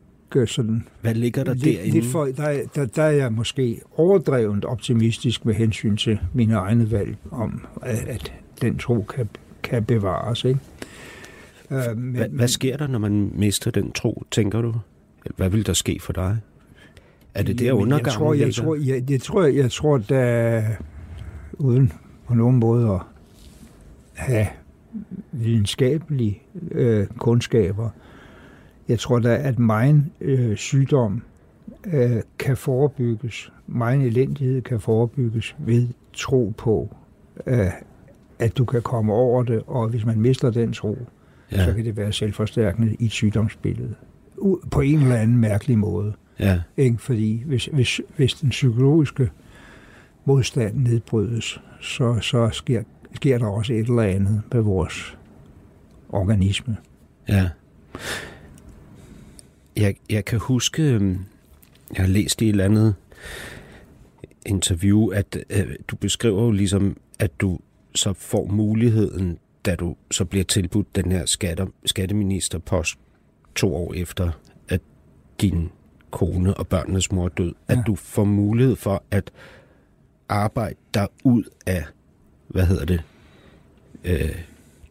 sådan... 0.45 0.87
Hvad 1.01 1.13
ligger 1.15 1.43
der 1.43 1.53
lidt, 1.53 1.65
derinde? 1.65 1.99
Lidt 1.99 2.05
for, 2.05 2.25
der, 2.25 2.59
der, 2.75 2.85
der 2.85 3.03
er 3.03 3.11
jeg 3.11 3.33
måske 3.33 3.81
overdrevent 3.97 4.65
optimistisk 4.65 5.45
med 5.45 5.53
hensyn 5.53 5.97
til 5.97 6.19
mine 6.33 6.53
egne 6.53 6.91
valg 6.91 7.17
om, 7.31 7.65
at, 7.81 7.97
at 8.07 8.33
den 8.61 8.77
tro 8.77 9.01
kan, 9.01 9.29
kan 9.63 9.85
bevares. 9.85 10.45
Ikke? 10.45 10.59
Uh, 11.69 11.97
men, 11.97 12.15
hvad, 12.15 12.29
hvad 12.29 12.47
sker 12.47 12.77
der, 12.77 12.87
når 12.87 12.99
man 12.99 13.31
mister 13.35 13.71
den 13.71 13.91
tro, 13.91 14.23
tænker 14.31 14.61
du? 14.61 14.73
Hvad 15.35 15.49
vil 15.49 15.65
der 15.65 15.73
ske 15.73 15.99
for 16.01 16.13
dig? 16.13 16.37
Er 17.33 17.43
det 17.43 17.59
der 17.59 17.73
undergangen 17.73 18.05
jeg 18.05 18.13
tror, 18.13 18.33
jeg, 18.33 18.53
tror, 18.53 18.75
jeg, 18.75 19.11
jeg, 19.11 19.21
tror, 19.21 19.43
jeg 19.43 19.71
tror, 19.71 19.97
der 19.97 20.61
uden 21.53 21.93
på 22.27 22.33
nogen 22.33 22.55
måde 22.55 22.89
at 22.89 22.99
have 24.13 24.47
videnskabelige 25.31 26.41
øh, 26.71 27.07
kundskaber, 27.17 27.89
jeg 28.89 28.99
tror 28.99 29.19
da, 29.19 29.35
at 29.35 29.59
meget 29.59 30.05
øh, 30.21 30.57
sygdom 30.57 31.23
øh, 31.93 32.21
kan 32.39 32.57
forebygges, 32.57 33.51
meget 33.67 34.01
elendighed 34.01 34.61
kan 34.61 34.79
forebygges 34.79 35.55
ved 35.59 35.87
tro 36.13 36.53
på, 36.57 36.95
øh, 37.47 37.67
at 38.39 38.57
du 38.57 38.65
kan 38.65 38.81
komme 38.81 39.13
over 39.13 39.43
det, 39.43 39.63
og 39.67 39.89
hvis 39.89 40.05
man 40.05 40.21
mister 40.21 40.49
den 40.49 40.73
tro, 40.73 40.97
ja. 41.51 41.65
så 41.65 41.73
kan 41.73 41.85
det 41.85 41.97
være 41.97 42.11
selvforstærkende 42.11 42.95
i 42.99 43.05
et 43.05 43.11
sygdomsbillede. 43.11 43.95
På 44.71 44.81
en 44.81 45.01
eller 45.01 45.15
anden 45.15 45.37
mærkelig 45.37 45.77
måde. 45.77 46.13
Ja. 46.39 46.61
Ikke? 46.77 46.97
Fordi 46.97 47.43
hvis, 47.45 47.65
hvis, 47.65 48.01
hvis 48.15 48.33
den 48.33 48.49
psykologiske 48.49 49.29
modstand 50.25 50.75
nedbrydes, 50.75 51.61
så, 51.81 52.19
så 52.21 52.49
sker, 52.49 52.83
sker 53.13 53.37
der 53.37 53.45
også 53.45 53.73
et 53.73 53.87
eller 53.87 54.01
andet 54.01 54.41
med 54.53 54.61
vores 54.61 55.17
organisme. 56.09 56.77
Ja. 57.29 57.49
Jeg, 59.81 59.95
jeg 60.09 60.25
kan 60.25 60.39
huske, 60.39 60.83
øhm, 60.83 61.19
jeg 61.93 62.01
har 62.01 62.07
læst 62.07 62.41
i 62.41 62.45
et 62.45 62.49
eller 62.49 62.65
andet 62.65 62.95
interview, 64.45 65.07
at 65.07 65.37
øh, 65.49 65.75
du 65.87 65.95
beskriver 65.95 66.43
jo 66.43 66.51
ligesom, 66.51 66.97
at 67.19 67.41
du 67.41 67.59
så 67.95 68.13
får 68.13 68.47
muligheden, 68.47 69.37
da 69.65 69.75
du 69.75 69.95
så 70.11 70.25
bliver 70.25 70.43
tilbudt 70.43 70.95
den 70.95 71.11
her 71.11 71.25
skatte, 71.25 71.67
skatteministerpost 71.85 72.99
to 73.55 73.75
år 73.75 73.93
efter, 73.93 74.31
at 74.69 74.81
din 75.41 75.69
kone 76.11 76.53
og 76.53 76.67
børnenes 76.67 77.11
mor 77.11 77.25
er 77.25 77.29
død, 77.29 77.53
ja. 77.69 77.73
at 77.73 77.83
du 77.87 77.95
får 77.95 78.23
mulighed 78.23 78.75
for 78.75 79.03
at 79.11 79.31
arbejde 80.29 80.75
dig 80.93 81.07
ud 81.23 81.43
af, 81.65 81.85
hvad 82.47 82.65
hedder 82.65 82.85
det, 82.85 83.01
øh, 84.03 84.41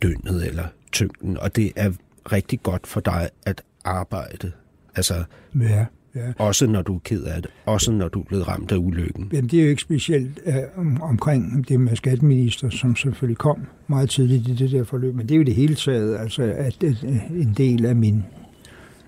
døgnet 0.03 0.47
eller 0.47 0.67
tyngden, 0.93 1.39
og 1.39 1.57
det 1.57 1.73
er 1.77 1.93
rigtig 2.33 2.63
godt 2.63 2.87
for 2.87 3.01
dig 3.01 3.31
at 3.47 3.63
arbejde. 3.85 4.53
Altså, 4.97 5.15
ja, 5.61 5.87
ja. 6.15 6.33
også 6.39 6.67
når 6.67 6.83
du 6.83 6.95
er 6.95 7.01
ked 7.05 7.23
af 7.23 7.43
det, 7.43 7.51
også 7.67 7.93
når 7.93 8.09
du 8.09 8.21
er 8.21 8.25
blevet 8.25 8.49
ramt 8.49 8.73
af 8.73 8.77
ulykken. 8.77 9.31
Jamen, 9.33 9.51
det 9.51 9.59
er 9.59 9.63
jo 9.65 9.71
ikke 9.71 9.83
specielt 9.83 10.41
uh, 10.47 10.81
om, 10.81 11.03
omkring 11.03 11.69
det 11.69 11.81
med 11.81 11.97
skatteminister, 11.97 12.71
som 12.71 12.97
selvfølgelig 12.97 13.39
kom 13.39 13.67
meget 13.87 14.11
tidligt 14.11 14.49
i 14.49 14.55
det 14.55 14.71
der 14.71 14.85
forløb, 14.85 15.15
men 15.15 15.29
det 15.29 15.35
er 15.35 15.39
jo 15.39 15.45
det 15.45 15.55
hele 15.55 15.75
taget, 15.75 16.19
altså, 16.19 16.43
at, 16.43 16.85
at 16.85 17.03
en 17.31 17.55
del 17.57 17.87
af 17.87 17.97
min, 17.97 18.25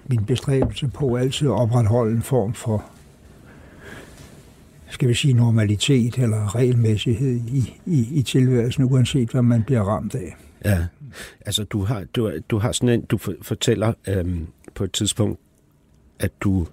min 0.06 0.24
bestræbelse 0.24 0.88
på 0.88 1.16
altid 1.16 1.46
at 1.48 1.52
opretholde 1.52 2.16
en 2.16 2.22
form 2.22 2.54
for 2.54 2.84
skal 4.92 5.08
vi 5.08 5.14
sige, 5.14 5.34
normalitet 5.34 6.18
eller 6.18 6.54
regelmæssighed 6.54 7.40
i, 7.48 7.80
i, 7.86 8.08
i 8.12 8.22
tilværelsen, 8.22 8.84
uanset 8.84 9.30
hvad 9.30 9.42
man 9.42 9.62
bliver 9.62 9.82
ramt 9.82 10.14
af. 10.14 10.36
Ja, 10.64 10.86
altså 11.46 11.64
du 11.64 11.84
har, 11.84 12.04
du, 12.16 12.32
du 12.50 12.58
har 12.58 12.72
sådan 12.72 12.88
en, 12.88 13.04
du 13.04 13.18
fortæller 13.42 13.92
øhm, 14.08 14.46
på 14.74 14.84
et 14.84 14.92
tidspunkt, 14.92 15.40
at 16.22 16.32
du 16.40 16.66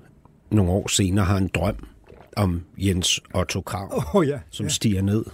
nogle 0.51 0.71
år 0.71 0.88
senere 0.88 1.25
har 1.25 1.38
en 1.38 1.47
drøm 1.47 1.88
om 2.35 2.62
Jens 2.77 3.21
Otto 3.33 3.62
Krav, 3.62 4.03
oh, 4.13 4.27
ja, 4.27 4.39
som 4.49 4.65
ja. 4.65 4.69
stiger 4.69 5.01
ned 5.01 5.25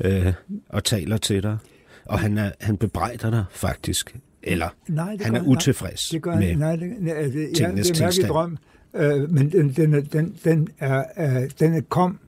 øh, 0.00 0.32
og 0.68 0.84
taler 0.84 1.16
til 1.16 1.42
dig. 1.42 1.58
Og 2.04 2.18
han, 2.18 2.38
er, 2.38 2.50
han 2.60 2.76
bebrejder 2.76 3.30
dig 3.30 3.44
faktisk, 3.50 4.16
eller 4.42 4.68
nej, 4.88 5.16
han 5.20 5.36
er 5.36 5.42
utilfreds 5.42 6.08
det 6.08 6.22
gør, 6.22 6.36
med 6.36 6.56
nej, 6.56 6.76
det, 6.76 6.92
nej, 7.00 7.22
det, 7.22 7.48
ja, 7.48 7.54
tingenes 7.54 7.86
det 7.90 8.00
er 8.00 8.06
en 8.06 8.12
tilstand. 8.12 8.32
drøm, 8.32 8.58
øh, 8.94 9.30
men 9.30 9.52
den, 9.52 9.72
den, 9.72 10.06
den, 10.12 10.36
den, 10.44 10.68
er, 10.78 11.04
øh, 11.18 11.50
den 11.60 11.82
kom 11.82 12.18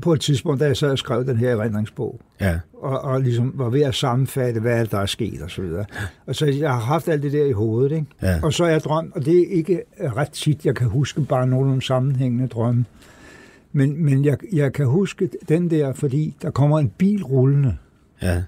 på 0.00 0.12
et 0.12 0.20
tidspunkt, 0.20 0.60
da 0.60 0.66
jeg 0.66 0.76
sad 0.76 0.90
og 0.90 0.98
skrev 0.98 1.26
den 1.26 1.36
her 1.36 1.50
erindringsbog, 1.56 2.20
Ja, 2.40 2.58
og, 2.74 3.00
og 3.00 3.20
ligesom 3.20 3.52
var 3.54 3.68
ved 3.68 3.80
at 3.80 3.94
sammenfatte, 3.94 4.60
hvad 4.60 4.80
er 4.80 4.84
der 4.84 4.98
er 4.98 5.06
sket 5.06 5.42
og 5.42 5.50
så 5.50 5.62
videre. 5.62 5.84
Og 6.26 6.34
så 6.34 6.46
jeg 6.46 6.72
har 6.72 6.80
haft 6.80 7.08
alt 7.08 7.22
det 7.22 7.32
der 7.32 7.44
i 7.44 7.52
hovedet, 7.52 7.92
ikke? 7.92 8.06
Ja. 8.22 8.40
Og 8.42 8.52
så 8.52 8.64
er 8.64 8.68
jeg 8.68 8.80
drømt, 8.80 9.14
og 9.16 9.24
det 9.24 9.38
er 9.42 9.46
ikke 9.50 9.82
ret 10.16 10.30
tit, 10.30 10.66
jeg 10.66 10.76
kan 10.76 10.86
huske 10.88 11.20
bare 11.20 11.46
nogle 11.46 11.82
sammenhængende 11.82 12.46
drømme. 12.46 12.84
Men, 13.72 14.04
men 14.04 14.24
jeg, 14.24 14.36
jeg 14.52 14.72
kan 14.72 14.86
huske 14.86 15.30
den 15.48 15.70
der, 15.70 15.92
fordi 15.92 16.36
der 16.42 16.50
kommer 16.50 16.78
en 16.78 16.88
bil 16.98 17.24
rullende. 17.24 17.76
ja, 18.22 18.42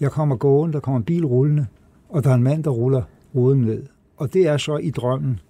Jeg 0.00 0.10
kommer 0.10 0.36
gående, 0.36 0.72
der 0.72 0.80
kommer 0.80 0.98
en 0.98 1.04
bil 1.04 1.24
rullende, 1.26 1.66
og 2.08 2.24
der 2.24 2.30
er 2.30 2.34
en 2.34 2.42
mand, 2.42 2.64
der 2.64 2.70
ruller 2.70 3.02
ruden 3.34 3.60
ned. 3.60 3.82
Og 4.16 4.32
det 4.34 4.46
er 4.48 4.56
så 4.56 4.76
i 4.76 4.90
drømmen 4.90 5.40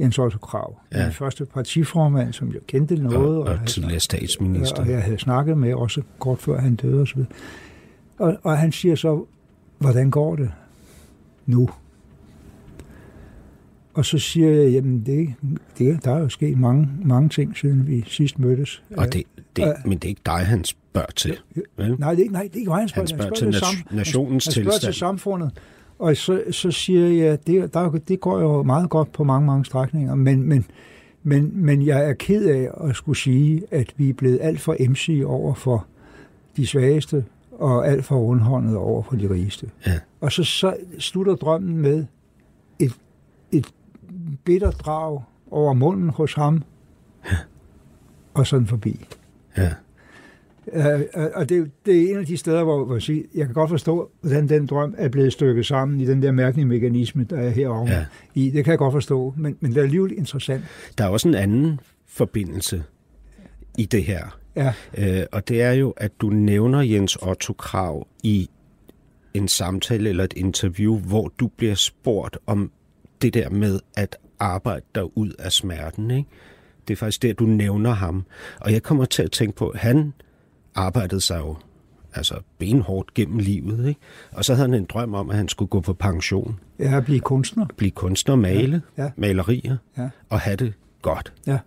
Jens 0.00 0.18
Otto 0.18 0.38
Krav. 0.38 0.78
Ja. 0.92 1.04
Den 1.04 1.12
første 1.12 1.44
partiformand, 1.44 2.32
som 2.32 2.52
jeg 2.52 2.60
kendte 2.66 2.94
noget. 2.94 3.18
og, 3.18 3.38
og 3.40 3.48
havde 3.48 3.66
tidligere 3.70 4.00
statsminister. 4.00 4.82
og 4.82 4.88
jeg 4.90 5.02
havde 5.02 5.18
snakket 5.18 5.58
med, 5.58 5.74
også 5.74 6.02
kort 6.18 6.38
før 6.38 6.60
han 6.60 6.74
døde 6.74 7.00
osv. 7.02 7.20
Og, 8.18 8.36
og 8.42 8.58
han 8.58 8.72
siger 8.72 8.94
så, 8.94 9.24
hvordan 9.78 10.10
går 10.10 10.36
det 10.36 10.50
nu? 11.46 11.70
Og 13.94 14.04
så 14.04 14.18
siger 14.18 14.50
jeg, 14.50 14.70
jamen 14.72 15.06
det, 15.06 15.34
det, 15.78 16.04
der 16.04 16.10
er 16.14 16.18
jo 16.18 16.28
sket 16.28 16.58
mange, 16.58 16.88
mange 17.04 17.28
ting, 17.28 17.56
siden 17.56 17.86
vi 17.86 18.04
sidst 18.06 18.38
mødtes. 18.38 18.82
Og 18.96 19.12
det, 19.12 19.22
det, 19.56 19.64
Øh, 19.64 19.74
men 19.84 19.98
det 19.98 20.04
er 20.04 20.08
ikke 20.08 20.20
dig, 20.26 20.32
han 20.46 20.64
spørger 20.64 21.10
til. 21.16 21.38
Vel? 21.76 21.96
Nej, 21.98 22.10
det 22.10 22.18
er 22.18 22.22
ikke, 22.22 22.32
nej, 22.32 22.42
det 22.42 22.54
er 22.54 22.58
ikke 22.58 22.70
mig, 22.70 22.78
han 22.78 22.88
spørger, 22.88 23.08
Han 23.08 23.18
spørger 23.18 23.34
til 23.34 23.96
nationens 23.96 24.44
han 24.46 24.52
spørger 24.52 24.70
til 24.70 24.80
tilstand. 24.80 24.94
samfundet. 24.94 25.50
Og 26.00 26.16
så, 26.16 26.42
så 26.50 26.70
siger 26.70 27.06
jeg, 27.06 27.46
det, 27.46 27.74
der, 27.74 27.80
er 27.80 27.90
det 27.90 28.20
går 28.20 28.40
jo 28.40 28.62
meget 28.62 28.90
godt 28.90 29.12
på 29.12 29.24
mange, 29.24 29.46
mange 29.46 29.64
strækninger, 29.64 30.14
men, 30.14 30.42
men, 30.42 30.64
men, 31.22 31.50
men 31.54 31.86
jeg 31.86 32.08
er 32.08 32.12
ked 32.12 32.46
af 32.46 32.88
at 32.88 32.96
skulle 32.96 33.18
sige, 33.18 33.62
at 33.70 33.94
vi 33.96 34.08
er 34.08 34.14
blevet 34.14 34.38
alt 34.42 34.60
for 34.60 34.76
MC 34.88 35.22
over 35.26 35.54
for 35.54 35.86
de 36.56 36.66
svageste, 36.66 37.24
og 37.52 37.88
alt 37.88 38.04
for 38.04 38.16
rundhåndet 38.16 38.76
over 38.76 39.02
for 39.02 39.16
de 39.16 39.30
rigeste. 39.30 39.70
Ja. 39.86 39.98
Og 40.20 40.32
så, 40.32 40.44
så 40.44 40.76
slutter 40.98 41.34
drømmen 41.34 41.76
med 41.76 42.04
et, 42.78 42.94
et 43.52 43.66
bitter 44.44 44.70
drag 44.70 45.22
over 45.50 45.72
munden 45.72 46.10
hos 46.10 46.34
ham, 46.34 46.62
og 48.34 48.46
sådan 48.46 48.66
forbi. 48.66 49.06
Ja. 49.56 49.72
Uh, 50.66 50.82
og 51.34 51.48
det, 51.48 51.58
er 51.58 51.64
det 51.86 52.02
er 52.02 52.10
en 52.10 52.18
af 52.18 52.26
de 52.26 52.36
steder, 52.36 52.64
hvor, 52.64 52.84
hvor 52.84 52.94
jeg, 52.94 53.02
siger, 53.02 53.22
jeg 53.34 53.46
kan 53.46 53.54
godt 53.54 53.70
forstå, 53.70 54.10
hvordan 54.20 54.48
den 54.48 54.66
drøm 54.66 54.94
er 54.98 55.08
blevet 55.08 55.32
stykket 55.32 55.66
sammen 55.66 56.00
i 56.00 56.06
den 56.06 56.22
der 56.22 56.32
mærkelige 56.32 56.66
mekanisme, 56.66 57.24
der 57.24 57.36
er 57.36 57.50
herovre. 57.50 57.92
Ja. 57.92 58.04
I, 58.34 58.50
det 58.50 58.64
kan 58.64 58.70
jeg 58.70 58.78
godt 58.78 58.92
forstå, 58.92 59.34
men, 59.36 59.56
men 59.60 59.70
det 59.70 59.78
er 59.78 59.82
alligevel 59.82 60.18
interessant. 60.18 60.64
Der 60.98 61.04
er 61.04 61.08
også 61.08 61.28
en 61.28 61.34
anden 61.34 61.80
forbindelse 62.06 62.82
i 63.78 63.84
det 63.84 64.04
her. 64.04 64.38
Ja, 64.56 64.72
Øh, 64.98 65.22
og 65.32 65.48
det 65.48 65.62
er 65.62 65.72
jo, 65.72 65.90
at 65.96 66.12
du 66.20 66.30
nævner 66.30 66.80
Jens 66.80 67.16
Otto 67.16 67.52
Krav 67.52 68.06
i 68.22 68.50
en 69.34 69.48
samtale 69.48 70.08
eller 70.08 70.24
et 70.24 70.34
interview, 70.36 70.98
hvor 70.98 71.32
du 71.40 71.48
bliver 71.48 71.74
spurgt 71.74 72.38
om 72.46 72.70
det 73.22 73.34
der 73.34 73.50
med 73.50 73.80
at 73.96 74.16
arbejde 74.38 74.84
dig 74.94 75.18
ud 75.18 75.30
af 75.38 75.52
smerten. 75.52 76.10
Ikke? 76.10 76.28
Det 76.88 76.94
er 76.94 76.98
faktisk 76.98 77.22
der, 77.22 77.32
du 77.32 77.44
nævner 77.44 77.90
ham. 77.90 78.24
Og 78.60 78.72
jeg 78.72 78.82
kommer 78.82 79.04
til 79.04 79.22
at 79.22 79.30
tænke 79.30 79.56
på, 79.56 79.68
at 79.68 79.80
han 79.80 80.12
arbejdede 80.80 81.20
sig 81.20 81.38
jo 81.38 81.56
altså 82.14 82.34
benhårdt 82.58 83.14
gennem 83.14 83.38
livet. 83.38 83.88
Ikke? 83.88 84.00
Og 84.32 84.44
så 84.44 84.54
havde 84.54 84.68
han 84.68 84.78
en 84.80 84.84
drøm 84.84 85.14
om, 85.14 85.30
at 85.30 85.36
han 85.36 85.48
skulle 85.48 85.68
gå 85.68 85.80
på 85.80 85.92
pension, 85.92 86.60
jeg 86.78 86.92
er 86.94 87.00
blive 87.00 87.20
kunstner. 87.20 87.66
blive 87.76 87.90
kunstner, 87.90 88.34
male 88.36 88.82
Ja, 88.98 89.02
ja. 89.02 89.10
malerier 89.16 89.76
Ja. 89.98 90.08
og 90.28 90.40
have 90.40 90.56
det 90.56 90.72
godt. 91.02 91.32
Ja. 91.46 91.58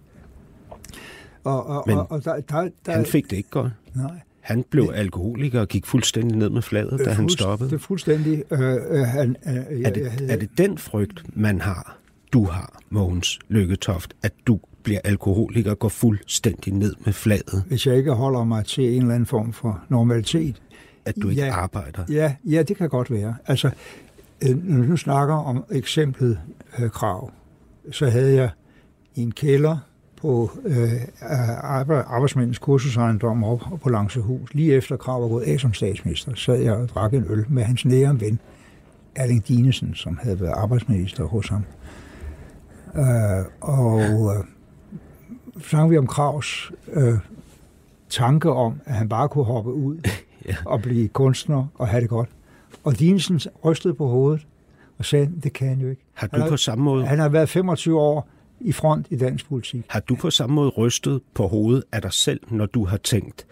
Og, 1.44 1.66
og, 1.68 1.84
Men 1.88 1.98
og, 1.98 2.12
og 2.12 2.24
der, 2.26 2.40
der, 2.40 2.70
der, 2.86 2.92
Han 2.92 3.06
fik 3.06 3.30
det 3.30 3.38
ikke 3.38 3.50
godt. 3.50 3.72
Nej. 3.96 4.20
Han 4.42 4.66
blev 4.70 4.92
alkoholiker 4.96 5.62
og 5.62 5.68
gik 5.68 5.86
fuldstændig 5.86 6.38
ned 6.38 6.50
med 6.50 6.62
fladet, 6.62 7.02
da 7.06 7.12
han 7.12 7.30
stoppede. 7.30 7.70
Det 7.70 7.76
er 7.76 7.80
fuldstændig... 7.80 8.44
Øh, 8.52 8.60
øh, 8.90 9.00
han, 9.00 9.36
øh, 9.48 9.54
jeg, 9.54 9.64
Er 9.84 9.90
det, 9.90 10.02
jeg 10.02 10.12
havde- 10.12 10.32
er 10.32 10.36
det 10.38 10.50
den 10.58 10.78
frygt, 10.78 11.24
man 11.38 11.62
har, 11.62 11.98
du 12.34 12.46
har, 12.46 12.80
Mogens 12.90 13.40
Lykketoft, 13.50 14.14
at 14.24 14.34
du 14.48 14.60
bliver 14.84 15.00
alkoholiker 15.04 15.74
går 15.76 15.90
fuldstændig 15.90 16.74
ned 16.74 16.96
med 17.06 17.14
fladet, 17.14 17.64
Hvis 17.68 17.88
jeg 17.88 17.98
ikke 17.98 18.12
holder 18.12 18.44
mig 18.44 18.66
til 18.66 18.96
en 18.96 19.02
eller 19.02 19.14
anden 19.16 19.26
form 19.26 19.54
for 19.54 19.82
normalitet, 19.90 20.62
at 21.06 21.16
du 21.22 21.30
ikke 21.30 21.42
Ja. 21.42 21.54
arbejder? 21.54 22.04
Ja, 22.10 22.36
ja, 22.46 22.64
det 22.64 22.78
kan 22.78 22.90
godt 22.90 23.12
være. 23.12 23.36
Altså, 23.46 23.70
øh, 24.44 24.64
når 24.64 24.86
du 24.88 24.98
snakker 24.98 25.36
om 25.36 25.64
eksemplet 25.72 26.40
øh, 26.80 26.90
krav, 26.90 27.32
så 27.92 28.10
havde 28.10 28.34
jeg 28.36 28.50
en 29.16 29.32
kælder 29.32 29.78
på 30.22 30.52
øh, 30.66 30.92
arbejdsmændens 32.08 32.60
kursusejendom 32.60 33.44
op 33.44 33.62
på 33.84 33.90
Langsehus, 33.90 34.54
lige 34.54 34.74
efter 34.74 34.96
krav 34.98 35.22
var 35.22 35.28
gået 35.28 35.44
af 35.44 35.60
som 35.60 35.74
statsminister, 35.74 36.36
sad 36.36 36.56
jeg 36.56 36.74
og 36.74 36.90
drak 36.90 37.14
en 37.14 37.26
øl 37.30 37.46
med 37.50 37.64
hans 37.64 37.86
nære 37.86 38.20
ven, 38.22 38.40
Erling 39.16 39.48
Dinesen, 39.48 39.96
som 39.96 40.20
havde 40.22 40.40
været 40.42 40.54
arbejdsminister 40.56 41.24
hos 41.24 41.48
ham. 41.50 41.64
Øh, 42.96 43.46
og 43.62 44.00
øh, 44.02 44.44
så 45.62 45.88
vi 45.88 45.98
om 45.98 46.08
Kravs 46.08 46.72
øh, 46.94 47.14
tanke 48.10 48.52
om, 48.52 48.82
at 48.86 48.94
han 48.96 49.10
bare 49.10 49.30
kunne 49.30 49.46
hoppe 49.46 49.74
ud 49.74 49.98
Ja. 50.46 50.56
og 50.66 50.82
blive 50.82 51.08
kunstner 51.08 51.66
og 51.76 51.88
have 51.88 52.02
det 52.02 52.10
godt. 52.10 52.30
Og 52.84 53.00
Dinesen 53.00 53.40
rystede 53.66 53.94
på 53.94 54.08
hovedet 54.08 54.48
og 54.98 55.06
sagde, 55.06 55.32
det 55.44 55.54
kan 55.54 55.68
han 55.68 55.80
jo 55.80 55.90
ikke. 55.90 56.02
Har 56.14 56.30
Han 56.32 56.42
du 56.42 56.50
på 56.50 56.58
samme 56.58 56.84
måde, 56.84 57.06
Han 57.06 57.20
har 57.20 57.30
været 57.30 57.50
25 57.50 58.00
år 58.00 58.28
i 58.60 58.72
front 58.72 59.08
i 59.10 59.16
dansk 59.16 59.48
politik. 59.50 59.86
har 59.90 60.00
du 60.00 60.16
på 60.16 60.30
samme 60.30 60.56
måde 60.56 60.70
rystet 60.70 61.22
på 61.34 61.48
hovedet 61.48 61.84
af 61.92 62.02
dig 62.02 62.14
selv, 62.14 62.40
når 62.50 62.66
du 62.66 62.86
har 62.86 62.98
tænkt, 62.98 63.46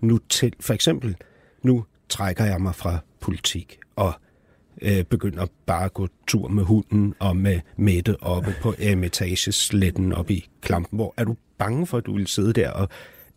nu 0.00 0.18
til, 0.28 0.52
for 0.60 0.74
eksempel, 0.74 1.16
nu 1.62 1.84
trækker 2.08 2.44
jeg 2.44 2.60
mig 2.60 2.74
fra 2.74 2.98
politik 3.20 3.78
og 3.96 4.12
øh, 4.82 5.04
begynder 5.04 5.46
bare 5.66 5.84
at 5.84 5.94
gå 5.94 6.08
tur 6.26 6.48
med 6.48 6.64
hunden 6.64 7.14
og 7.18 7.36
med 7.36 7.60
Mette 7.76 8.22
oppe 8.22 8.54
på 8.62 8.74
Eremitagesletten 8.78 10.12
oppe 10.12 10.34
i 10.34 10.48
Klampen. 10.60 10.96
Hvor 10.96 11.14
er 11.16 11.24
du 11.24 11.36
bange 11.58 11.86
for, 11.86 11.98
at 11.98 12.06
du 12.06 12.14
vil 12.14 12.26
sidde 12.26 12.52
der? 12.52 12.70
Og, 12.70 12.88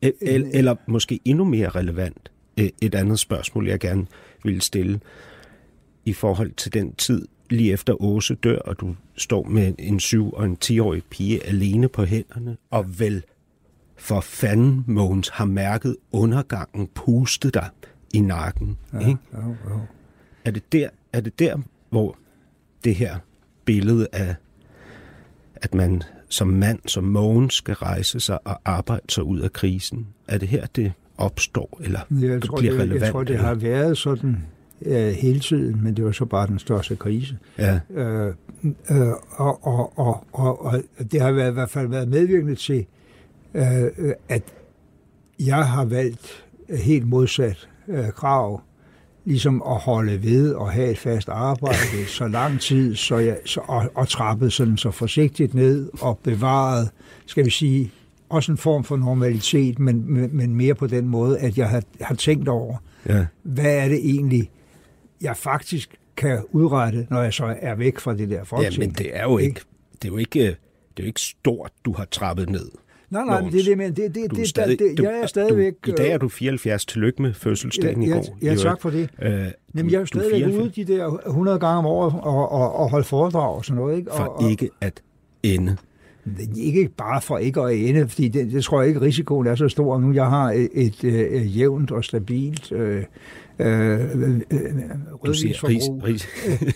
el, 0.01 0.13
el, 0.21 0.45
eller 0.53 0.75
måske 0.87 1.19
endnu 1.25 1.43
mere 1.43 1.69
relevant, 1.69 2.31
øh, 2.59 2.69
et 2.81 2.95
andet 2.95 3.19
spørgsmål, 3.19 3.67
jeg 3.67 3.79
gerne 3.79 4.07
vil 4.43 4.61
stille 4.61 4.99
i 6.05 6.13
forhold 6.13 6.51
til 6.51 6.73
den 6.73 6.93
tid, 6.93 7.27
lige 7.49 7.73
efter 7.73 8.01
Åse 8.01 8.35
dør, 8.35 8.59
og 8.59 8.79
du 8.79 8.95
står 9.15 9.43
med 9.43 9.73
en 9.79 9.99
syv- 9.99 10.33
og 10.33 10.45
en 10.45 10.57
10-årig 10.65 11.03
pige 11.03 11.45
alene 11.45 11.87
på 11.87 12.05
hænderne, 12.05 12.57
og 12.69 12.99
vel 12.99 13.23
for 13.97 14.21
fanden, 14.21 14.83
Mogens, 14.87 15.29
har 15.29 15.45
mærket 15.45 15.95
undergangen 16.11 16.87
puste 16.87 17.51
dig 17.51 17.69
i 18.13 18.19
nakken. 18.19 18.77
Ja. 18.93 18.99
Ikke? 18.99 19.17
Jo, 19.33 19.55
jo. 19.69 19.79
Er, 20.45 20.51
det 20.51 20.71
der, 20.71 20.89
er 21.13 21.21
det 21.21 21.39
der, 21.39 21.57
hvor 21.89 22.17
det 22.83 22.95
her 22.95 23.15
billede 23.65 24.07
af, 24.13 24.35
at 25.55 25.73
man 25.73 26.03
som 26.27 26.47
mand, 26.47 26.79
som 26.87 27.03
Mogens, 27.03 27.53
skal 27.53 27.75
rejse 27.75 28.19
sig 28.19 28.47
og 28.47 28.61
arbejde 28.65 29.05
sig 29.09 29.23
ud 29.23 29.39
af 29.39 29.53
krisen, 29.53 30.07
er 30.27 30.37
det 30.37 30.47
her, 30.47 30.65
det 30.65 30.93
opstår, 31.17 31.79
eller 31.83 31.99
jeg 32.21 32.41
tror, 32.41 32.57
bliver 32.57 32.71
det, 32.71 32.81
relevant? 32.81 33.01
Jeg 33.01 33.11
tror, 33.11 33.23
det 33.23 33.37
har 33.37 33.55
været 33.55 33.97
sådan 33.97 34.37
øh, 34.81 35.13
hele 35.13 35.39
tiden, 35.39 35.83
men 35.83 35.95
det 35.95 36.05
var 36.05 36.11
så 36.11 36.25
bare 36.25 36.47
den 36.47 36.59
største 36.59 36.95
krise. 36.95 37.37
Ja. 37.57 37.79
Øh, 37.93 38.33
øh, 38.91 39.07
og, 39.31 39.67
og, 39.67 39.99
og, 39.99 40.25
og, 40.31 40.65
og 40.65 40.81
det 41.11 41.21
har 41.21 41.31
været, 41.31 41.49
i 41.49 41.53
hvert 41.53 41.69
fald 41.69 41.87
været 41.87 42.07
medvirkende 42.07 42.55
til, 42.55 42.85
øh, 43.53 44.13
at 44.29 44.43
jeg 45.39 45.67
har 45.67 45.85
valgt 45.85 46.45
helt 46.69 47.07
modsat 47.07 47.69
øh, 47.87 48.09
krav, 48.09 48.61
ligesom 49.25 49.63
at 49.67 49.77
holde 49.77 50.23
ved 50.23 50.53
og 50.53 50.71
have 50.71 50.91
et 50.91 50.97
fast 50.97 51.29
arbejde 51.29 52.05
så 52.17 52.27
lang 52.27 52.61
tid, 52.61 52.95
så 52.95 53.17
jeg, 53.17 53.37
så, 53.45 53.61
og, 53.67 53.91
og 53.95 54.07
trappet 54.07 54.53
sådan 54.53 54.77
så 54.77 54.91
forsigtigt 54.91 55.53
ned 55.53 55.89
og 56.01 56.19
bevaret, 56.23 56.89
skal 57.25 57.45
vi 57.45 57.49
sige, 57.49 57.91
også 58.29 58.51
en 58.51 58.57
form 58.57 58.83
for 58.83 58.97
normalitet, 58.97 59.79
men, 59.79 60.13
men, 60.13 60.29
men 60.37 60.55
mere 60.55 60.75
på 60.75 60.87
den 60.87 61.07
måde, 61.07 61.39
at 61.39 61.57
jeg 61.57 61.69
har, 61.69 61.83
har 62.01 62.15
tænkt 62.15 62.47
over, 62.47 62.77
ja. 63.09 63.25
hvad 63.43 63.75
er 63.77 63.87
det 63.87 63.97
egentlig, 63.97 64.49
jeg 65.21 65.37
faktisk 65.37 65.95
kan 66.17 66.43
udrette, 66.51 67.07
når 67.09 67.21
jeg 67.21 67.33
så 67.33 67.55
er 67.61 67.75
væk 67.75 67.99
fra 67.99 68.13
det 68.13 68.29
der 68.29 68.43
folketing. 68.43 68.81
Ja, 68.81 68.87
men 68.87 68.95
det 68.95 69.17
er 69.17 69.23
jo 69.23 69.37
ikke, 69.37 69.61
det 69.93 70.05
er 70.05 70.11
jo 70.11 70.17
ikke, 70.17 70.39
det 70.39 70.99
er 70.99 71.03
jo 71.03 71.05
ikke 71.05 71.21
stort, 71.21 71.71
du 71.85 71.93
har 71.93 72.05
trappet 72.05 72.49
ned. 72.49 72.71
Nej, 73.11 73.25
nej, 73.25 73.41
men 73.41 73.51
det 73.51 73.59
er 73.59 73.63
det, 73.63 73.77
men 73.77 73.93
det, 73.95 74.15
det, 74.15 74.23
er 74.23 74.27
det, 74.27 74.47
stadig- 74.49 74.79
det, 74.79 74.97
du- 74.97 75.03
jeg 75.03 75.19
er 75.23 75.25
stadigvæk... 75.27 75.73
Du, 75.85 75.91
I 75.91 75.93
dag 75.95 76.11
er 76.11 76.17
du 76.17 76.29
74. 76.29 76.85
Tillykke 76.85 77.21
med 77.21 77.33
fødselsdagen 77.33 78.03
ja, 78.03 78.07
i 78.09 78.11
går. 78.11 78.37
Ja, 78.41 78.55
tak 78.55 78.81
for 78.81 78.89
det. 78.89 79.09
Øh, 79.21 79.31
Jamen, 79.31 79.91
jeg 79.91 79.95
er 79.95 79.99
jo 79.99 80.05
stadigvæk 80.05 80.39
74 80.43 80.77
ude 80.77 80.85
de 80.85 80.93
der 80.93 81.27
100 81.27 81.59
gange 81.59 81.77
om 81.77 81.85
året 81.85 82.13
og, 82.21 82.51
og, 82.51 82.75
og 82.75 82.89
holde 82.89 83.03
foredrag 83.05 83.55
og 83.55 83.65
sådan 83.65 83.81
noget. 83.81 83.97
Ikke? 83.97 84.11
For 84.15 84.23
og, 84.23 84.43
og, 84.43 84.51
ikke 84.51 84.69
at 84.81 85.01
ende. 85.43 85.77
Ikke 86.55 86.89
bare 86.97 87.21
for 87.21 87.37
ikke 87.37 87.61
at 87.61 87.75
ende, 87.75 88.07
fordi 88.09 88.27
det, 88.27 88.51
det 88.51 88.63
tror 88.63 88.81
jeg 88.81 88.87
ikke, 88.87 89.01
risikoen 89.01 89.47
er 89.47 89.55
så 89.55 89.67
stor 89.69 89.99
nu. 89.99 90.13
Jeg 90.13 90.25
har 90.25 90.51
et, 90.51 90.69
et, 90.73 91.03
et 91.03 91.57
jævnt 91.57 91.91
og 91.91 92.03
stabilt 92.03 92.71
øh, 92.71 93.03
øh, 93.59 93.99
Du 95.25 95.33
siger, 95.33 95.63
ris, 95.63 95.83
ris, 96.03 96.27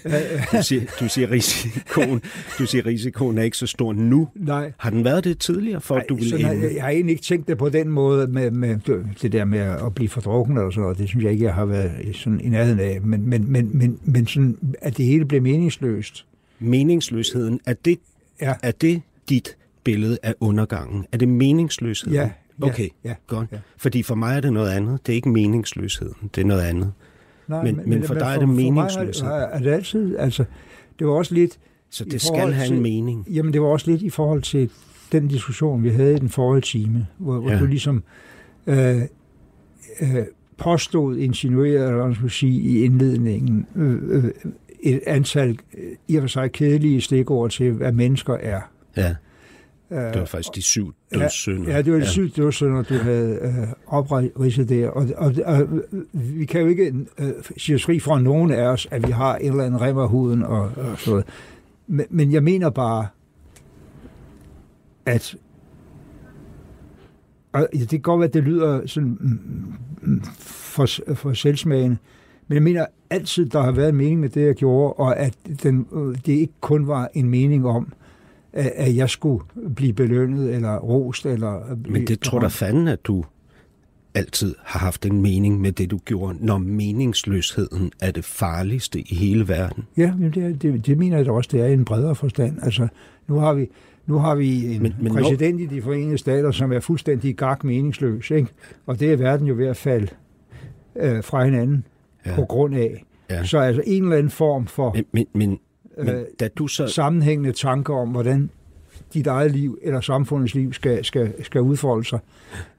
du 0.51 0.63
siger, 0.63 0.81
du 0.99 1.09
siger 1.09 1.31
risikoen, 1.31 2.21
du 2.59 2.65
siger, 2.65 2.85
risikoen 2.85 3.37
er 3.37 3.43
ikke 3.43 3.57
så 3.57 3.67
stor 3.67 3.93
nu. 3.93 4.27
Nej, 4.35 4.71
Har 4.77 4.89
den 4.89 5.03
været 5.03 5.23
det 5.23 5.39
tidligere, 5.39 5.81
for 5.81 5.95
at 5.95 6.05
du 6.09 6.15
vil 6.15 6.29
sådan, 6.29 6.61
jeg, 6.63 6.73
jeg 6.75 6.83
har 6.83 6.89
egentlig 6.89 7.11
ikke 7.11 7.23
tænkt 7.23 7.47
det 7.47 7.57
på 7.57 7.69
den 7.69 7.89
måde 7.89 8.27
med, 8.27 8.51
med 8.51 8.77
det 9.21 9.31
der 9.31 9.45
med 9.45 9.59
at 9.59 9.95
blive 9.95 10.09
fordrukken 10.09 10.57
eller 10.57 10.69
sådan 10.71 10.81
noget. 10.81 10.97
Det 10.97 11.07
synes 11.09 11.23
jeg 11.23 11.31
ikke, 11.31 11.45
jeg 11.45 11.53
har 11.53 11.65
været 11.65 11.91
sådan 12.15 12.41
i 12.41 12.49
nærheden 12.49 12.79
af. 12.79 13.01
Men, 13.01 13.29
men, 13.29 13.51
men, 13.51 13.77
men, 13.77 13.99
men 14.03 14.27
sådan, 14.27 14.57
at 14.81 14.97
det 14.97 15.05
hele 15.05 15.25
blev 15.25 15.41
meningsløst. 15.41 16.25
Meningsløsheden, 16.59 17.59
er 17.65 17.73
det, 17.85 17.99
Ja. 18.41 18.53
er 18.63 18.71
det 18.71 19.01
dit 19.29 19.57
billede 19.83 20.17
af 20.23 20.33
undergangen? 20.39 21.05
Er 21.11 21.17
det 21.17 21.27
meningsløsheden? 21.27 22.15
Ja, 22.15 22.29
Okay, 22.61 22.89
ja, 23.03 23.13
godt. 23.27 23.47
ja. 23.51 23.57
Fordi 23.77 24.03
for 24.03 24.15
mig 24.15 24.37
er 24.37 24.41
det 24.41 24.53
noget 24.53 24.69
andet. 24.71 25.07
Det 25.07 25.11
er 25.13 25.15
ikke 25.15 25.29
meningsløsheden, 25.29 26.29
det 26.35 26.41
er 26.41 26.45
noget 26.45 26.61
andet. 26.61 26.91
Nej, 27.47 27.63
Men- 27.63 27.81
men 27.85 28.03
for 28.03 28.13
dig 28.13 28.25
er 28.25 28.39
det 28.39 28.47
For 28.47 28.53
meningsløshed. 28.53 29.27
er, 29.29 29.33
er 29.33 29.59
det 29.59 29.71
altid, 29.71 30.17
altså, 30.17 30.43
det 30.99 31.07
var 31.07 31.13
også 31.13 31.33
lidt... 31.33 31.59
Så 31.89 32.05
det 32.05 32.21
skal 32.21 32.53
have 32.53 32.67
til- 32.67 32.75
en 32.75 32.81
mening. 32.83 33.25
Jamen, 33.33 33.53
det 33.53 33.61
var 33.61 33.67
også 33.67 33.91
lidt 33.91 34.01
i 34.01 34.09
forhold 34.09 34.41
til 34.41 34.69
den 35.11 35.27
diskussion, 35.27 35.83
vi 35.83 35.89
havde 35.89 36.13
i 36.13 36.19
den 36.19 36.29
forrige 36.29 36.61
time, 36.61 37.07
hvor, 37.17 37.39
hvor 37.39 37.51
Ja. 37.51 37.59
du 37.59 37.65
ligesom 37.65 38.03
øh, 38.67 39.01
øh, 40.01 40.15
påstod, 40.57 41.17
insinuerede, 41.17 41.75
eller 41.83 41.95
hvad 41.95 42.05
man 42.05 42.15
skulle 42.15 42.31
sige, 42.33 42.61
i 42.61 42.83
indledningen, 42.83 43.67
øh, 43.75 44.23
øh, 44.25 44.31
et 44.79 45.01
antal 45.07 45.49
øh, 45.77 45.83
i 46.07 46.15
og 46.15 46.21
for 46.23 46.27
sig 46.27 46.51
kedelige 46.51 47.01
stikord 47.01 47.49
til, 47.49 47.71
hvad 47.71 47.91
mennesker 47.91 48.33
er. 48.33 48.61
Ja, 48.97 49.15
det 49.89 50.19
var 50.19 50.25
faktisk 50.25 50.55
de 50.55 50.61
syv 50.61 50.93
Ja, 51.11 51.19
dødssynder. 51.19 51.71
Ja, 51.71 51.81
det 51.81 51.93
var 51.93 51.99
de 51.99 52.07
syv 52.07 52.29
dødssynder, 52.29 52.83
du 52.83 52.93
havde 52.93 53.39
øh, 53.41 53.67
opridset 53.87 54.69
der. 54.69 54.89
Og, 54.89 55.07
og, 55.17 55.33
og, 55.45 55.67
vi 56.13 56.45
kan 56.45 56.61
jo 56.61 56.67
ikke 56.67 56.93
øh, 57.19 57.31
sige 57.57 57.79
fri 57.79 57.99
fra 57.99 58.21
nogen 58.21 58.51
af 58.51 58.67
os, 58.67 58.87
at 58.91 59.07
vi 59.07 59.11
har 59.11 59.35
en 59.35 59.51
eller 59.51 59.63
anden 59.63 59.81
rem 59.81 59.97
af 59.97 60.09
huden 60.09 60.43
og, 60.43 60.59
og 60.59 60.99
sådan 60.99 61.11
noget. 61.11 61.25
Men, 61.87 62.05
men 62.09 62.31
jeg 62.31 62.43
mener 62.43 62.69
bare, 62.69 63.07
at 65.05 65.35
og 67.53 67.67
ja, 67.73 67.79
det 67.79 67.89
kan 67.89 67.99
godt 67.99 68.19
være, 68.19 68.27
at 68.27 68.33
det 68.33 68.43
lyder 68.43 68.87
sådan 68.87 69.17
mm, 69.19 69.73
mm, 70.01 70.21
for, 70.39 71.13
for 71.15 71.33
selvsmagende, 71.33 71.97
men 72.47 72.55
jeg 72.55 72.63
mener 72.63 72.85
altid, 73.09 73.45
der 73.45 73.61
har 73.61 73.71
været 73.71 73.89
en 73.89 73.95
mening 73.95 74.19
med 74.19 74.29
det, 74.29 74.45
jeg 74.45 74.55
gjorde, 74.55 74.93
og 74.93 75.19
at 75.19 75.37
den, 75.63 75.87
øh, 75.93 76.15
det 76.25 76.33
ikke 76.33 76.53
kun 76.61 76.87
var 76.87 77.09
en 77.13 77.29
mening 77.29 77.67
om, 77.67 77.87
at, 77.87 78.04
at 78.55 78.95
jeg 78.95 79.09
skulle 79.09 79.43
blive 79.75 79.93
belønnet 79.93 80.55
eller 80.55 80.77
rost. 80.77 81.25
Eller 81.25 81.77
Men 81.89 82.07
det 82.07 82.19
tror 82.19 82.39
der 82.39 82.49
fanden, 82.49 82.87
at 82.87 82.99
du 83.05 83.23
altid 84.15 84.55
har 84.63 84.79
haft 84.79 85.05
en 85.05 85.21
mening 85.21 85.61
med 85.61 85.71
det, 85.71 85.91
du 85.91 85.97
gjorde, 85.97 86.45
når 86.45 86.57
meningsløsheden 86.57 87.91
er 88.01 88.11
det 88.11 88.25
farligste 88.25 88.99
i 88.99 89.15
hele 89.15 89.47
verden. 89.47 89.83
Ja, 89.97 90.13
men 90.15 90.31
det, 90.31 90.61
det, 90.61 90.85
det 90.85 90.97
mener 90.97 91.17
jeg 91.17 91.25
da 91.25 91.31
også, 91.31 91.49
det 91.53 91.61
er 91.61 91.65
i 91.65 91.73
en 91.73 91.85
bredere 91.85 92.15
forstand. 92.15 92.57
Altså, 92.63 92.87
nu 93.27 93.35
har 93.35 93.53
vi, 93.53 93.67
nu 94.05 94.17
har 94.17 94.35
vi 94.35 94.75
en 94.75 94.81
Men- 94.83 94.95
men, 95.01 95.13
præsident 95.13 95.61
i 95.61 95.65
de 95.65 95.81
forenede 95.81 96.17
stater, 96.17 96.51
som 96.51 96.71
er 96.71 96.79
fuldstændig 96.79 97.35
gak 97.35 97.63
meningsløs, 97.63 98.31
ikke? 98.31 98.47
og 98.85 98.99
det 98.99 99.13
er 99.13 99.17
verden 99.17 99.47
jo 99.47 99.53
ved 99.55 99.67
at 99.67 99.77
falde 99.77 100.07
øh, 100.95 101.23
fra 101.23 101.45
hinanden 101.45 101.85
ja. 102.25 102.35
på 102.35 102.45
grund 102.45 102.75
af. 102.75 103.05
Ja. 103.29 103.43
Så 103.43 103.57
altså 103.57 103.83
en 103.85 104.03
eller 104.03 104.15
anden 104.17 104.29
form 104.31 104.67
for 104.67 104.93
Men, 104.93 105.05
men, 105.11 105.25
men, 105.33 105.59
men 105.97 106.09
øh, 106.09 106.25
da 106.39 106.47
du 106.47 106.67
så... 106.67 106.87
sammenhængende 106.87 107.51
tanker 107.51 107.93
om, 107.93 108.09
hvordan 108.09 108.49
dit 109.13 109.27
eget 109.27 109.51
liv 109.51 109.77
eller 109.81 110.01
samfundets 110.01 110.55
liv 110.55 110.73
skal, 110.73 111.05
skal, 111.05 111.43
skal 111.43 111.61
udfolde 111.61 112.05
sig, 112.05 112.19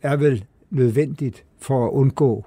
er 0.03 0.17
vel 0.17 0.45
nødvendigt 0.71 1.45
for 1.61 1.87
at 1.87 1.91
undgå 1.91 2.45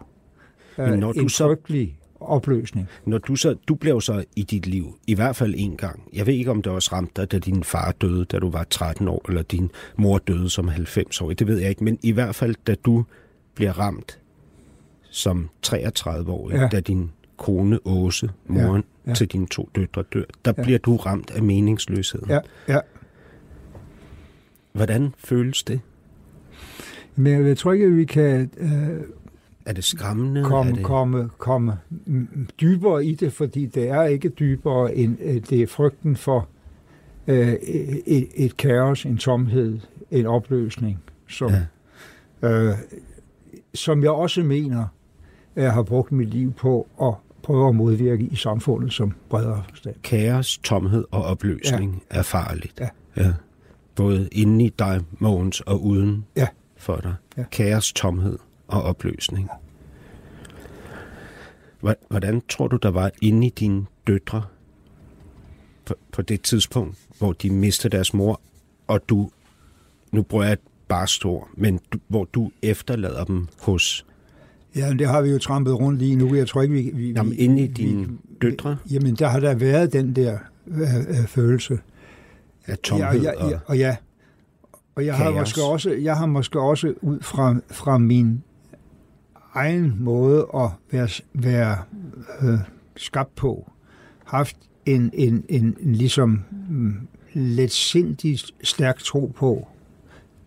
øh, 0.77 0.89
Men 0.89 0.99
når 0.99 1.11
du 1.13 1.19
en 1.19 1.29
så- 1.29 1.43
frygtelig 1.47 1.95
opløsning. 2.21 2.87
Når 3.05 3.17
du 3.17 3.35
så, 3.35 3.55
du 3.67 3.75
blev 3.75 4.01
så 4.01 4.23
i 4.35 4.43
dit 4.43 4.67
liv, 4.67 4.97
i 5.07 5.13
hvert 5.15 5.35
fald 5.35 5.53
en 5.57 5.77
gang. 5.77 6.03
Jeg 6.13 6.25
ved 6.27 6.33
ikke, 6.33 6.51
om 6.51 6.61
det 6.61 6.71
også 6.71 6.89
ramte 6.95 7.21
dig, 7.21 7.31
da 7.31 7.39
din 7.39 7.63
far 7.63 7.91
døde, 7.91 8.25
da 8.25 8.39
du 8.39 8.49
var 8.49 8.63
13 8.69 9.07
år, 9.07 9.25
eller 9.27 9.41
din 9.41 9.71
mor 9.97 10.17
døde 10.17 10.49
som 10.49 10.67
90 10.67 11.21
år. 11.21 11.33
Det 11.33 11.47
ved 11.47 11.57
jeg 11.59 11.69
ikke, 11.69 11.83
men 11.83 11.99
i 12.03 12.11
hvert 12.11 12.35
fald, 12.35 12.55
da 12.67 12.75
du 12.75 13.05
bliver 13.55 13.79
ramt 13.79 14.19
som 15.09 15.49
33-årig, 15.67 16.55
ja. 16.55 16.61
Ja. 16.61 16.67
da 16.67 16.79
din 16.79 17.11
kone 17.37 17.79
Åse, 17.85 18.29
moren 18.47 18.83
ja. 18.98 18.98
Ja. 19.07 19.13
til 19.13 19.27
dine 19.27 19.47
to 19.47 19.69
døtre 19.75 20.03
dør, 20.13 20.23
der 20.45 20.53
ja. 20.57 20.63
Bliver 20.63 20.79
du 20.79 20.95
ramt 20.95 21.31
af 21.31 21.43
meningsløshed. 21.43 22.21
Ja, 22.29 22.39
ja. 22.67 22.79
Hvordan 24.73 25.13
føles 25.17 25.63
det? 25.63 25.81
Men 27.15 27.47
jeg 27.47 27.57
tror 27.57 27.73
ikke, 27.73 27.85
at 27.85 27.95
vi 27.95 28.05
kan 28.05 28.51
øh, 28.57 29.01
Er 29.65 29.73
det 29.73 29.83
skræmmende? 29.83 30.41
er 30.41 30.45
komme, 30.45 30.71
det... 30.75 30.83
komme, 30.83 31.29
komme 31.37 31.77
mm, 32.05 32.47
dybere 32.61 33.05
i 33.05 33.15
det, 33.15 33.33
fordi 33.33 33.65
det 33.65 33.89
er 33.89 34.03
ikke 34.03 34.29
dybere 34.29 34.95
end 34.95 35.17
øh, 35.21 35.35
det 35.49 35.61
er 35.61 35.67
frygten 35.67 36.15
for 36.15 36.47
øh, 37.27 37.53
et, 38.07 38.27
et 38.35 38.57
kaos, 38.57 39.05
en 39.05 39.17
tomhed, 39.17 39.79
en 40.11 40.25
opløsning, 40.25 40.99
som, 41.27 41.51
Ja. 42.41 42.49
øh, 42.49 42.75
som 43.73 44.03
jeg 44.03 44.11
også 44.11 44.43
mener, 44.43 44.85
at 45.55 45.63
jeg 45.63 45.73
har 45.73 45.83
brugt 45.83 46.11
mit 46.11 46.27
liv 46.29 46.53
på 46.53 46.87
at 47.01 47.13
prøve 47.43 47.69
at 47.69 47.75
modvirke 47.75 48.23
i 48.23 48.35
samfundet 48.35 48.93
som 48.93 49.13
bredere 49.29 49.63
forstand. 49.69 49.95
Kaos, 50.03 50.57
tomhed 50.57 51.05
og 51.11 51.23
opløsning 51.23 52.03
ja. 52.11 52.17
er 52.17 52.21
farligt. 52.23 52.79
Ja. 52.79 52.89
ja. 53.23 53.33
Både 53.95 54.29
inde 54.31 54.65
i 54.65 54.69
dig, 54.79 55.01
Mogens, 55.19 55.61
og 55.61 55.83
uden 55.83 56.25
Ja. 56.35 56.47
for 56.77 56.95
dig. 56.95 57.15
Ja. 57.37 57.43
Kaos, 57.51 57.93
tomhed 57.93 58.37
og 58.67 58.83
opløsning. 58.83 59.49
Hvordan 62.09 62.41
tror 62.49 62.67
du, 62.67 62.75
der 62.77 62.89
var 62.91 63.11
inde 63.21 63.47
i 63.47 63.49
dine 63.49 63.85
døtre 64.07 64.43
på, 65.85 65.93
på 66.11 66.21
det 66.21 66.41
tidspunkt, 66.41 66.97
hvor 67.17 67.33
de 67.33 67.49
mister 67.49 67.89
deres 67.89 68.13
mor, 68.13 68.41
og 68.87 69.09
du, 69.09 69.29
nu 70.11 70.21
bruger 70.21 70.45
jeg 70.45 70.57
bare 70.87 71.07
stor, 71.07 71.49
men 71.53 71.79
du, 71.93 71.97
hvor 72.07 72.25
du 72.25 72.51
efterlader 72.61 73.23
dem 73.23 73.47
hos, 73.61 74.05
Ja, 74.75 74.93
det 74.93 75.07
har 75.07 75.21
vi 75.21 75.29
jo 75.29 75.37
trampet 75.37 75.79
rundt 75.79 75.99
lige 75.99 76.15
nu. 76.15 76.35
Jeg 76.35 76.47
tror 76.47 76.61
ikke, 76.61 76.73
vi... 76.73 76.91
vi 76.93 77.11
jamen 77.11 77.31
vi, 77.31 77.35
inde 77.37 77.61
i 77.63 77.67
vi- 77.67 77.73
dine 77.73 78.07
døtre 78.41 78.77
Jamen, 78.91 79.15
der 79.15 79.27
har 79.27 79.39
der 79.39 79.55
været 79.55 79.93
den 79.93 80.15
der 80.15 80.37
øh, 80.67 80.79
øh, 81.09 81.27
følelse. 81.27 81.79
af 82.67 82.77
tomhed 82.77 83.21
ja, 83.21 83.31
og... 83.43 83.51
ja, 83.51 83.59
og 83.65 83.77
ja. 83.77 83.95
Og 84.95 85.05
jeg 85.05 85.15
har, 85.15 85.31
kaos. 85.31 85.39
måske 85.39 85.63
også, 85.63 85.91
jeg 85.91 86.17
har 86.17 86.25
måske 86.25 86.59
også 86.59 86.93
ud 87.01 87.19
fra, 87.21 87.55
fra 87.71 87.97
min 87.97 88.43
egen 89.53 89.93
måde 89.99 90.47
at 90.55 90.69
være, 90.91 91.07
være 91.33 91.77
øh, 92.41 92.59
skabt 92.95 93.35
på, 93.35 93.71
haft 94.23 94.57
en, 94.85 95.09
en, 95.13 95.43
en, 95.49 95.75
en 95.79 95.93
ligesom 95.93 96.43
mm, 96.69 96.93
lidt 97.33 97.71
sindig 97.71 98.39
stærk 98.63 98.99
tro 98.99 99.31
på, 99.35 99.67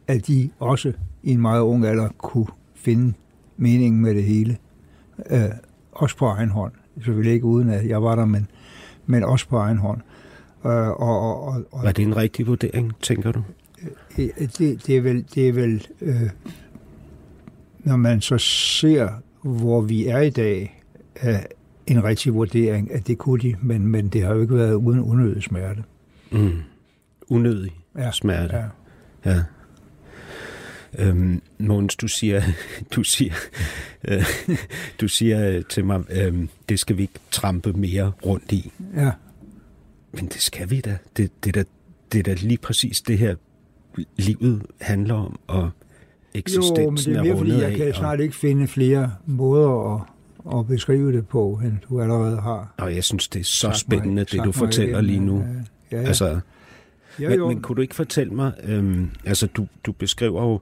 at 0.06 0.26
de 0.26 0.50
også 0.58 0.92
i 1.22 1.30
en 1.30 1.40
meget 1.40 1.60
ung 1.60 1.84
alder 1.86 2.08
kunne 2.18 2.46
finde 2.74 3.12
meningen 3.56 4.02
med 4.02 4.14
det 4.14 4.24
hele. 4.24 4.56
Øh, 5.30 5.42
også 5.92 6.16
på 6.16 6.26
egen 6.26 6.48
hånd. 6.48 6.72
Selvfølgelig 6.96 7.32
ikke 7.32 7.46
uden 7.46 7.70
at 7.70 7.88
jeg 7.88 8.02
var 8.02 8.14
der, 8.14 8.24
men, 8.24 8.46
men 9.06 9.24
også 9.24 9.48
på 9.48 9.56
egen 9.56 9.78
hånd. 9.78 10.00
Øh, 10.66 10.88
og, 10.88 11.20
og, 11.20 11.44
og, 11.44 11.64
og, 11.72 11.84
Var 11.84 11.92
det 11.92 12.02
en 12.02 12.16
rigtig 12.16 12.46
vurdering, 12.46 12.92
tænker 13.00 13.32
du? 13.32 13.42
Øh, 14.18 14.28
det, 14.58 14.86
det 14.86 14.96
er 14.96 15.00
vel, 15.00 15.24
det 15.34 15.48
er 15.48 15.52
vel 15.52 15.86
øh, 16.00 16.30
når 17.84 17.96
man 17.96 18.20
så 18.20 18.38
ser, 18.38 19.08
hvor 19.42 19.80
vi 19.80 20.06
er 20.06 20.20
i 20.20 20.30
dag, 20.30 20.82
er 21.14 21.40
en 21.86 22.04
rigtig 22.04 22.34
vurdering, 22.34 22.92
at 22.92 23.06
det 23.06 23.18
kunne 23.18 23.40
de, 23.40 23.56
men, 23.62 23.86
men 23.86 24.08
det 24.08 24.22
har 24.22 24.34
jo 24.34 24.40
ikke 24.40 24.54
været 24.54 24.74
uden 24.74 25.00
unødig 25.00 25.42
smerte. 25.42 25.84
Mm. 26.32 26.50
Unødig 27.28 27.72
ja. 27.98 28.10
smerte. 28.10 28.56
Ja. 28.56 28.64
ja. 29.24 29.42
Øhm, 30.98 31.42
Måns, 31.58 31.96
du 31.96 32.08
siger, 32.08 32.42
du 32.94 33.02
siger, 33.02 33.34
øh, 34.08 34.26
du 35.00 35.08
siger 35.08 35.62
til 35.62 35.84
mig, 35.84 36.04
øh, 36.10 36.48
det 36.68 36.80
skal 36.80 36.96
vi 36.96 37.02
ikke 37.02 37.18
trampe 37.30 37.72
mere 37.72 38.12
rundt 38.26 38.52
i. 38.52 38.72
Ja. 38.96 39.10
Men 40.12 40.26
det 40.26 40.42
skal 40.42 40.70
vi 40.70 40.80
da. 40.80 40.98
Det, 41.16 41.30
det, 41.44 41.56
er 41.56 41.62
da, 41.62 41.68
det 42.12 42.18
er 42.18 42.22
da 42.22 42.34
lige 42.34 42.58
præcis 42.58 43.00
det 43.00 43.18
her, 43.18 43.34
livet 44.16 44.62
handler 44.80 45.14
om, 45.14 45.38
og 45.46 45.70
eksistensen 46.34 46.82
jo, 46.84 46.90
men 46.90 46.96
det 46.96 47.16
er 47.16 47.22
mere, 47.22 47.38
fordi 47.38 47.62
jeg 47.62 47.76
kan 47.76 47.94
snart 47.94 48.18
og... 48.18 48.24
ikke 48.24 48.36
finde 48.36 48.66
flere 48.68 49.12
måder 49.26 49.94
at, 49.94 50.02
at 50.58 50.66
beskrive 50.66 51.12
det 51.12 51.28
på, 51.28 51.60
end 51.64 51.72
du 51.88 52.00
allerede 52.00 52.40
har. 52.40 52.74
Og 52.78 52.94
jeg 52.94 53.04
synes, 53.04 53.28
det 53.28 53.40
er 53.40 53.44
så 53.44 53.72
spændende, 53.72 54.14
mig, 54.14 54.32
det 54.32 54.44
du 54.44 54.52
fortæller 54.52 55.00
lige 55.00 55.20
nu. 55.20 55.44
Ja, 55.92 55.96
ja. 56.00 56.06
Altså, 56.06 56.40
Ja, 57.20 57.28
men, 57.28 57.40
men 57.40 57.62
kunne 57.62 57.76
du 57.76 57.82
ikke 57.82 57.94
fortælle 57.94 58.34
mig, 58.34 58.52
øhm, 58.64 59.10
altså 59.24 59.46
du, 59.46 59.66
du 59.84 59.92
beskriver 59.92 60.42
jo, 60.42 60.60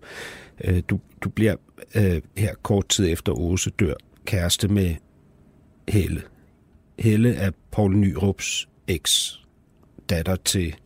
øh, 0.64 0.82
du, 0.88 1.00
du 1.20 1.28
bliver 1.28 1.56
øh, 1.94 2.20
her 2.36 2.54
kort 2.62 2.88
tid 2.88 3.12
efter 3.12 3.32
Åse 3.32 3.70
dør 3.70 3.94
kæreste 4.24 4.68
med 4.68 4.94
Helle. 5.88 6.22
Helle 6.98 7.34
er 7.34 7.50
Paul 7.72 7.96
Nyrups 7.96 8.68
eks 8.88 9.40
datter 10.10 10.36
til 10.36 10.76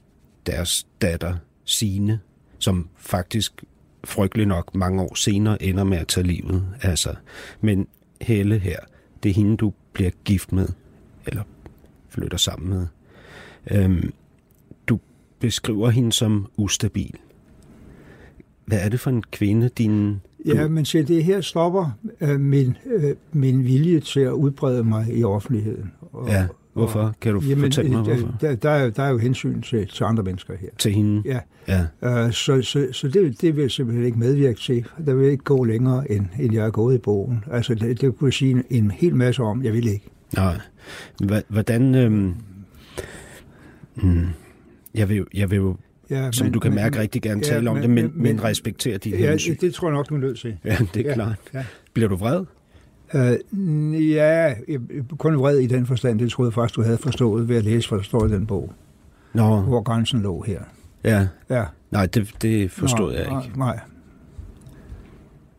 deres 0.47 0.87
datter 1.03 1.37
Sine, 1.65 2.21
som 2.59 2.89
faktisk 2.97 3.65
frygtelig 4.05 4.47
nok 4.47 4.75
mange 4.75 5.03
år 5.03 5.15
senere 5.15 5.63
ender 5.63 5.85
med 5.85 5.99
at 5.99 6.09
tage 6.09 6.27
livet 6.27 6.65
af 6.83 6.99
sig. 6.99 7.17
Men 7.61 7.87
Helle 8.21 8.59
her, 8.59 8.79
det 9.23 9.31
er 9.31 9.35
hende, 9.35 9.57
du 9.57 9.73
bliver 9.93 10.11
gift 10.25 10.53
med, 10.53 10.69
eller 11.27 11.43
flytter 12.09 12.39
sammen 12.39 12.69
med. 12.69 12.87
Øhm, 13.71 14.13
beskriver 15.45 15.91
hende 15.91 16.13
som 16.13 16.47
ustabil. 16.57 17.15
Hvad 18.67 18.79
er 18.81 18.89
det 18.89 19.01
for 19.01 19.11
en 19.11 19.23
kvinde, 19.33 19.69
din... 19.79 20.21
Ja, 20.47 20.69
men 20.69 20.85
se, 20.85 21.03
det 21.03 21.25
her 21.25 21.41
stopper 21.41 21.91
øh, 22.21 22.41
min, 22.41 22.77
øh, 22.87 23.15
min 23.33 23.65
vilje 23.65 24.01
til 24.01 24.21
at 24.21 24.33
udbrede 24.33 24.85
mig 24.85 25.07
i 25.13 25.25
offentligheden. 25.25 25.93
Og, 26.13 26.29
ja, 26.29 26.47
hvorfor? 26.73 27.15
Kan 27.21 27.35
du 27.35 27.41
jamen, 27.41 27.65
fortælle 27.65 27.91
mig, 27.91 28.03
hvorfor? 28.03 28.35
Der, 28.41 28.55
der, 28.55 28.71
er, 28.71 28.91
der 28.91 29.03
er 29.03 29.11
jo 29.11 29.19
hensyn 29.19 29.63
til, 29.63 29.89
til 29.89 30.05
andre 30.05 30.23
mennesker 30.23 30.55
her. 30.61 30.69
Til 30.79 30.93
hende? 30.93 31.23
Ja. 31.25 31.41
ja. 32.03 32.25
Uh, 32.27 32.33
så 32.33 32.63
så, 32.63 32.89
så 32.93 33.09
det, 33.09 33.41
det 33.41 33.57
vil 33.57 33.63
jeg 33.63 33.71
simpelthen 33.71 34.07
ikke 34.07 34.19
medvirke 34.19 34.61
til. 34.61 34.87
Der 35.07 35.15
vil 35.15 35.31
ikke 35.31 35.45
gå 35.45 35.65
længere, 35.65 36.13
end, 36.13 36.27
end 36.41 36.55
jeg 36.55 36.67
er 36.67 36.71
gået 36.71 36.95
i 36.95 36.99
bogen. 36.99 37.45
Altså, 37.51 37.75
det, 37.75 38.01
det 38.01 38.17
kunne 38.17 38.29
jeg 38.29 38.35
sige 38.35 38.51
en, 38.51 38.65
en 38.71 38.91
hel 38.91 39.15
masse 39.15 39.43
om. 39.43 39.65
Jeg 39.65 39.73
vil 39.73 39.89
ikke. 39.89 40.09
Nej. 40.37 40.61
Hvordan... 41.49 41.95
Øhm, 41.95 42.35
hmm 43.95 44.27
jeg 44.95 45.09
vil, 45.09 45.27
jeg 45.35 45.51
vil 45.51 45.57
jo, 45.57 45.77
ja, 46.11 46.33
som 46.33 46.45
men, 46.45 46.53
du 46.53 46.61
kan 46.61 46.71
men, 46.71 46.83
mærke, 46.83 46.99
rigtig 46.99 47.23
gerne 47.23 47.41
ja, 47.45 47.53
tale 47.53 47.71
om 47.71 47.77
men, 47.77 47.83
det, 47.83 47.91
men, 47.91 48.05
men, 48.05 48.23
men 48.23 48.45
respektere 48.45 48.99
de 48.99 49.11
ja, 49.11 49.31
hensyn. 49.31 49.57
det 49.61 49.75
tror 49.75 49.89
jeg 49.89 49.95
nok, 49.95 50.09
du 50.09 50.15
er 50.15 50.19
nødt 50.19 50.39
til. 50.39 50.57
Ja, 50.65 50.77
det 50.95 51.07
er 51.07 51.09
ja, 51.09 51.15
klart. 51.15 51.37
Ja. 51.55 51.65
Bliver 51.93 52.09
du 52.09 52.17
vred? 52.17 52.45
Uh, 53.15 54.11
ja, 54.11 54.55
kun 55.19 55.39
vred 55.39 55.59
i 55.59 55.67
den 55.67 55.87
forstand, 55.87 56.19
det 56.19 56.31
troede 56.31 56.49
jeg 56.49 56.55
faktisk, 56.55 56.77
du 56.77 56.83
havde 56.83 56.99
forstået 56.99 57.49
ved 57.49 57.57
at 57.57 57.65
læse, 57.65 57.89
hvad 57.89 57.99
der 57.99 58.05
står 58.05 58.27
i 58.27 58.29
den 58.29 58.47
bog. 58.47 58.73
Nå. 59.35 59.61
Hvor 59.61 59.83
grænsen 59.83 60.23
lå 60.23 60.43
her. 60.43 60.61
Ja. 61.05 61.27
ja. 61.51 61.65
Nej, 61.91 62.07
det, 62.07 62.35
det 62.43 62.71
forstod 62.71 63.13
Nå, 63.13 63.19
jeg 63.19 63.45
ikke. 63.45 63.59
Nej. 63.59 63.81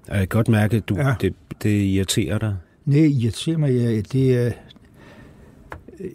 Jeg 0.08 0.18
kan 0.18 0.28
godt 0.28 0.48
mærke, 0.50 0.78
at 0.78 0.90
du, 0.90 0.96
ja. 0.96 1.16
det, 1.22 1.34
det 1.64 1.70
irriterer 1.70 2.38
dig. 2.38 2.56
Nej, 2.86 3.00
irriterer 3.00 3.58
mig, 3.58 3.72
ja, 3.72 4.02
det 4.02 4.38
er 4.38 4.52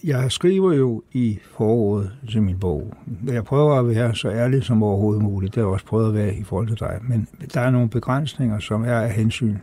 jeg 0.04 0.32
skriver 0.32 0.72
jo 0.72 1.02
i 1.12 1.38
foråret 1.56 2.10
til 2.30 2.42
min 2.42 2.58
bog. 2.58 2.94
Jeg 3.26 3.44
prøver 3.44 3.74
at 3.74 3.88
være 3.88 4.14
så 4.14 4.30
ærlig 4.30 4.64
som 4.64 4.82
overhovedet 4.82 5.22
muligt. 5.22 5.54
Det 5.54 5.60
har 5.60 5.68
jeg 5.68 5.72
også 5.72 5.86
prøvet 5.86 6.08
at 6.08 6.14
være 6.14 6.34
i 6.34 6.42
forhold 6.42 6.68
til 6.68 6.78
dig. 6.80 6.98
Men 7.02 7.28
der 7.54 7.60
er 7.60 7.70
nogle 7.70 7.88
begrænsninger, 7.88 8.58
som 8.58 8.84
er 8.84 8.94
af 8.94 9.12
hensyn 9.12 9.56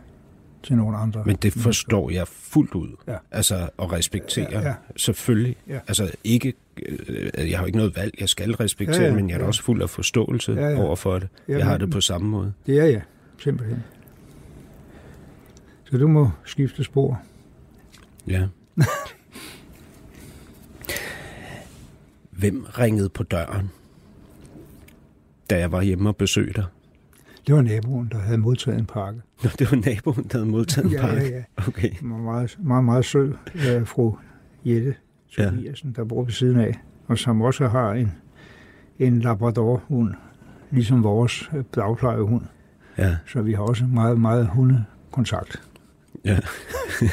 til 0.62 0.76
nogle 0.76 0.96
andre. 0.96 1.22
Men 1.26 1.36
det 1.36 1.52
forstår 1.52 2.10
jeg 2.10 2.28
fuldt 2.28 2.74
ud. 2.74 2.88
Ja. 3.08 3.16
Altså 3.30 3.68
at 3.78 3.92
respektere, 3.92 4.48
ja, 4.50 4.60
ja. 4.60 4.74
selvfølgelig. 4.96 5.56
Ja. 5.68 5.78
Altså 5.88 6.10
ikke, 6.24 6.52
øh, 6.86 7.50
jeg 7.50 7.58
har 7.58 7.66
ikke 7.66 7.78
noget 7.78 7.96
valg, 7.96 8.20
jeg 8.20 8.28
skal 8.28 8.54
respektere, 8.54 9.02
ja, 9.02 9.08
ja, 9.08 9.14
men 9.14 9.30
jeg 9.30 9.36
er 9.36 9.40
ja. 9.40 9.46
også 9.46 9.62
fuld 9.62 9.82
af 9.82 9.90
forståelse 9.90 10.52
ja, 10.52 10.68
ja. 10.68 10.82
over 10.82 10.96
for 10.96 11.18
det. 11.18 11.28
Ja, 11.48 11.56
jeg 11.56 11.66
har 11.66 11.76
det 11.76 11.90
på 11.90 12.00
samme 12.00 12.28
måde. 12.28 12.52
Det 12.66 12.78
er 12.78 12.84
jeg, 12.84 13.02
simpelthen. 13.38 13.84
Så 15.84 15.98
du 15.98 16.08
må 16.08 16.30
skifte 16.44 16.84
spor. 16.84 17.22
Ja. 18.26 18.46
Hvem 22.38 22.66
ringede 22.78 23.08
på 23.08 23.22
døren, 23.22 23.70
da 25.50 25.58
jeg 25.58 25.72
var 25.72 25.82
hjemme 25.82 26.08
og 26.08 26.16
besøgte 26.16 26.60
dig? 26.60 26.66
Det 27.46 27.54
var 27.54 27.62
naboen, 27.62 28.08
der 28.12 28.18
havde 28.18 28.38
modtaget 28.38 28.78
en 28.78 28.86
pakke. 28.86 29.20
Nå, 29.42 29.50
det 29.58 29.70
var 29.70 29.76
naboen, 29.76 30.24
der 30.24 30.38
havde 30.38 30.50
modtaget 30.50 30.92
en 30.92 30.98
pakke? 31.00 31.22
Ja, 31.22 31.28
ja, 31.28 31.36
ja. 31.36 31.68
Okay. 31.68 31.90
Var 32.02 32.16
meget, 32.16 32.58
meget, 32.60 32.84
meget 32.84 33.04
sød 33.04 33.34
uh, 33.54 33.86
fru 33.86 34.16
Jette 34.64 34.94
Tobiasen, 35.30 35.90
ja. 35.90 36.00
der 36.00 36.04
bor 36.04 36.24
ved 36.24 36.32
siden 36.32 36.60
af, 36.60 36.74
og 37.06 37.18
som 37.18 37.42
også 37.42 37.68
har 37.68 37.92
en, 37.92 38.12
en 38.98 39.20
Labrador-hund, 39.20 40.14
ligesom 40.70 41.04
vores 41.04 41.50
øh, 41.56 41.64
dagplejehund. 41.74 42.42
Ja. 42.98 43.16
Så 43.26 43.42
vi 43.42 43.52
har 43.52 43.62
også 43.62 43.84
meget, 43.84 44.20
meget 44.20 44.46
hundekontakt. 44.46 45.62
Ja. 46.24 46.38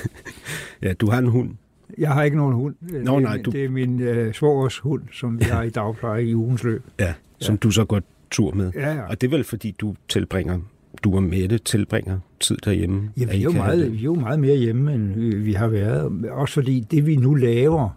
ja, 0.83 0.93
du 0.93 1.09
har 1.09 1.17
en 1.17 1.27
hund. 1.27 1.55
Jeg 1.97 2.11
har 2.11 2.23
ikke 2.23 2.37
nogen 2.37 2.53
hund. 2.53 2.75
Nå, 2.81 3.19
nej, 3.19 3.41
du... 3.45 3.51
Det 3.51 3.65
er 3.65 3.69
min 3.69 4.01
øh, 4.01 4.33
svogers 4.33 4.77
hund, 4.77 5.01
som 5.11 5.39
vi 5.39 5.45
har 5.45 5.63
i 5.63 5.69
dagpleje 5.69 6.23
i 6.23 6.35
ugens 6.35 6.63
løb. 6.63 6.83
Ja, 6.99 7.13
som 7.39 7.53
ja. 7.53 7.57
du 7.57 7.71
så 7.71 7.85
går 7.85 8.01
tur 8.31 8.51
med. 8.51 8.71
Ja, 8.75 8.93
ja. 8.93 9.01
Og 9.01 9.21
det 9.21 9.27
er 9.27 9.31
vel 9.31 9.43
fordi, 9.43 9.75
du 9.79 9.95
tilbringer 10.09 10.59
du 11.03 11.15
og 11.15 11.23
Mette 11.23 11.57
tilbringer 11.57 12.19
tid 12.39 12.57
derhjemme? 12.65 13.09
Ja, 13.17 13.25
vi 13.25 13.37
er, 13.37 13.41
jo 13.41 13.51
meget, 13.51 13.91
vi 13.91 13.97
er 13.97 14.03
jo 14.03 14.15
meget 14.15 14.39
mere 14.39 14.55
hjemme, 14.55 14.93
end 14.93 15.15
vi 15.43 15.53
har 15.53 15.67
været. 15.67 16.29
Også 16.31 16.53
fordi 16.53 16.79
det, 16.91 17.05
vi 17.05 17.15
nu 17.15 17.33
laver, 17.33 17.89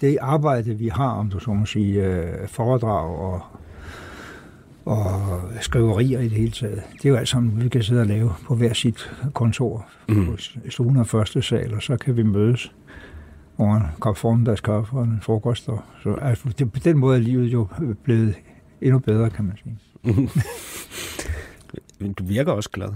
det 0.00 0.18
arbejde, 0.20 0.74
vi 0.74 0.88
har, 0.88 1.10
om 1.10 1.30
du 1.30 1.38
så 1.38 1.52
må 1.52 1.66
sige, 1.66 2.06
øh, 2.06 2.48
foredrag 2.48 3.18
og, 3.18 3.40
og 4.84 5.40
skriverier 5.60 6.20
i 6.20 6.24
det 6.24 6.32
hele 6.32 6.50
taget, 6.50 6.82
det 6.92 7.04
er 7.04 7.08
jo 7.08 7.16
alt 7.16 7.28
sammen, 7.28 7.64
vi 7.64 7.68
kan 7.68 7.82
sidde 7.82 8.00
og 8.00 8.06
lave 8.06 8.32
på 8.46 8.54
hver 8.54 8.72
sit 8.72 9.12
kontor 9.32 9.86
mm. 10.08 10.26
på 10.26 10.36
stuen 10.68 10.96
og 10.96 11.06
første 11.06 11.42
sal, 11.42 11.74
og 11.74 11.82
så 11.82 11.96
kan 11.96 12.16
vi 12.16 12.22
mødes 12.22 12.72
over 13.58 13.76
en 13.76 13.82
kop 14.00 14.16
formiddagskaffe 14.16 14.96
og 14.96 15.04
en 15.04 15.18
frokost. 15.22 15.68
Og, 15.68 15.82
så 16.02 16.14
altså, 16.14 16.48
det, 16.58 16.72
på 16.72 16.78
den 16.78 16.98
måde 16.98 17.16
er 17.16 17.20
livet 17.20 17.52
jo 17.52 17.68
blevet 18.02 18.34
endnu 18.80 18.98
bedre, 18.98 19.30
kan 19.30 19.44
man 19.44 19.56
sige. 19.56 19.78
Men 21.98 22.12
du 22.18 22.24
virker 22.24 22.52
også 22.52 22.70
glad. 22.70 22.88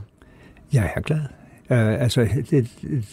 Jeg 0.73 0.93
er 0.97 1.01
glad. 1.01 1.21
Uh, 1.71 2.03
altså, 2.03 2.29
det, 2.51 2.71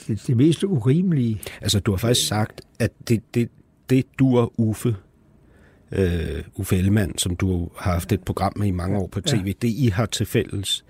det, 0.08 0.24
det 0.28 0.38
mest 0.38 0.64
urimelige... 0.64 1.42
Altså, 1.62 1.80
du 1.80 1.92
har 1.92 1.98
faktisk 1.98 2.28
sagt, 2.28 2.62
at 2.80 2.92
det, 3.08 3.36
det, 3.36 3.50
det 3.90 4.06
du 4.20 4.38
og 4.38 4.54
Uffe, 4.58 4.96
uh, 5.92 6.00
Uffe 6.56 6.78
Ellemann, 6.78 7.18
som 7.18 7.36
du 7.36 7.70
har 7.78 7.92
haft 7.92 8.12
et 8.12 8.24
program 8.24 8.54
med 8.56 8.68
i 8.68 8.72
mange 8.72 8.98
år 8.98 9.08
på 9.08 9.22
tv, 9.22 9.44
ja. 9.46 9.52
det 9.62 9.68
I 9.68 9.88
har 9.88 10.06
til 10.06 10.26
fælles, 10.26 10.86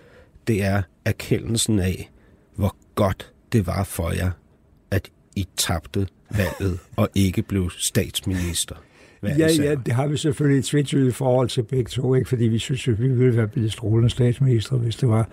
det 0.47 0.64
er 0.64 0.82
erkendelsen 1.06 1.80
af, 1.80 2.12
hvor 2.56 2.76
godt 2.95 3.34
det 3.51 3.68
var 3.68 3.84
for 3.84 4.12
jer, 4.12 4.32
at 4.91 5.10
I 5.36 5.47
tabte 5.58 6.08
valget 6.30 6.80
og 6.95 7.09
ikke 7.15 7.41
blev 7.41 7.69
statsminister. 7.78 8.76
Ja, 9.23 9.47
ja, 9.59 9.76
det 9.76 9.93
har 9.93 10.07
vi 10.07 10.17
selvfølgelig 10.17 10.59
et 10.59 10.65
tvetydigt 10.65 11.15
forhold 11.15 11.49
til 11.49 11.63
begge 11.63 11.89
to, 11.89 12.15
ikke? 12.15 12.30
fordi 12.30 12.43
vi 12.43 12.59
synes, 12.59 12.88
at 12.88 13.01
vi 13.01 13.07
ville 13.07 13.38
være 13.38 13.47
blevet 13.47 13.71
strålende 13.71 14.09
statsminister, 14.09 14.78
hvis 14.78 14.95
det 14.95 15.09
var. 15.09 15.30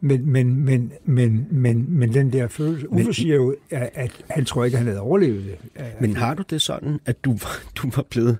Men, 0.00 0.30
men, 0.30 0.64
men, 0.64 0.92
men, 1.04 1.46
men, 1.50 1.86
men 1.88 2.14
den 2.14 2.32
der 2.32 2.48
følelse, 2.48 2.92
Uffe 2.92 3.12
siger 3.12 3.34
jo, 3.34 3.56
at, 3.70 3.90
at 3.94 4.10
han 4.30 4.44
tror 4.44 4.64
ikke, 4.64 4.74
at 4.74 4.78
han 4.78 4.86
havde 4.86 5.00
overlevet 5.00 5.44
det. 5.44 5.84
Men 6.00 6.16
har 6.16 6.34
du 6.34 6.42
det 6.50 6.62
sådan, 6.62 7.00
at 7.06 7.24
du, 7.24 7.38
du 7.76 7.90
var 7.96 8.04
blevet 8.10 8.38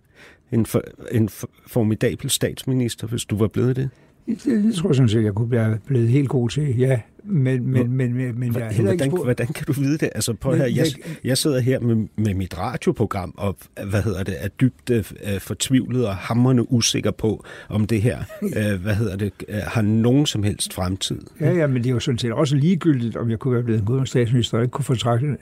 en, 0.52 0.66
for, 0.66 0.82
en 1.12 1.28
formidabel 1.66 2.30
statsminister, 2.30 3.06
hvis 3.06 3.24
du 3.24 3.36
var 3.36 3.48
blevet 3.48 3.76
det? 3.76 3.90
Det, 4.26 4.44
det 4.44 4.74
tror 4.74 4.88
jeg 4.88 4.96
sådan 4.96 5.08
set, 5.08 5.24
jeg 5.24 5.34
kunne 5.34 5.48
blive 5.48 5.78
blevet 5.86 6.08
helt 6.08 6.28
god 6.28 6.48
til, 6.48 6.78
ja. 6.78 7.00
Men, 7.28 7.70
men, 7.70 7.92
men, 7.92 8.14
men, 8.14 8.40
men 8.40 8.54
jeg 8.54 8.62
er 8.62 8.72
heller 8.72 8.92
ikke 8.92 9.08
hvordan, 9.08 9.24
hvordan 9.24 9.46
kan 9.46 9.66
du 9.66 9.72
vide 9.72 9.98
det? 9.98 10.08
Altså 10.14 10.34
prøv 10.34 10.56
her, 10.56 10.66
jeg, 10.66 10.86
jeg 11.24 11.38
sidder 11.38 11.60
her 11.60 11.80
med, 11.80 11.96
med 12.16 12.34
mit 12.34 12.58
radioprogram, 12.58 13.34
og 13.36 13.56
hvad 13.90 14.02
hedder 14.02 14.22
det, 14.22 14.34
er 14.38 14.48
dybt 14.48 14.90
uh, 14.90 15.40
fortvivlet 15.40 16.06
og 16.06 16.16
hammerne 16.16 16.72
usikker 16.72 17.10
på, 17.10 17.44
om 17.68 17.86
det 17.86 18.02
her, 18.02 18.18
uh, 18.42 18.82
hvad 18.82 18.94
hedder 18.94 19.16
det, 19.16 19.32
uh, 19.48 19.54
har 19.54 19.82
nogen 19.82 20.26
som 20.26 20.42
helst 20.42 20.74
fremtid. 20.74 21.20
Ja, 21.40 21.52
ja, 21.52 21.66
men 21.66 21.82
det 21.82 21.86
er 21.86 21.94
jo 21.94 22.00
sådan 22.00 22.18
set 22.18 22.32
også 22.32 22.56
ligegyldigt, 22.56 23.16
om 23.16 23.30
jeg 23.30 23.38
kunne 23.38 23.54
være 23.54 23.62
blevet 23.62 23.80
en 23.80 23.86
god 23.86 24.06
statsminister, 24.06 24.58
og 24.58 24.64
ikke 24.64 24.72
kunne 24.72 24.84
få 24.84 24.94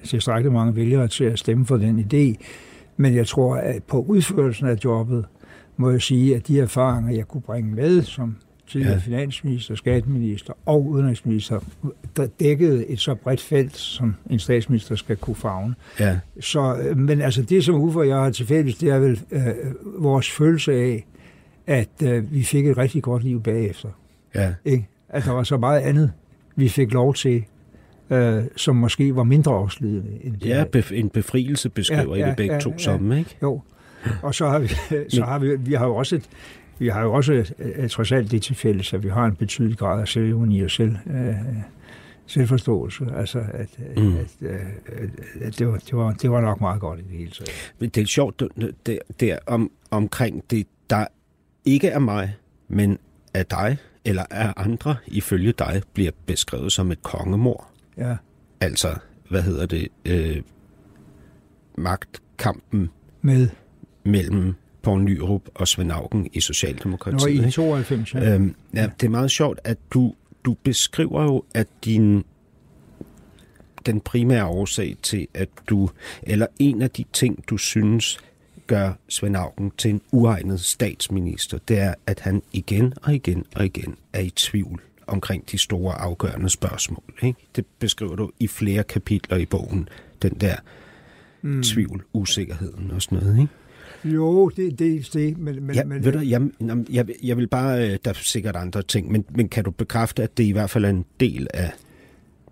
tilstrækkeligt 0.05 0.53
mange 0.53 0.77
vælgere 0.77 1.09
til 1.09 1.25
at 1.25 1.39
stemme 1.39 1.67
for 1.67 1.77
den 1.77 1.99
idé. 1.99 2.45
Men 2.97 3.15
jeg 3.15 3.27
tror, 3.27 3.57
at 3.57 3.83
på 3.83 4.03
udførelsen 4.03 4.67
af 4.67 4.77
jobbet, 4.85 5.25
må 5.77 5.91
jeg 5.91 6.03
sige, 6.03 6.37
at 6.37 6.49
de 6.49 6.61
erfaringer, 6.61 7.13
jeg 7.13 7.29
kunne 7.29 7.43
bringe 7.43 7.75
med 7.75 8.03
som 8.03 8.37
tidligere 8.67 8.95
ja. 8.95 9.01
finansminister, 9.01 9.75
skatteminister 9.75 10.53
og 10.67 10.87
udenrigsminister, 10.87 11.61
der 12.17 12.27
dækkede 12.27 12.87
et 12.87 13.01
så 13.01 13.15
bredt 13.15 13.41
felt, 13.41 13.77
som 13.77 14.17
en 14.31 14.39
statsminister 14.39 14.95
skal 14.95 15.17
kunne 15.17 15.37
fagne. 15.37 15.75
Ja. 16.01 16.19
Så, 16.41 16.77
øh, 16.77 16.97
men 16.97 17.21
altså 17.21 17.43
det, 17.43 17.65
som 17.65 17.75
Uffe 17.75 17.99
og 17.99 18.09
jeg 18.09 18.17
har 18.17 18.31
tilfældigt, 18.31 18.81
det 18.81 18.89
er 18.91 18.99
vel 18.99 19.21
øh, 19.31 19.43
vores 19.99 20.31
følelse 20.31 20.73
af, 20.73 21.07
at 21.67 21.89
øh, 22.03 22.33
vi 22.33 22.43
fik 22.43 22.67
et 22.67 22.77
rigtig 22.77 23.03
godt 23.03 23.25
liv 23.25 23.43
bagefter. 23.43 23.89
Ja. 24.35 24.55
Ikke? 24.65 24.89
At 25.09 25.25
der 25.25 25.33
var 25.33 25.43
så 25.43 25.57
meget 25.57 25.81
andet, 25.81 26.13
vi 26.57 26.69
fik 26.69 26.93
lov 26.93 27.15
til, 27.15 27.45
øh, 28.11 28.43
som 28.57 28.77
måske 28.77 29.17
var 29.17 29.25
mindre 29.25 29.53
afslidende. 29.53 30.11
End 30.23 30.37
det 30.37 30.47
Ja, 30.47 30.65
bef- 30.77 30.95
en 30.95 31.09
befrielse 31.09 31.69
beskriver 31.69 32.17
ja, 32.17 32.21
ja, 32.21 32.27
I 32.27 32.29
det 32.29 32.37
begge 32.37 32.55
ja, 32.55 32.61
to 32.61 32.71
ja, 32.71 32.79
sammen, 32.79 33.19
ikke? 33.19 33.37
Jo. 33.43 33.61
Og 34.23 34.35
så 34.35 34.49
har 34.49 34.59
vi, 34.59 34.69
så 35.17 35.25
har 35.25 35.39
vi, 35.39 35.57
vi 35.57 35.75
har 35.75 35.87
jo 35.87 35.95
også 35.95 36.17
et, 36.17 36.29
vi 36.79 36.89
har 36.89 37.03
jo 37.03 37.13
også 37.13 37.33
et, 37.33 37.55
et, 37.59 37.91
trods 37.91 38.13
alt 38.13 38.31
det 38.31 38.43
tilfælde, 38.43 38.85
så 38.85 38.99
vi 38.99 39.09
har 39.09 39.25
en 39.25 39.37
betydelig 39.37 39.79
grad 39.79 40.01
af 40.01 40.09
selvuni 40.09 40.61
og 40.61 40.71
selv, 40.71 40.97
øh, 41.07 41.35
selvforståelse. 42.27 43.07
Altså, 43.17 43.39
at, 43.53 43.79
mm. 43.97 44.17
at, 44.17 44.49
at, 44.87 45.11
at 45.41 45.59
det, 45.59 45.67
var, 45.69 45.79
det, 45.79 45.97
var, 45.97 46.13
det 46.13 46.31
var 46.31 46.41
nok 46.41 46.61
meget 46.61 46.81
godt 46.81 46.99
i 46.99 47.03
det 47.03 47.19
hele 47.19 47.31
taget. 47.31 47.95
Det 47.95 48.03
er 48.03 48.07
sjovt, 48.07 48.41
det, 48.41 48.75
det, 48.87 48.99
det 49.21 49.33
er 49.33 49.39
om, 49.47 49.71
omkring 49.91 50.45
det, 50.51 50.67
der 50.91 51.07
ikke 51.65 51.89
er 51.89 51.99
mig, 51.99 52.37
men 52.69 52.99
af 53.35 53.47
dig 53.47 53.79
eller 54.05 54.25
af 54.31 54.53
andre, 54.57 54.97
ifølge 55.07 55.53
dig, 55.53 55.83
bliver 55.93 56.11
beskrevet 56.27 56.73
som 56.73 56.91
et 56.91 57.03
kongemor. 57.03 57.69
Ja. 57.97 58.17
Altså, 58.61 58.97
hvad 59.31 59.43
hedder 59.43 59.67
det? 59.67 59.89
Øh, 60.05 60.43
magtkampen 61.79 62.91
Med? 63.23 63.49
mellem 64.05 64.55
Poul 64.85 65.03
Nyrup 65.03 65.43
og 65.55 65.69
Svend 65.69 65.93
Augen 65.93 66.29
i 66.33 66.41
Socialdemokratiet. 66.41 67.21
Nå, 67.21 67.27
i 67.27 67.33
ikke? 67.33 67.51
92, 67.51 68.15
ja. 68.15 68.35
Øhm, 68.35 68.55
ja, 68.75 68.89
det 69.01 69.07
er 69.07 69.11
meget 69.11 69.31
sjovt, 69.31 69.61
at 69.65 69.79
du, 69.95 70.15
du 70.45 70.57
beskriver 70.65 71.23
jo, 71.23 71.45
at 71.55 71.67
din 71.85 72.25
den 73.87 74.01
primære 74.01 74.47
årsag 74.47 74.97
til, 75.03 75.27
at 75.35 75.49
du, 75.69 75.91
eller 76.23 76.47
en 76.59 76.83
af 76.83 76.91
de 76.91 77.05
ting, 77.13 77.45
du 77.51 77.57
synes 77.57 78.19
gør 78.67 78.93
Svend 79.09 79.37
Augen 79.37 79.73
til 79.79 79.91
en 79.91 80.01
uegnet 80.13 80.61
statsminister, 80.61 81.59
det 81.69 81.79
er, 81.79 81.95
at 82.07 82.21
han 82.21 82.43
igen 82.53 82.93
og 83.03 83.15
igen 83.15 83.45
og 83.55 83.65
igen 83.65 83.97
er 84.13 84.21
i 84.21 84.31
tvivl 84.31 84.81
omkring 85.07 85.51
de 85.51 85.59
store 85.59 85.95
afgørende 85.95 86.49
spørgsmål. 86.49 87.15
Ikke? 87.23 87.39
Det 87.57 87.65
beskriver 87.79 88.17
du 88.17 88.31
i 88.41 88.47
flere 88.47 88.83
kapitler 88.83 89.37
i 89.37 89.47
bogen, 89.47 89.89
den 90.23 90.35
der 90.35 90.57
mm. 91.43 91.63
tvivl, 91.63 92.03
usikkerheden 92.13 92.91
og 92.91 93.03
sådan 93.03 93.19
noget. 93.19 93.41
Ikke? 93.41 93.53
Jo, 94.05 94.49
det, 94.49 94.67
er 94.67 95.09
det, 95.13 95.39
men... 95.39 95.67
men, 95.67 95.75
Ja, 95.75 95.85
men 95.85 96.05
ved 96.05 96.13
du, 96.13 96.19
jeg, 96.19 96.43
jeg, 96.91 97.07
jeg 97.23 97.37
vil 97.37 97.47
bare, 97.47 97.91
øh, 97.91 97.99
der 98.05 98.11
er 98.11 98.15
sikkert 98.15 98.57
andre 98.57 98.83
ting, 98.83 99.13
men, 99.13 99.25
men 99.35 99.49
kan 99.49 99.65
du 99.65 99.71
bekræfte, 99.71 100.23
at 100.23 100.39
det 100.39 100.45
i 100.45 100.51
hvert 100.51 100.71
fald 100.71 100.85
er 100.85 100.89
en 100.89 101.05
del 101.21 101.49
af 101.55 101.73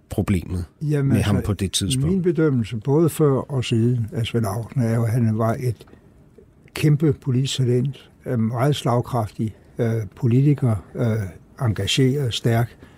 problemet 0.09 0.65
Jamen, 0.83 1.09
med 1.09 1.17
altså, 1.17 1.33
ham 1.33 1.43
på 1.43 1.53
det 1.53 1.73
tidspunkt? 1.73 2.11
Min 2.11 2.23
bedømmelse, 2.23 2.77
både 2.77 3.09
før 3.09 3.33
og 3.33 3.65
siden 3.65 4.07
af 4.13 4.27
Svend 4.27 4.47
Auken, 4.47 4.83
er 4.83 4.95
jo, 4.95 5.05
at 5.05 5.11
han 5.11 5.39
var 5.39 5.57
et 5.61 5.87
kæmpe 6.75 7.13
politisk 7.13 7.57
talent, 7.57 8.11
øh, 8.27 8.39
meget 8.39 8.77
slagkraftig 8.77 9.55
øh, 9.79 9.93
politiker, 10.17 10.77
øh, 10.95 11.67
engageret, 11.67 12.35
stærk 12.35 12.77
øh, 12.81 12.92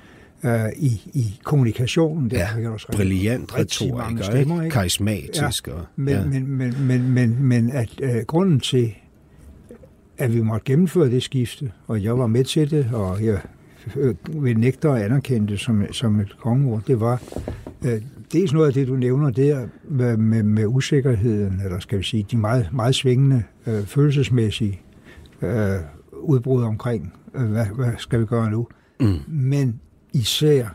i, 0.76 1.03
i 1.14 1.40
kommunikationen. 1.45 2.30
Der 2.30 2.38
Ja, 2.38 2.47
kan 2.55 2.66
også 2.66 2.86
Brilliant 2.92 3.59
retoriker, 3.59 4.22
stemmer, 4.22 4.62
ikke? 4.62 4.74
karismatisk. 4.74 5.68
og, 5.68 5.80
Men, 5.97 6.09
ja. 6.14 6.24
men, 6.24 6.49
men, 6.49 6.74
men, 6.86 7.12
men, 7.12 7.36
men 7.42 7.70
at 7.70 7.88
øh, 8.03 8.16
grunden 8.26 8.61
til, 8.61 8.95
at 10.18 10.34
vi 10.34 10.40
måtte 10.40 10.64
gennemføre 10.64 11.11
det 11.11 11.22
skifte, 11.22 11.72
og 11.86 12.03
jeg 12.05 12.18
var 12.18 12.26
med 12.26 12.45
til 12.45 12.70
det, 12.70 12.90
og 12.92 13.24
jeg 13.24 13.40
øh, 13.97 14.14
vil 14.28 14.59
nægte 14.59 14.88
at 14.88 15.03
anerkende 15.03 15.49
det 15.49 15.61
som, 15.61 15.84
som 15.92 16.20
et 16.20 16.36
kongeord, 16.38 16.82
det 16.86 17.01
var 17.01 17.22
øh, 17.84 18.03
dels 18.32 18.53
noget 18.53 18.66
af 18.66 18.72
det, 18.72 18.88
du 18.88 18.97
nævner 18.97 19.30
der 19.30 19.66
med, 19.88 20.16
med, 20.16 20.42
med 20.42 20.66
usikkerheden, 20.66 21.61
eller 21.64 21.78
skal 21.78 21.99
vi 21.99 22.05
sige, 22.05 22.26
de 22.30 22.36
meget, 22.36 22.68
meget 22.72 22.95
svingende 22.95 23.42
øh, 23.66 23.84
følelsesmæssige 23.86 24.80
øh, 25.42 25.76
udbrud 26.12 26.62
omkring, 26.62 27.12
øh, 27.34 27.45
hvad, 27.51 27.66
hvad 27.74 27.90
skal 27.99 28.20
vi 28.20 28.24
gøre 28.26 28.51
nu? 28.51 28.68
Mm. 29.01 29.16
Men 29.28 29.80
især 30.14 30.68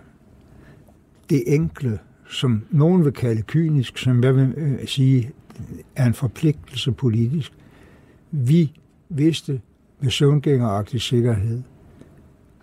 det 1.30 1.44
enkle, 1.48 2.00
som 2.30 2.66
nogen 2.72 3.06
vil 3.06 3.14
kalde 3.14 3.42
kynisk, 3.42 3.98
som 3.98 4.24
jeg 4.24 4.36
vil 4.36 4.54
øh, 4.58 4.88
sige, 4.88 5.32
er 5.96 6.06
en 6.06 6.14
forpligtelse 6.14 6.92
politisk. 6.92 7.54
Vi 8.32 8.72
vidste 9.10 9.62
med 10.00 10.12
søvngængeragtig 10.12 11.02
sikkerhed, 11.02 11.62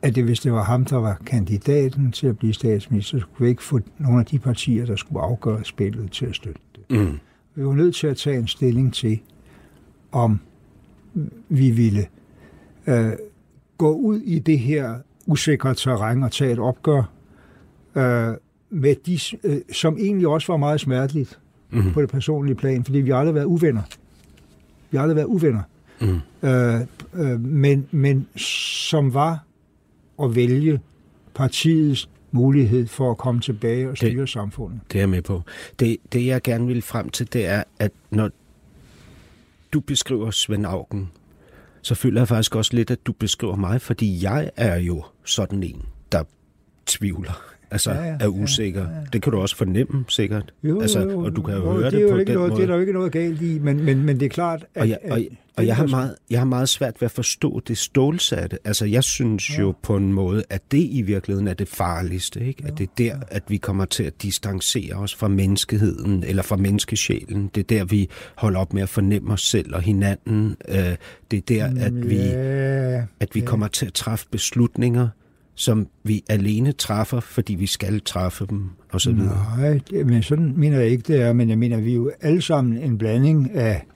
at 0.03 0.15
det, 0.15 0.25
hvis 0.25 0.41
det 0.41 0.53
var 0.53 0.63
ham, 0.63 0.85
der 0.85 0.97
var 0.97 1.23
kandidaten 1.27 2.13
til 2.13 2.27
at 2.27 2.39
blive 2.39 2.53
statsminister, 2.53 3.19
så 3.19 3.27
kunne 3.27 3.45
vi 3.45 3.51
ikke 3.51 3.63
få 3.63 3.81
nogle 3.99 4.21
af 4.21 4.27
de 4.27 4.39
partier, 4.39 4.87
der 4.87 4.97
skulle 4.97 5.23
afgøre 5.23 5.65
spillet 5.65 6.13
til 6.13 6.27
at 6.27 6.35
støtte 6.35 6.61
det. 6.77 6.99
Mm. 6.99 7.19
Vi 7.55 7.67
var 7.67 7.75
nødt 7.75 7.95
til 7.95 8.07
at 8.07 8.17
tage 8.17 8.39
en 8.39 8.47
stilling 8.47 8.95
til, 8.95 9.21
om 10.13 10.41
vi 11.49 11.71
ville 11.71 12.07
øh, 12.87 13.13
gå 13.79 13.93
ud 13.93 14.21
i 14.21 14.39
det 14.39 14.59
her 14.59 14.95
usikre 15.27 15.75
terræn 15.75 16.23
og 16.23 16.33
tage 16.33 16.53
et 16.53 16.59
opgør 16.59 17.03
øh, 17.95 18.35
med 18.71 18.95
de, 19.07 19.19
øh, 19.45 19.61
som 19.73 19.99
egentlig 19.99 20.29
også 20.29 20.53
var 20.53 20.57
meget 20.57 20.81
smerteligt 20.81 21.39
Mm. 21.71 21.93
på 21.93 22.01
det 22.03 22.11
personlige 22.11 22.55
plan, 22.57 22.85
fordi 22.85 22.99
vi 22.99 23.11
har 23.11 23.17
aldrig 23.17 23.35
været 23.35 23.45
uvenner. 23.45 23.83
Vi 24.91 24.97
har 24.97 25.03
aldrig 25.03 25.17
været 25.17 25.27
uvenner. 25.27 25.63
Mm. 26.01 26.21
Øh, 26.49 26.81
øh, 27.15 27.41
men, 27.41 27.89
men 27.91 28.27
som 28.41 29.15
var 29.15 29.45
at 30.23 30.37
vælge 30.37 30.81
partiets 31.35 32.09
mulighed 32.31 32.87
for 32.87 33.11
at 33.11 33.19
komme 33.19 33.41
tilbage 33.41 33.91
og 33.91 33.97
styre 33.97 34.21
det, 34.21 34.29
samfundet. 34.29 34.81
Det 34.93 34.99
er 34.99 35.03
jeg 35.03 35.09
med 35.09 35.23
på. 35.23 35.43
Det, 35.81 35.97
det, 36.13 36.27
jeg 36.27 36.43
gerne 36.43 36.67
vil 36.67 36.83
frem 36.83 37.09
til, 37.09 37.33
det 37.33 37.47
er, 37.47 37.63
at 37.79 37.93
når 38.11 38.31
du 39.73 39.81
beskriver 39.81 40.31
Svend 40.31 40.67
Augen, 40.67 41.11
så 41.87 41.95
føler 41.95 42.21
jeg 42.21 42.29
faktisk 42.29 42.57
også 42.57 42.71
lidt, 42.75 42.91
at 42.91 43.07
du 43.07 43.13
beskriver 43.13 43.57
mig, 43.57 43.81
fordi 43.81 44.25
jeg 44.25 44.51
er 44.57 44.77
jo 44.77 45.05
sådan 45.25 45.63
en, 45.63 45.83
der 46.13 46.23
tvivler. 46.87 47.43
Altså 47.71 47.91
Ja, 47.91 48.05
ja, 48.05 48.17
er 48.21 48.29
usikker. 48.29 48.83
Ja, 48.83 48.89
ja. 48.89 49.05
Det 49.13 49.23
kan 49.23 49.33
du 49.33 49.39
også 49.39 49.57
fornemme, 49.57 50.05
sikkert. 50.09 50.53
Jo, 50.63 50.81
altså, 50.81 51.01
jo. 51.01 51.25
Og 51.25 51.37
du 51.37 51.43
kan 51.43 51.55
jo, 51.55 51.61
jo, 51.61 51.73
høre 51.73 51.85
det, 51.85 51.93
det, 51.93 51.99
er 51.99 52.03
jo 52.03 52.11
på 52.11 52.19
ikke 52.19 52.29
den 52.29 52.35
noget, 52.35 52.51
måde. 52.51 52.61
Det 52.61 52.63
er 52.63 52.67
der 52.67 52.75
jo 52.75 52.81
ikke 52.81 52.93
noget 52.93 53.13
galt 53.13 53.43
i, 53.43 53.59
men, 53.59 53.85
men, 53.85 54.03
men 54.03 54.21
det 54.21 54.27
er 54.27 54.31
klart, 54.31 54.65
at... 54.75 54.83
Og 54.83 54.89
jeg, 54.89 54.99
og, 55.11 55.19
at 55.19 55.27
og 55.57 55.67
jeg, 55.67 55.77
har 55.77 55.87
meget, 55.87 56.15
jeg 56.31 56.41
har 56.41 56.45
meget 56.45 56.69
svært 56.69 57.01
ved 57.01 57.07
at 57.07 57.11
forstå 57.11 57.61
det 57.69 57.79
stålsatte. 57.79 58.59
Altså, 58.65 58.85
jeg 58.85 59.05
synes 59.05 59.51
ja. 59.51 59.61
jo 59.61 59.75
på 59.83 59.97
en 59.97 60.13
måde, 60.13 60.45
at 60.51 60.63
det 60.73 60.89
i 60.91 61.03
virkeligheden 61.03 61.49
er 61.49 61.55
det 61.55 61.69
farligste. 61.69 62.47
Ikke? 62.47 62.65
At 62.67 62.79
det 62.79 62.85
er 62.85 62.95
der, 62.99 63.17
at 63.29 63.43
vi 63.49 63.57
kommer 63.57 63.85
til 63.85 64.03
at 64.03 64.23
distancere 64.23 64.95
os 64.95 65.15
fra 65.15 65.29
menneskeheden, 65.29 66.25
eller 66.25 66.43
fra 66.43 66.57
menneskesjælen. 66.57 67.51
Det 67.55 67.61
er 67.61 67.79
der, 67.79 67.85
vi 67.85 68.09
holder 68.35 68.61
op 68.61 68.73
med 68.73 68.83
at 68.83 68.89
fornemme 68.89 69.33
os 69.33 69.43
selv 69.49 69.75
og 69.75 69.83
hinanden. 69.83 70.57
Øh, 70.69 70.97
Det 71.31 71.37
er 71.37 71.41
der, 71.49 71.85
at 71.85 72.09
vi, 72.09 72.17
Ja, 72.17 73.03
at 73.21 73.29
vi 73.35 73.41
ja. 73.41 73.47
kommer 73.47 73.69
til 73.69 73.87
at 73.87 73.93
træffe 73.93 74.27
beslutninger, 74.31 75.09
som 75.55 75.87
vi 76.05 76.25
alene 76.29 76.73
træffer, 76.73 77.21
fordi 77.21 77.55
vi 77.55 77.67
skal 77.67 78.01
træffe 78.01 78.47
dem, 78.51 78.65
og 78.93 79.01
så 79.01 79.13
videre. 79.13 79.47
Nej, 79.59 79.81
det, 79.91 80.07
men 80.07 80.23
sådan 80.23 80.53
mener 80.57 80.81
jeg 80.81 80.89
ikke, 80.89 81.13
det 81.13 81.23
er. 81.23 81.33
Men 81.33 81.49
jeg 81.49 81.59
mener, 81.59 81.81
vi 81.81 81.91
er 81.91 81.95
jo 81.95 82.11
alle 82.21 82.43
sammen 82.43 82.77
en 82.79 82.99
blanding 82.99 83.51
af, 83.55 83.87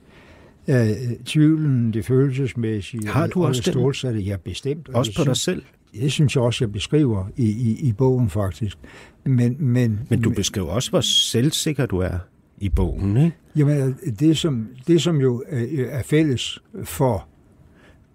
af 0.71 0.95
tvivlen, 1.25 1.93
det 1.93 2.05
følelsesmæssige 2.05 3.07
Har 3.07 3.27
du 3.27 3.41
og 3.41 3.47
også 3.47 3.59
det 3.59 3.65
den? 3.65 3.73
stålsatte. 3.73 4.19
Ja, 4.19 4.35
bestemt. 4.43 4.89
Og 4.89 4.95
Også 4.95 5.09
det 5.11 5.17
på 5.17 5.23
dig 5.23 5.37
selv. 5.37 5.63
Det 5.93 6.11
synes 6.11 6.35
jeg 6.35 6.43
også, 6.43 6.63
jeg 6.63 6.71
beskriver 6.71 7.25
i, 7.37 7.45
i, 7.49 7.79
i 7.87 7.93
bogen, 7.93 8.29
faktisk. 8.29 8.77
Men, 9.25 9.55
men, 9.59 9.99
Men 10.09 10.21
du 10.21 10.29
beskriver 10.29 10.67
også, 10.67 10.89
hvor 10.89 11.01
selvsikker 11.01 11.85
du 11.85 11.97
er 11.97 12.17
i 12.57 12.69
bogen, 12.69 13.17
ikke? 13.17 13.31
Jamen, 13.55 13.95
det 14.19 14.37
som, 14.37 14.67
det 14.87 15.01
som 15.01 15.17
jo 15.21 15.43
er, 15.49 15.85
er 15.89 16.03
fælles 16.03 16.59
for 16.83 17.27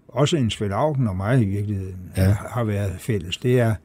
også 0.07 0.37
en 0.37 0.49
Svend 0.49 0.73
Augen 0.73 1.07
og 1.07 1.15
mig 1.15 1.41
i 1.41 1.45
virkeligheden, 1.45 1.95
Ja. 2.17 2.23
ja. 2.23 2.35
har 2.49 2.63
været 2.63 2.91
fælles, 2.99 3.37
det 3.37 3.59
er, 3.59 3.75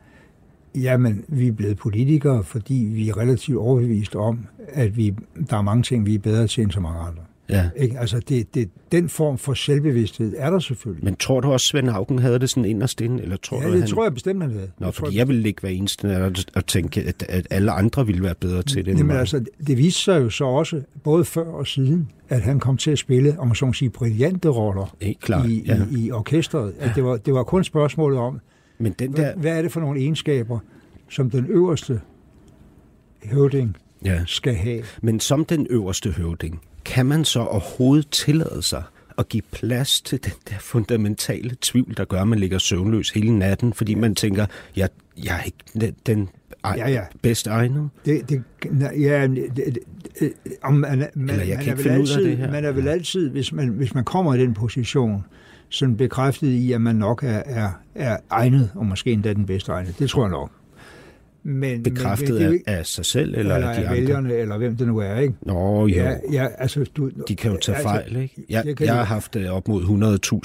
jamen, 0.74 1.24
vi 1.28 1.48
er 1.48 1.52
blevet 1.52 1.76
politikere, 1.76 2.44
fordi 2.44 2.74
vi 2.94 3.08
er 3.08 3.16
relativt 3.16 3.58
overbevist 3.58 4.16
om, 4.16 4.46
at 4.68 4.96
vi, 4.96 5.14
der 5.50 5.56
er 5.56 5.62
mange 5.62 5.82
ting, 5.82 6.06
vi 6.06 6.14
er 6.14 6.18
bedre 6.18 6.46
til 6.46 6.62
end 6.62 6.70
så 6.70 6.80
mange 6.80 7.00
andre. 7.00 7.22
Ja. 7.52 7.70
Ikke? 7.76 7.98
Altså, 7.98 8.20
det, 8.28 8.54
det, 8.54 8.70
den 8.92 9.08
form 9.08 9.38
for 9.38 9.54
selvbevidsthed 9.54 10.34
er 10.36 10.50
der 10.50 10.58
selvfølgelig. 10.58 11.04
Men 11.04 11.16
tror 11.16 11.40
du 11.40 11.52
også, 11.52 11.66
Svend 11.66 11.90
Augen 11.90 12.18
havde 12.18 12.38
det 12.38 12.50
sådan 12.50 12.64
inderst 12.64 13.00
inde, 13.00 13.22
eller 13.22 13.36
tror 13.36 13.60
ja, 13.60 13.66
du, 13.66 13.72
det 13.72 13.80
han... 13.80 13.88
tror 13.88 14.04
jeg 14.04 14.14
bestemt, 14.14 14.42
han 14.42 14.50
havde. 14.50 14.70
Nå, 14.78 14.86
jeg 14.86 14.94
tror, 14.94 15.04
fordi 15.06 15.18
jeg 15.18 15.28
ville 15.28 15.48
ikke 15.48 15.62
være 15.62 15.72
eneste 15.72 16.32
og 16.54 16.66
tænke, 16.66 17.00
at, 17.02 17.24
at 17.28 17.46
alle 17.50 17.72
andre 17.72 18.06
ville 18.06 18.22
være 18.22 18.34
bedre 18.34 18.62
til 18.62 18.86
det. 18.86 18.98
Jamen 18.98 19.16
altså, 19.16 19.44
det 19.66 19.78
viste 19.78 20.00
sig 20.00 20.20
jo 20.22 20.30
så 20.30 20.44
også, 20.44 20.82
både 21.04 21.24
før 21.24 21.44
og 21.44 21.66
siden, 21.66 22.08
at 22.28 22.40
han 22.40 22.60
kom 22.60 22.76
til 22.76 22.90
at 22.90 22.98
spille, 22.98 23.38
om 23.38 23.46
man 23.46 23.54
så 23.54 23.66
må 23.66 23.72
sige, 23.72 23.90
brillante 23.90 24.48
roller 24.48 24.96
Helt 25.00 25.20
klart, 25.20 25.48
i, 25.48 25.64
ja. 25.66 25.82
i, 25.90 26.06
i 26.06 26.10
orkestret. 26.12 26.74
At 26.78 26.90
det, 26.94 27.04
var, 27.04 27.16
det 27.16 27.34
var 27.34 27.42
kun 27.42 27.64
spørgsmålet 27.64 28.18
om, 28.18 28.40
Men 28.78 28.94
den 28.98 29.12
hvad, 29.12 29.24
der... 29.24 29.36
hvad 29.36 29.58
er 29.58 29.62
det 29.62 29.72
for 29.72 29.80
nogle 29.80 30.00
egenskaber, 30.00 30.58
som 31.08 31.30
den 31.30 31.46
øverste 31.46 32.00
høvding 33.24 33.76
Ja. 34.04 34.22
skal 34.26 34.54
have. 34.54 34.82
Men 35.02 35.20
som 35.20 35.44
den 35.44 35.66
øverste 35.70 36.10
høvding, 36.10 36.60
kan 36.84 37.06
man 37.06 37.24
så 37.24 37.40
overhovedet 37.40 38.10
tillade 38.10 38.62
sig 38.62 38.82
at 39.18 39.28
give 39.28 39.42
plads 39.52 40.00
til 40.00 40.24
den 40.24 40.32
der 40.50 40.58
fundamentale 40.60 41.56
tvivl, 41.60 41.96
der 41.96 42.04
gør, 42.04 42.20
at 42.20 42.28
man 42.28 42.38
ligger 42.38 42.58
søvnløs 42.58 43.10
hele 43.10 43.38
natten, 43.38 43.72
fordi 43.72 43.94
man 43.94 44.14
tænker, 44.14 44.46
jeg, 44.76 44.88
jeg 45.24 45.38
er 45.38 45.42
ikke 45.42 45.58
den, 45.74 45.94
den 46.06 46.28
ja, 46.64 46.88
ja. 46.88 47.00
bedst 47.22 47.46
egnet? 47.46 47.90
Det, 48.04 48.28
det, 48.28 48.42
ja, 49.00 49.26
det, 49.26 49.56
det, 49.56 49.78
det, 50.20 50.32
om 50.62 50.74
man, 50.74 51.08
man, 51.14 51.30
Eller 51.30 51.44
jeg 51.44 51.56
man 51.56 51.64
kan 51.64 51.72
er 51.74 51.78
ikke 51.78 51.82
finde 51.82 52.00
ud 52.00 52.08
af 52.08 52.12
altid, 52.12 52.24
det 52.24 52.36
her. 52.36 52.50
Man 52.50 52.64
er 52.64 52.72
vel 52.72 52.88
altid, 52.88 53.30
hvis 53.30 53.52
man, 53.52 53.68
hvis 53.68 53.94
man 53.94 54.04
kommer 54.04 54.34
i 54.34 54.40
den 54.40 54.54
position, 54.54 55.24
sådan 55.68 55.96
bekræftet 55.96 56.48
i, 56.48 56.72
at 56.72 56.80
man 56.80 56.96
nok 56.96 57.22
er, 57.22 57.42
er, 57.46 57.70
er 57.94 58.16
egnet, 58.30 58.70
og 58.74 58.86
måske 58.86 59.12
endda 59.12 59.32
den 59.32 59.46
bedste 59.46 59.72
egnet. 59.72 59.98
Det 59.98 60.10
tror 60.10 60.22
jeg 60.22 60.30
nok. 60.30 60.50
Men, 61.44 61.82
Bekræftet 61.82 62.40
men, 62.40 62.52
det 62.52 62.62
af, 62.66 62.78
af 62.78 62.86
sig 62.86 63.04
selv, 63.04 63.34
eller, 63.38 63.54
eller 63.54 63.68
af 63.68 63.74
de 63.76 63.80
af 63.82 63.88
andre? 63.90 64.00
vælgerne, 64.00 64.34
eller 64.34 64.58
hvem 64.58 64.76
det 64.76 64.86
nu 64.86 64.98
er, 64.98 65.18
ikke? 65.18 65.34
Nå, 65.42 65.80
jo. 65.80 65.86
Ja, 65.86 66.14
ja, 66.32 66.46
altså, 66.58 66.84
du, 66.96 67.10
De 67.28 67.36
kan 67.36 67.50
jo 67.52 67.56
tage 67.58 67.76
altså, 67.76 67.88
fejl, 67.88 68.16
ikke? 68.16 68.34
Jeg, 68.48 68.64
jeg 68.66 68.78
de- 68.78 68.86
har 68.88 69.04
haft 69.04 69.36
øh, 69.36 69.50
op 69.50 69.68
mod 69.68 69.82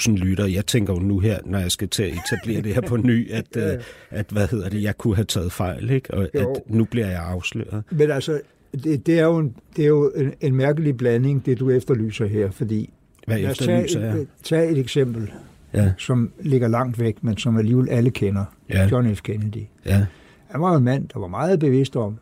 100.000 0.08 0.16
lytter. 0.16 0.46
Jeg 0.46 0.66
tænker 0.66 0.92
jo 0.94 0.98
nu 1.00 1.18
her, 1.18 1.38
når 1.44 1.58
jeg 1.58 1.70
skal 1.70 1.88
til 1.88 2.02
at 2.02 2.08
etablere 2.12 2.62
det 2.62 2.74
her 2.74 2.80
på 2.80 2.96
ny, 2.96 3.30
at, 3.32 3.44
Ja, 3.56 3.74
øh, 3.74 3.80
at 4.10 4.26
hvad 4.32 4.48
hedder 4.48 4.68
det, 4.68 4.82
jeg 4.82 4.98
kunne 4.98 5.14
have 5.16 5.24
taget 5.24 5.52
fejl, 5.52 5.90
ikke? 5.90 6.14
Og 6.14 6.28
Jo. 6.34 6.40
at 6.40 6.46
nu 6.66 6.84
bliver 6.84 7.06
jeg 7.06 7.20
afsløret. 7.26 7.82
Men 7.90 8.10
altså, 8.10 8.40
det, 8.84 9.06
det 9.06 9.18
er 9.18 9.24
jo, 9.24 9.38
en, 9.38 9.54
det 9.76 9.84
er 9.84 9.88
jo 9.88 10.12
en, 10.16 10.32
en 10.40 10.54
mærkelig 10.54 10.96
blanding, 10.96 11.46
det 11.46 11.60
du 11.60 11.70
efterlyser 11.70 12.26
her, 12.26 12.50
fordi 12.50 12.90
Hvad 13.26 13.38
efterlyser 13.40 14.00
tage, 14.00 14.12
jeg? 14.12 14.20
et, 14.20 14.28
tage 14.42 14.68
et 14.70 14.78
eksempel, 14.78 15.30
Ja, 15.74 15.92
som 15.98 16.32
ligger 16.40 16.68
langt 16.68 16.98
væk, 17.00 17.16
men 17.24 17.36
som 17.36 17.56
alligevel 17.56 17.88
alle 17.90 18.10
kender. 18.10 18.44
Ja. 18.70 18.88
John 18.92 19.14
F. 19.16 19.22
Kennedy. 19.22 19.62
ja, 19.86 20.06
Han 20.48 20.60
var 20.60 20.76
en 20.76 20.84
mand, 20.84 21.08
der 21.08 21.18
var 21.18 21.28
meget 21.28 21.60
bevidst 21.60 21.96
om, 21.96 22.18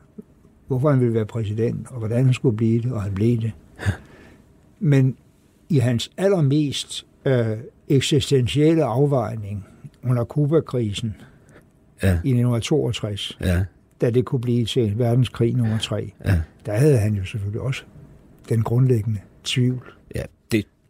hvorfor 0.66 0.90
han 0.90 1.00
ville 1.00 1.14
være 1.14 1.26
præsident, 1.26 1.86
og 1.90 1.98
hvordan 1.98 2.24
han 2.24 2.34
skulle 2.34 2.56
blive 2.56 2.82
det, 2.82 2.92
og 2.92 3.02
han 3.02 3.14
blev 3.14 3.40
det. 3.40 3.52
Men 4.80 5.16
i 5.68 5.78
hans 5.78 6.10
allermest 6.16 7.06
øh, 7.24 7.56
eksistentielle 7.88 8.84
afvejning 8.84 9.66
under 10.02 10.24
Kuba-krisen 10.24 11.16
ja, 12.02 12.08
i 12.08 12.10
1962, 12.12 13.38
ja, 13.40 13.64
da 14.00 14.10
det 14.10 14.24
kunne 14.24 14.40
blive 14.40 14.64
til 14.64 14.98
verdenskrig 14.98 15.54
nummer 15.54 15.78
tre, 15.78 16.12
ja. 16.24 16.40
der 16.66 16.72
havde 16.72 16.98
han 16.98 17.14
jo 17.14 17.24
selvfølgelig 17.24 17.60
også 17.60 17.82
den 18.48 18.62
grundlæggende 18.62 19.20
tvivl. 19.44 19.95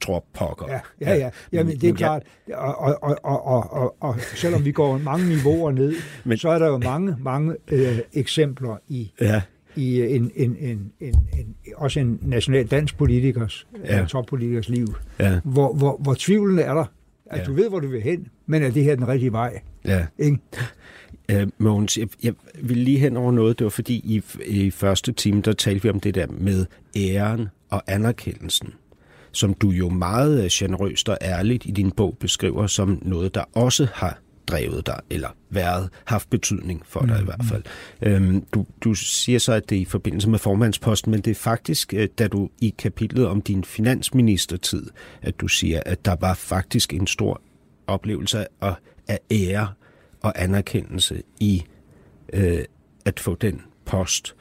Tror 0.00 0.24
pokker. 0.34 0.66
Ja, 0.68 0.80
ja, 1.00 1.14
ja. 1.16 1.30
Jamen, 1.52 1.66
Men- 1.66 1.76
det 1.80 1.84
er 1.88 1.92
men 1.92 1.96
klart. 1.96 2.22
Og, 2.54 2.74
og, 2.78 2.98
og, 3.02 3.46
og, 3.46 3.72
og, 3.72 3.96
og, 4.00 4.16
selvom 4.20 4.64
vi 4.64 4.72
går 4.72 4.98
mange 4.98 5.28
niveauer 5.28 5.70
ned, 5.70 5.94
Men- 6.24 6.38
så 6.38 6.48
er 6.48 6.58
der 6.58 6.66
jo 6.66 6.78
mange, 6.78 7.16
mange 7.20 7.54
øh, 7.70 7.98
eksempler 8.12 8.76
i, 8.88 9.12
Ja, 9.20 9.42
i 9.76 10.00
en, 10.16 10.30
en, 10.36 10.56
en, 10.60 10.92
en, 11.00 11.14
en, 11.38 11.56
også 11.76 12.00
en 12.00 12.18
national 12.22 12.66
dansk 12.66 12.98
politikers, 12.98 13.66
Ja. 13.84 13.96
ja. 13.98 14.04
toppolitikers 14.04 14.68
liv, 14.68 14.86
ja, 15.20 15.40
hvor, 15.44 15.72
hvor, 15.74 15.96
hvor 16.00 16.14
tvivlen 16.18 16.58
er 16.58 16.74
der. 16.74 16.84
At 17.30 17.38
ja. 17.38 17.44
du 17.44 17.52
ved, 17.52 17.68
hvor 17.68 17.80
du 17.80 17.88
vil 17.88 18.02
hen, 18.02 18.28
men 18.46 18.62
er 18.62 18.70
det 18.70 18.84
her 18.84 18.94
den 18.94 19.08
rigtige 19.08 19.32
vej? 19.32 19.60
ja. 19.84 20.06
Ikke? 20.18 20.38
Øh, 21.30 21.46
Mogens, 21.58 21.98
jeg, 21.98 22.08
jeg 22.22 22.32
vil 22.62 22.76
lige 22.76 22.98
hen 22.98 23.16
over 23.16 23.32
noget. 23.32 23.58
Det 23.58 23.64
var 23.64 23.70
fordi 23.70 23.94
i, 23.94 24.22
i 24.46 24.70
første 24.70 25.12
time, 25.12 25.40
der 25.42 25.52
talte 25.52 25.82
vi 25.82 25.88
om 25.88 26.00
det 26.00 26.14
der 26.14 26.26
med 26.30 26.66
æren 26.96 27.48
og 27.70 27.82
anerkendelsen, 27.86 28.68
som 29.36 29.54
du 29.54 29.70
jo 29.70 29.88
meget 29.88 30.44
øh, 30.44 30.50
generøst 30.52 31.08
og 31.08 31.18
ærligt 31.22 31.66
i 31.66 31.70
din 31.70 31.90
bog 31.90 32.16
beskriver 32.20 32.66
som 32.66 32.98
noget, 33.02 33.34
der 33.34 33.44
også 33.54 33.88
har 33.94 34.18
drevet 34.46 34.86
dig, 34.86 35.00
eller 35.10 35.28
været, 35.50 35.88
haft 36.04 36.30
betydning 36.30 36.82
for 36.86 37.00
dig 37.00 37.20
i 37.20 37.24
hvert 37.24 37.44
fald. 37.44 37.62
Øhm, 38.02 38.44
du, 38.54 38.66
du 38.80 38.94
siger 38.94 39.38
så, 39.38 39.52
at 39.52 39.70
det 39.70 39.76
er 39.76 39.80
i 39.80 39.84
forbindelse 39.84 40.28
med 40.28 40.38
formandsposten, 40.38 41.10
men 41.10 41.20
det 41.20 41.30
er 41.30 41.34
faktisk, 41.34 41.94
øh, 41.94 42.08
da 42.18 42.28
du 42.28 42.50
i 42.60 42.74
kapitlet 42.78 43.26
om 43.26 43.42
din 43.42 43.64
finansministertid, 43.64 44.90
at 45.22 45.40
du 45.40 45.48
siger, 45.48 45.80
at 45.86 46.04
der 46.04 46.16
var 46.20 46.34
faktisk 46.34 46.94
en 46.94 47.06
stor 47.06 47.40
oplevelse 47.86 48.46
af, 48.60 48.74
af 49.08 49.18
ære 49.30 49.68
og 50.20 50.42
anerkendelse 50.42 51.22
i 51.40 51.64
øh, 52.32 52.64
at 53.04 53.20
få 53.20 53.34
den 53.34 53.62
post. 53.84 54.34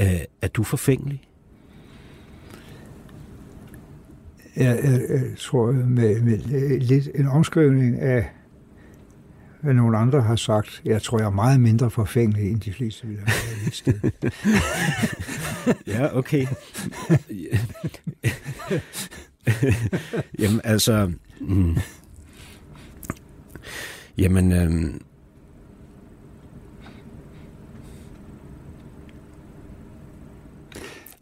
Øh, 0.00 0.20
er 0.42 0.48
du 0.48 0.62
forfængelig? 0.62 1.25
Jeg, 4.56 4.78
jeg, 4.84 5.00
jeg 5.10 5.22
tror, 5.38 5.72
med, 5.72 6.20
med 6.20 6.38
lidt 6.80 7.08
en 7.14 7.26
omskrivning 7.26 8.00
af, 8.00 8.26
hvad 9.60 9.74
nogle 9.74 9.98
andre 9.98 10.22
har 10.22 10.36
sagt, 10.36 10.82
jeg 10.84 11.02
tror, 11.02 11.18
jeg 11.18 11.26
er 11.26 11.30
meget 11.30 11.60
mindre 11.60 11.90
forfængelig, 11.90 12.50
end 12.50 12.60
de 12.60 12.72
fleste 12.72 13.06
ville 13.06 13.22
have. 13.26 13.94
Ja, 15.86 16.18
okay. 16.18 16.46
Jamen, 20.38 20.60
altså... 20.64 21.12
Mm. 21.40 21.76
Jamen, 24.18 24.52
øhm, 24.52 25.00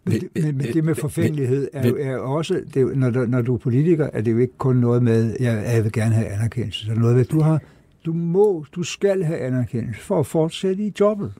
Men, 0.04 0.22
men, 0.34 0.44
men 0.44 0.58
vil- 0.58 0.74
det 0.74 0.84
med 0.84 0.94
forfængelighed 0.94 1.68
er, 1.72 1.88
jo, 1.88 1.96
er 2.00 2.16
også, 2.16 2.60
det 2.74 2.82
er, 2.82 2.94
når, 2.94 3.10
du, 3.10 3.26
når 3.26 3.42
du 3.42 3.54
er 3.54 3.58
politiker, 3.58 4.08
er 4.12 4.20
det 4.20 4.32
jo 4.32 4.38
ikke 4.38 4.58
kun 4.58 4.76
noget 4.76 5.02
med, 5.02 5.36
jeg, 5.40 5.64
jeg 5.74 5.84
vil 5.84 5.92
gerne 5.92 6.14
have 6.14 6.26
anerkendelse. 6.28 6.90
Er 6.90 6.94
noget 6.94 7.16
med, 7.16 7.24
du 7.24 7.40
har, 7.40 7.60
du 8.06 8.12
må, 8.12 8.64
du 8.74 8.82
skal 8.82 9.22
have 9.24 9.38
anerkendelse 9.38 10.00
for 10.00 10.20
at 10.20 10.26
fortsætte 10.26 10.82
i 10.82 10.92
jobbet. 11.00 11.32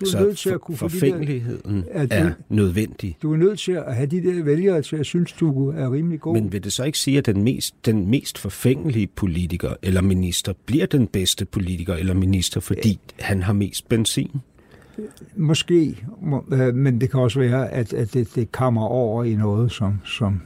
Du 0.00 0.04
er 0.04 0.08
så 0.08 0.20
nødt 0.20 0.38
til 0.38 0.50
at 0.50 0.60
kunne 0.60 0.74
de 0.74 0.80
der, 0.80 0.88
forfængeligheden 0.88 1.84
Er 1.90 2.06
er 2.10 2.30
nødvendig. 2.48 3.16
du 3.22 3.32
er 3.32 3.36
nødt 3.36 3.58
til 3.58 3.72
at 3.72 3.94
have 3.94 4.06
de 4.06 4.22
der 4.22 4.42
vælgere 4.42 4.82
til 4.82 4.96
at 4.96 5.06
synes, 5.06 5.32
du 5.32 5.68
er 5.70 5.92
rimelig 5.92 6.20
god. 6.20 6.34
Men 6.34 6.52
vil 6.52 6.64
det 6.64 6.72
så 6.72 6.84
ikke 6.84 6.98
sige, 6.98 7.18
at 7.18 7.26
den 7.26 7.42
mest, 7.42 7.74
den 7.86 8.10
mest 8.10 8.38
forfængelige 8.38 9.06
politiker 9.06 9.70
eller 9.82 10.00
minister 10.02 10.52
bliver 10.66 10.86
den 10.86 11.06
bedste 11.06 11.44
politiker 11.44 11.94
eller 11.94 12.14
minister, 12.14 12.60
fordi 12.60 12.98
han 13.20 13.42
har 13.42 13.52
mest 13.52 13.88
benzin? 13.88 14.30
Måske, 15.36 16.04
må- 16.20 16.44
øh, 16.52 16.74
men 16.74 17.00
det 17.00 17.10
kan 17.10 17.20
også 17.20 17.38
være, 17.38 17.70
at, 17.70 17.92
at 17.92 18.14
det, 18.14 18.34
det 18.34 18.52
kammer 18.52 18.82
over 18.86 19.24
i 19.24 19.34
noget, 19.34 19.72
som, 19.72 20.00
som, 20.04 20.42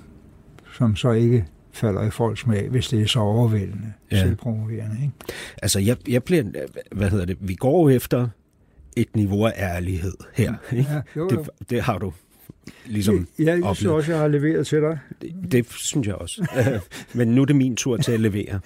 som 0.74 0.96
så 0.96 1.10
ikke 1.12 1.44
falder 1.72 2.02
i 2.02 2.10
folks 2.10 2.40
smag, 2.40 2.68
hvis 2.68 2.88
det 2.88 3.02
er 3.02 3.06
så 3.06 3.18
overvældende, 3.20 3.92
Ja. 4.12 4.20
selvpromoverende. 4.22 4.96
Ikke? 5.02 5.12
Altså, 5.62 5.80
jeg, 5.80 5.96
jeg 6.08 6.22
bliver, 6.24 6.42
hvad 6.92 7.10
hedder 7.10 7.24
det, 7.24 7.36
vi 7.40 7.54
går 7.54 7.90
efter 7.90 8.28
et 8.96 9.16
niveau 9.16 9.44
af 9.46 9.52
ærlighed 9.56 10.12
her. 10.34 10.54
Ikke? 10.72 10.90
Ja, 10.90 11.00
jo, 11.16 11.20
jo. 11.20 11.28
Det, 11.28 11.50
det 11.70 11.82
har 11.82 11.98
du 11.98 12.12
ligesom 12.86 13.28
Ja, 13.38 13.44
jeg 13.44 13.52
synes 13.56 13.64
oplevet. 13.78 13.96
også, 13.96 14.12
jeg 14.12 14.20
har 14.20 14.28
leveret 14.28 14.66
til 14.66 14.80
dig. 14.80 14.98
Det, 15.22 15.52
det 15.52 15.66
synes 15.72 16.06
jeg 16.06 16.14
også. 16.14 16.46
Men 17.18 17.28
nu 17.28 17.40
er 17.42 17.46
det 17.46 17.56
min 17.56 17.76
tur 17.76 17.96
til 17.96 18.12
at 18.12 18.20
levere. 18.20 18.60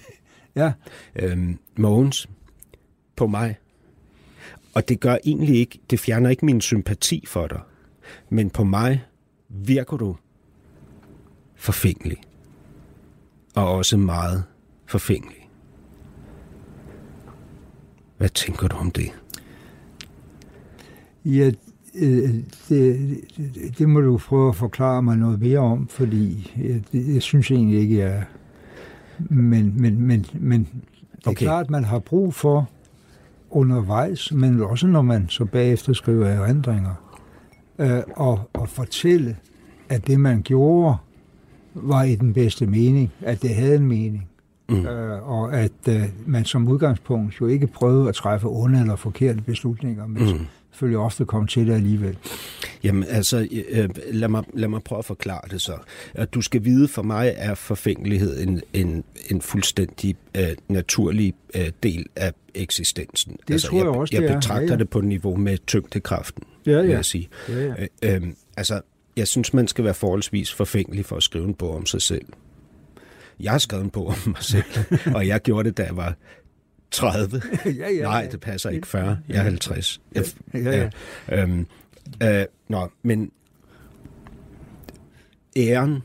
Ja, 0.55 0.71
Øhm, 1.15 1.57
Mogens, 1.77 2.29
på 3.15 3.27
mig. 3.27 3.55
Og 4.73 4.89
det 4.89 4.99
gør 4.99 5.17
egentlig 5.25 5.55
ikke, 5.55 5.79
det 5.89 5.99
fjerner 5.99 6.29
ikke 6.29 6.45
min 6.45 6.61
sympati 6.61 7.25
for 7.27 7.47
dig. 7.47 7.61
Men 8.29 8.49
på 8.49 8.63
mig 8.63 9.03
virker 9.49 9.97
du 9.97 10.15
forfængelig. 11.55 12.17
Og 13.55 13.71
også 13.71 13.97
meget 13.97 14.43
forfængelig. 14.85 15.49
Hvad 18.17 18.29
tænker 18.29 18.67
du 18.67 18.75
om 18.75 18.91
det? 18.91 19.11
ja 21.25 21.51
øh, 21.95 22.33
det, 22.69 23.19
det, 23.37 23.75
det 23.77 23.89
må 23.89 24.01
du 24.01 24.17
prøve 24.17 24.49
at 24.49 24.55
forklare 24.55 25.03
mig 25.03 25.17
noget 25.17 25.39
mere 25.39 25.59
om, 25.59 25.87
fordi 25.87 26.51
jeg, 26.57 26.81
det, 26.91 27.13
jeg 27.13 27.21
synes 27.21 27.51
egentlig 27.51 27.79
ikke, 27.79 27.97
jeg 27.97 28.07
er... 28.17 28.23
Men, 29.19 29.81
men, 29.81 30.01
men, 30.01 30.25
men 30.33 30.59
det 31.15 31.25
er 31.25 31.29
Okay. 31.29 31.45
klart, 31.45 31.65
at 31.65 31.69
man 31.69 31.83
har 31.83 31.99
brug 31.99 32.33
for 32.33 32.69
undervejs, 33.55 34.31
men 34.31 34.61
også 34.61 34.87
når 34.87 35.01
man 35.01 35.29
så 35.29 35.45
bagefter 35.45 35.93
skriver 35.93 36.27
erindringer, 36.27 36.93
øh, 37.79 38.01
og, 38.15 38.49
og 38.53 38.69
fortælle, 38.69 39.37
at 39.89 40.07
det, 40.07 40.19
man 40.19 40.41
gjorde, 40.41 40.95
var 41.73 42.03
i 42.03 42.15
den 42.15 42.33
bedste 42.33 42.65
mening, 42.67 43.11
at 43.21 43.41
det 43.41 43.55
havde 43.55 43.75
en 43.75 43.87
mening. 43.87 44.29
Mm. 44.69 44.85
Øh, 44.85 45.29
og 45.29 45.53
at 45.53 45.71
øh, 45.89 46.03
man 46.25 46.45
som 46.45 46.67
udgangspunkt 46.67 47.41
jo 47.41 47.47
ikke 47.47 47.67
prøvede 47.67 48.09
at 48.09 48.15
træffe 48.15 48.47
onde 48.49 48.79
eller 48.79 48.95
forkerte 48.95 49.41
beslutninger, 49.41 50.07
men 50.07 50.23
Mm. 50.23 50.39
Selvfølgelig 50.73 50.99
ofte 50.99 51.25
kom 51.25 51.47
til 51.47 51.67
det 51.67 51.73
alligevel. 51.73 52.17
Jamen 52.83 53.03
altså, 53.09 53.47
øh, 53.69 53.89
lad, 54.11 54.27
mig, 54.27 54.43
lad 54.53 54.67
mig 54.67 54.83
prøve 54.83 54.99
at 54.99 55.05
forklare 55.05 55.41
det 55.51 55.61
så. 55.61 55.77
At 56.13 56.33
du 56.33 56.41
skal 56.41 56.65
vide, 56.65 56.87
for 56.87 57.01
mig 57.01 57.33
er 57.37 57.55
forfængelighed 57.55 58.41
en, 58.43 58.61
en, 58.73 59.03
en 59.29 59.41
fuldstændig 59.41 60.15
øh, 60.37 60.47
naturlig 60.67 61.33
øh, 61.55 61.71
del 61.83 62.05
af 62.15 62.33
eksistensen. 62.55 63.37
Det 63.47 63.53
altså, 63.53 63.67
tror 63.67 63.77
jeg 63.77 63.85
jeg, 63.85 63.93
også, 63.93 64.15
jeg 64.15 64.21
det 64.23 64.31
er. 64.31 64.35
betragter 64.35 64.65
Ja, 64.65 64.71
ja. 64.71 64.77
det 64.77 64.89
på 64.89 65.01
niveau 65.01 65.35
med 65.35 65.57
tyngdekraften, 65.67 66.43
Ja, 66.65 66.81
vil 66.81 66.89
ja. 66.89 66.95
jeg 66.95 67.05
sige. 67.05 67.29
Ja, 67.49 67.53
ja. 67.59 67.73
Øh, 68.03 68.15
øh, 68.15 68.21
altså, 68.57 68.81
jeg 69.17 69.27
synes, 69.27 69.53
man 69.53 69.67
skal 69.67 69.85
være 69.85 69.93
forholdsvis 69.93 70.53
forfængelig 70.53 71.05
for 71.05 71.15
at 71.15 71.23
skrive 71.23 71.45
en 71.45 71.53
bog 71.53 71.75
om 71.75 71.85
sig 71.85 72.01
selv. 72.01 72.25
Jeg 73.39 73.51
har 73.51 73.59
skrevet 73.59 73.83
en 73.83 73.89
bog 73.89 74.07
om 74.07 74.15
mig 74.25 74.43
selv, 74.43 74.63
og 75.15 75.27
jeg 75.27 75.41
gjorde 75.41 75.69
det, 75.69 75.77
da 75.77 75.83
jeg 75.83 75.97
var 75.97 76.15
30. 76.93 77.41
ja, 77.65 77.89
ja, 77.89 78.01
Nej, 78.01 78.27
det 78.31 78.39
passer 78.39 78.69
ikke 78.69 78.87
40. 78.87 79.17
Jeg 79.29 79.37
er 79.37 79.43
50. 79.43 80.01
Jeg, 80.15 80.25
Ja, 80.53 80.59
ja. 80.59 80.89
Øhm, 81.41 81.67
øh, 82.23 82.45
nå, 82.67 82.89
men 83.03 83.31
æren, 85.55 86.03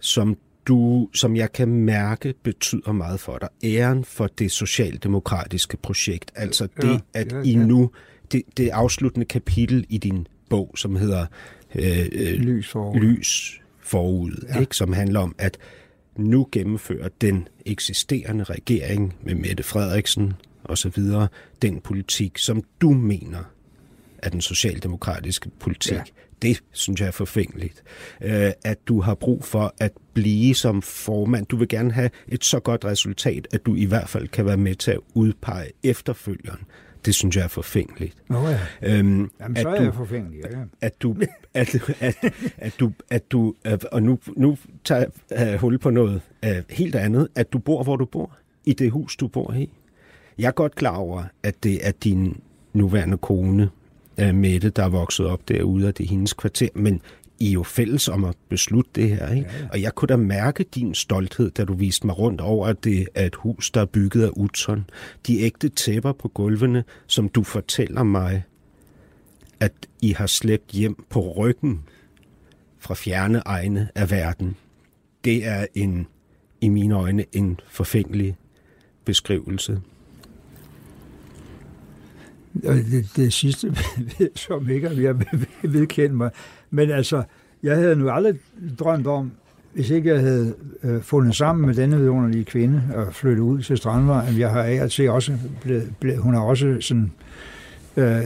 som 0.00 0.36
du, 0.66 1.08
som 1.14 1.36
jeg 1.36 1.52
kan 1.52 1.68
mærke, 1.68 2.34
betyder 2.42 2.92
meget 2.92 3.20
for 3.20 3.38
dig. 3.38 3.48
Æren 3.64 4.04
for 4.04 4.26
det 4.26 4.52
socialdemokratiske 4.52 5.76
projekt. 5.76 6.30
Altså 6.34 6.68
det, 6.82 6.88
ja, 6.88 6.98
at 7.14 7.32
ja, 7.32 7.42
I 7.42 7.52
ja. 7.52 7.58
nu, 7.58 7.90
det, 8.32 8.42
det 8.56 8.68
afsluttende 8.68 9.26
kapitel 9.26 9.86
i 9.88 9.98
din 9.98 10.26
bog, 10.48 10.74
som 10.76 10.96
hedder 10.96 11.26
øh, 11.74 12.08
øh, 12.12 12.34
Lys 12.34 12.68
forud, 12.68 13.00
Lys 13.00 13.60
forud 13.80 14.46
ja. 14.48 14.60
ikke? 14.60 14.76
som 14.76 14.92
handler 14.92 15.20
om, 15.20 15.34
at 15.38 15.58
nu 16.16 16.48
gennemfører 16.52 17.08
den 17.20 17.48
eksisterende 17.66 18.44
regering 18.44 19.16
med 19.22 19.34
Mette 19.34 19.62
Frederiksen 19.62 20.32
og 20.64 20.78
så 20.78 20.88
videre 20.88 21.28
den 21.62 21.80
politik, 21.80 22.38
som 22.38 22.62
du 22.80 22.90
mener 22.90 23.44
er 24.18 24.30
den 24.30 24.40
socialdemokratiske 24.40 25.50
politik. 25.60 25.92
Ja. 25.92 26.02
Det 26.42 26.62
synes 26.72 27.00
jeg 27.00 27.06
er 27.06 27.10
forfængeligt. 27.12 27.82
Øh, 28.20 28.52
at 28.64 28.78
du 28.88 29.00
har 29.00 29.14
brug 29.14 29.44
for 29.44 29.74
at 29.80 29.92
blive 30.14 30.54
som 30.54 30.82
formand. 30.82 31.46
Du 31.46 31.56
vil 31.56 31.68
gerne 31.68 31.92
have 31.92 32.10
et 32.28 32.44
så 32.44 32.60
godt 32.60 32.84
resultat, 32.84 33.48
at 33.52 33.66
du 33.66 33.74
i 33.74 33.84
hvert 33.84 34.08
fald 34.08 34.28
kan 34.28 34.46
være 34.46 34.56
med 34.56 34.74
til 34.74 34.90
at 34.90 35.00
udpege 35.14 35.70
efterfølgeren. 35.82 36.60
Det 37.04 37.14
synes 37.14 37.36
jeg 37.36 37.44
er 37.44 37.48
forfængeligt. 37.48 38.14
Nå 38.28 38.48
ja. 38.48 38.58
Øhm, 38.82 39.30
Jamen, 39.40 39.56
så 39.56 39.68
er 39.68 39.76
du, 39.76 39.82
jeg 39.82 39.94
forfængelig, 39.94 40.40
ja. 40.50 40.58
At 40.80 41.02
du, 41.02 41.16
at, 41.54 41.74
at, 42.00 42.16
at 42.58 42.74
du, 42.80 42.92
at 43.10 43.32
du, 43.32 43.54
og 43.92 44.02
nu, 44.02 44.18
nu 44.36 44.56
tager 44.84 45.04
jeg 45.30 45.58
hul 45.58 45.78
på 45.78 45.90
noget 45.90 46.20
uh, 46.46 46.50
helt 46.70 46.94
andet, 46.94 47.28
at 47.34 47.52
du 47.52 47.58
bor, 47.58 47.82
hvor 47.82 47.96
du 47.96 48.04
bor, 48.04 48.36
i 48.64 48.72
det 48.72 48.90
hus, 48.90 49.16
du 49.16 49.28
bor 49.28 49.52
i. 49.52 49.70
Jeg 50.38 50.46
er 50.46 50.52
godt 50.52 50.74
klar 50.74 50.96
over, 50.96 51.22
at 51.42 51.64
det 51.64 51.86
er 51.86 51.92
din 51.92 52.40
nuværende 52.72 53.16
kone, 53.16 53.70
uh, 54.22 54.34
Mette, 54.34 54.70
der 54.70 54.84
er 54.84 54.88
vokset 54.88 55.26
op 55.26 55.48
derude, 55.48 55.88
og 55.88 55.98
det 55.98 56.04
er 56.04 56.08
hendes 56.08 56.32
kvarter, 56.32 56.68
men 56.74 57.00
i 57.40 57.48
er 57.48 57.52
jo 57.52 57.62
fælles 57.62 58.08
om 58.08 58.24
at 58.24 58.36
beslutte 58.48 58.90
det 58.94 59.08
her. 59.08 59.28
Ikke? 59.28 59.48
Ja, 59.52 59.58
ja. 59.58 59.68
Og 59.72 59.82
jeg 59.82 59.94
kunne 59.94 60.06
da 60.06 60.16
mærke 60.16 60.64
din 60.74 60.94
stolthed, 60.94 61.50
da 61.50 61.64
du 61.64 61.74
viste 61.74 62.06
mig 62.06 62.18
rundt 62.18 62.40
over, 62.40 62.66
at 62.66 62.84
det 62.84 63.08
er 63.14 63.26
et 63.26 63.34
hus, 63.34 63.70
der 63.70 63.80
er 63.80 63.84
bygget 63.84 64.24
af 64.24 64.30
uton. 64.36 64.84
De 65.26 65.40
ægte 65.40 65.68
tæpper 65.68 66.12
på 66.12 66.28
gulvene, 66.28 66.84
som 67.06 67.28
du 67.28 67.42
fortæller 67.42 68.02
mig, 68.02 68.44
at 69.60 69.72
I 70.02 70.12
har 70.12 70.26
slæbt 70.26 70.70
hjem 70.70 71.04
på 71.10 71.32
ryggen 71.36 71.82
fra 72.78 72.94
fjerne 72.94 73.42
egne 73.44 73.88
af 73.94 74.10
verden. 74.10 74.56
Det 75.24 75.46
er 75.46 75.66
en, 75.74 76.06
i 76.60 76.68
mine 76.68 76.94
øjne, 76.94 77.24
en 77.32 77.60
forfængelig 77.68 78.36
beskrivelse. 79.04 79.80
Det, 82.62 83.08
det 83.16 83.32
sidste, 83.32 83.74
som 84.34 84.70
ikke 84.70 84.86
er 84.86 85.12
ved 85.12 85.70
vedkendt 85.70 86.16
mig, 86.16 86.30
men 86.70 86.90
altså, 86.90 87.22
jeg 87.62 87.76
havde 87.76 87.96
nu 87.96 88.10
aldrig 88.10 88.34
drømt 88.78 89.06
om, 89.06 89.32
hvis 89.72 89.90
ikke 89.90 90.08
jeg 90.08 90.20
havde 90.20 90.54
øh, 90.82 91.02
fundet 91.02 91.36
sammen 91.36 91.66
med 91.66 91.74
denne 91.74 91.98
vidunderlige 91.98 92.44
kvinde 92.44 92.82
og 92.94 93.14
flyttet 93.14 93.42
ud 93.42 93.62
til 93.62 93.76
Strandvejen, 93.76 94.38
jeg 94.38 94.50
har 94.50 94.62
af 94.62 94.90
til 94.90 95.10
også 95.10 95.32
blevet, 95.62 95.92
blevet, 96.00 96.18
hun 96.18 96.34
har 96.34 96.40
også 96.40 96.76
sådan 96.80 97.12
øh, 97.96 98.22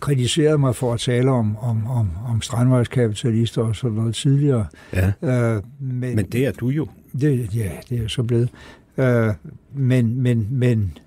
kritiseret 0.00 0.60
mig 0.60 0.76
for 0.76 0.92
at 0.94 1.00
tale 1.00 1.30
om, 1.30 1.56
om, 1.56 1.86
om, 1.86 2.08
om 2.28 2.42
strandvejskapitalister 2.42 3.62
og 3.62 3.76
sådan 3.76 3.96
noget 3.96 4.14
tidligere. 4.14 4.66
Ja. 4.92 5.12
Øh, 5.22 5.62
men, 5.80 6.16
men 6.16 6.24
det 6.24 6.46
er 6.46 6.52
du 6.52 6.68
jo. 6.68 6.88
Det, 7.20 7.54
ja, 7.54 7.70
det 7.88 8.04
er 8.04 8.08
så 8.08 8.22
blevet. 8.22 8.50
Øh, 8.98 9.34
men, 9.74 10.22
men, 10.22 10.48
men 10.50 10.98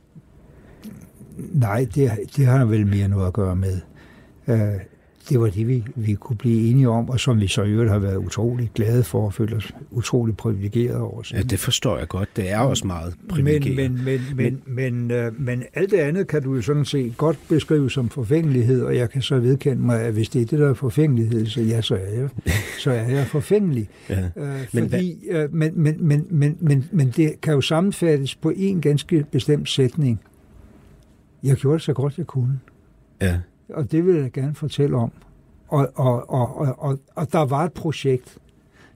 nej, 1.51 1.87
det, 1.95 2.11
det 2.35 2.45
har 2.45 2.65
vel 2.65 2.87
mere 2.87 3.07
noget 3.07 3.27
at 3.27 3.33
gøre 3.33 3.55
med. 3.55 3.79
Øh, 4.47 4.79
det 5.31 5.39
var 5.39 5.49
det, 5.49 5.67
vi, 5.67 5.83
vi 5.95 6.13
kunne 6.13 6.37
blive 6.37 6.69
enige 6.69 6.89
om, 6.89 7.09
og 7.09 7.19
som 7.19 7.39
vi 7.39 7.47
så 7.47 7.63
i 7.63 7.69
øvrigt 7.69 7.91
har 7.91 7.99
været 7.99 8.15
utrolig 8.15 8.71
glade 8.75 9.03
for 9.03 9.25
og 9.25 9.33
følt 9.33 9.53
os 9.53 9.73
utrolig 9.91 10.37
privilegeret 10.37 10.97
over. 10.97 11.23
Ja, 11.33 11.41
det 11.41 11.59
forstår 11.59 11.97
jeg 11.97 12.07
godt. 12.07 12.29
Det 12.35 12.51
er 12.51 12.59
også 12.59 12.87
meget 12.87 13.13
privilegeret. 13.29 13.75
Men, 13.75 14.05
men, 14.05 14.21
men, 14.35 14.61
men, 14.65 15.05
men, 15.05 15.11
øh, 15.11 15.41
men 15.41 15.63
alt 15.73 15.91
det 15.91 15.97
andet 15.97 16.27
kan 16.27 16.43
du 16.43 16.55
jo 16.55 16.61
sådan 16.61 16.85
set 16.85 17.17
godt 17.17 17.37
beskrive 17.49 17.91
som 17.91 18.09
forfængelighed, 18.09 18.83
og 18.83 18.95
jeg 18.95 19.09
kan 19.09 19.21
så 19.21 19.39
vedkende 19.39 19.81
mig, 19.81 20.01
at 20.01 20.13
hvis 20.13 20.29
det 20.29 20.41
er 20.41 20.45
det, 20.45 20.59
der 20.59 20.69
er 20.69 20.73
forfængelighed, 20.73 21.45
så 21.45 21.61
ja, 21.61 21.81
så 21.81 21.95
er 21.95 22.19
jeg, 22.19 22.29
så 22.79 22.91
er 22.91 23.09
jeg 23.09 23.27
forfængelig. 23.27 23.89
Ja. 24.09 24.29
Øh, 24.35 24.67
fordi, 24.69 25.17
øh, 25.29 25.53
men, 25.53 25.71
men, 25.75 26.07
men, 26.07 26.27
men, 26.29 26.57
men, 26.59 26.89
men 26.91 27.13
det 27.17 27.41
kan 27.41 27.53
jo 27.53 27.61
sammenfattes 27.61 28.35
på 28.35 28.51
en 28.55 28.81
ganske 28.81 29.25
bestemt 29.31 29.69
sætning. 29.69 30.21
Jeg 31.43 31.55
gjorde 31.55 31.73
det 31.73 31.81
så 31.81 31.93
godt, 31.93 32.17
jeg 32.17 32.27
kunne. 32.27 32.59
Ja 33.21 33.39
og 33.73 33.91
det 33.91 34.05
vil 34.05 34.15
jeg 34.15 34.31
gerne 34.31 34.55
fortælle 34.55 34.97
om. 34.97 35.11
Og, 35.67 35.91
og, 35.95 36.29
og, 36.29 36.57
og, 36.57 36.75
og, 36.79 36.99
og 37.15 37.31
der 37.31 37.45
var 37.45 37.65
et 37.65 37.73
projekt, 37.73 38.37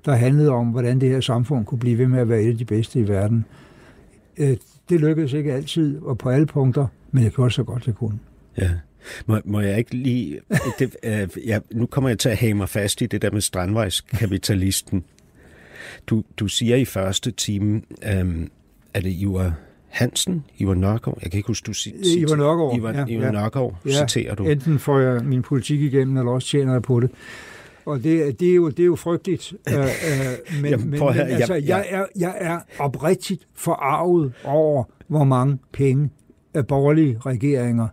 der 0.05 0.15
handlede 0.15 0.49
om, 0.49 0.67
hvordan 0.67 1.01
det 1.01 1.09
her 1.09 1.21
samfund 1.21 1.65
kunne 1.65 1.79
blive 1.79 1.97
ved 1.97 2.07
med 2.07 2.19
at 2.19 2.29
være 2.29 2.41
et 2.41 2.49
af 2.49 2.57
de 2.57 2.65
bedste 2.65 2.99
i 2.99 3.07
verden. 3.07 3.45
Øh, 4.37 4.57
det 4.89 4.99
lykkedes 4.99 5.33
ikke 5.33 5.53
altid 5.53 6.01
og 6.01 6.17
på 6.17 6.29
alle 6.29 6.45
punkter, 6.45 6.87
men 7.11 7.23
jeg 7.23 7.31
gjorde 7.31 7.51
så 7.51 7.63
godt, 7.63 7.87
jeg 7.87 7.95
kunne. 7.95 8.19
Ja. 8.57 8.71
Må, 9.25 9.39
må 9.45 9.59
jeg 9.59 9.77
ikke 9.77 9.95
lige... 9.95 10.39
Det, 10.79 10.95
øh, 11.03 11.27
ja, 11.47 11.59
nu 11.71 11.85
kommer 11.85 12.09
jeg 12.09 12.19
til 12.19 12.29
at 12.29 12.37
have 12.37 12.53
mig 12.53 12.69
fast 12.69 13.01
i 13.01 13.05
det 13.05 13.21
der 13.21 13.31
med 13.31 13.41
strandvejskapitalisten. 13.41 15.03
Du, 16.07 16.23
du 16.37 16.47
siger 16.47 16.75
i 16.75 16.85
første 16.85 17.31
time, 17.31 17.81
øh, 18.13 18.47
at 18.93 19.03
you 19.21 19.31
I 19.31 19.43
var 19.43 19.53
Hansen, 19.95 20.45
Ivar 20.57 20.73
Nørgaard, 20.73 21.17
jeg 21.23 21.31
kan 21.31 21.37
ikke 21.37 21.47
huske, 21.47 21.65
du 21.67 21.73
siger... 21.73 21.95
Ivar 22.17 22.35
Nørgaard, 22.35 22.77
Ivar, 22.77 22.93
ja. 22.93 23.05
Ivar 23.05 23.31
Nørgaard, 23.31 23.75
ja. 23.85 24.07
citerer 24.07 24.35
du. 24.35 24.43
Enten 24.43 24.79
får 24.79 24.99
jeg 24.99 25.25
min 25.25 25.41
politik 25.41 25.81
igennem, 25.81 26.17
eller 26.17 26.31
også 26.31 26.47
tjener 26.47 26.73
jeg 26.73 26.81
på 26.81 26.99
det. 26.99 27.11
Og 27.85 28.03
det, 28.03 28.39
det, 28.39 28.51
er, 28.51 28.55
jo, 28.55 28.69
det 28.69 28.79
er 28.79 28.85
jo 28.85 28.95
frygteligt. 28.95 29.53
Øh, 29.69 29.75
øh, 29.79 29.81
men, 30.61 30.71
Jamen, 30.71 30.89
men, 30.89 30.99
men 30.99 31.17
altså, 31.19 31.53
ja, 31.53 31.59
ja. 31.59 31.75
Jeg, 31.75 31.85
er, 31.89 32.05
jeg 32.15 32.35
er 32.39 32.59
oprigtigt 32.79 33.47
forarvet 33.53 34.33
over, 34.43 34.83
hvor 35.07 35.23
mange 35.23 35.57
penge 35.73 36.09
af 36.53 36.67
borgerlige 36.67 37.17
regeringer, 37.25 37.87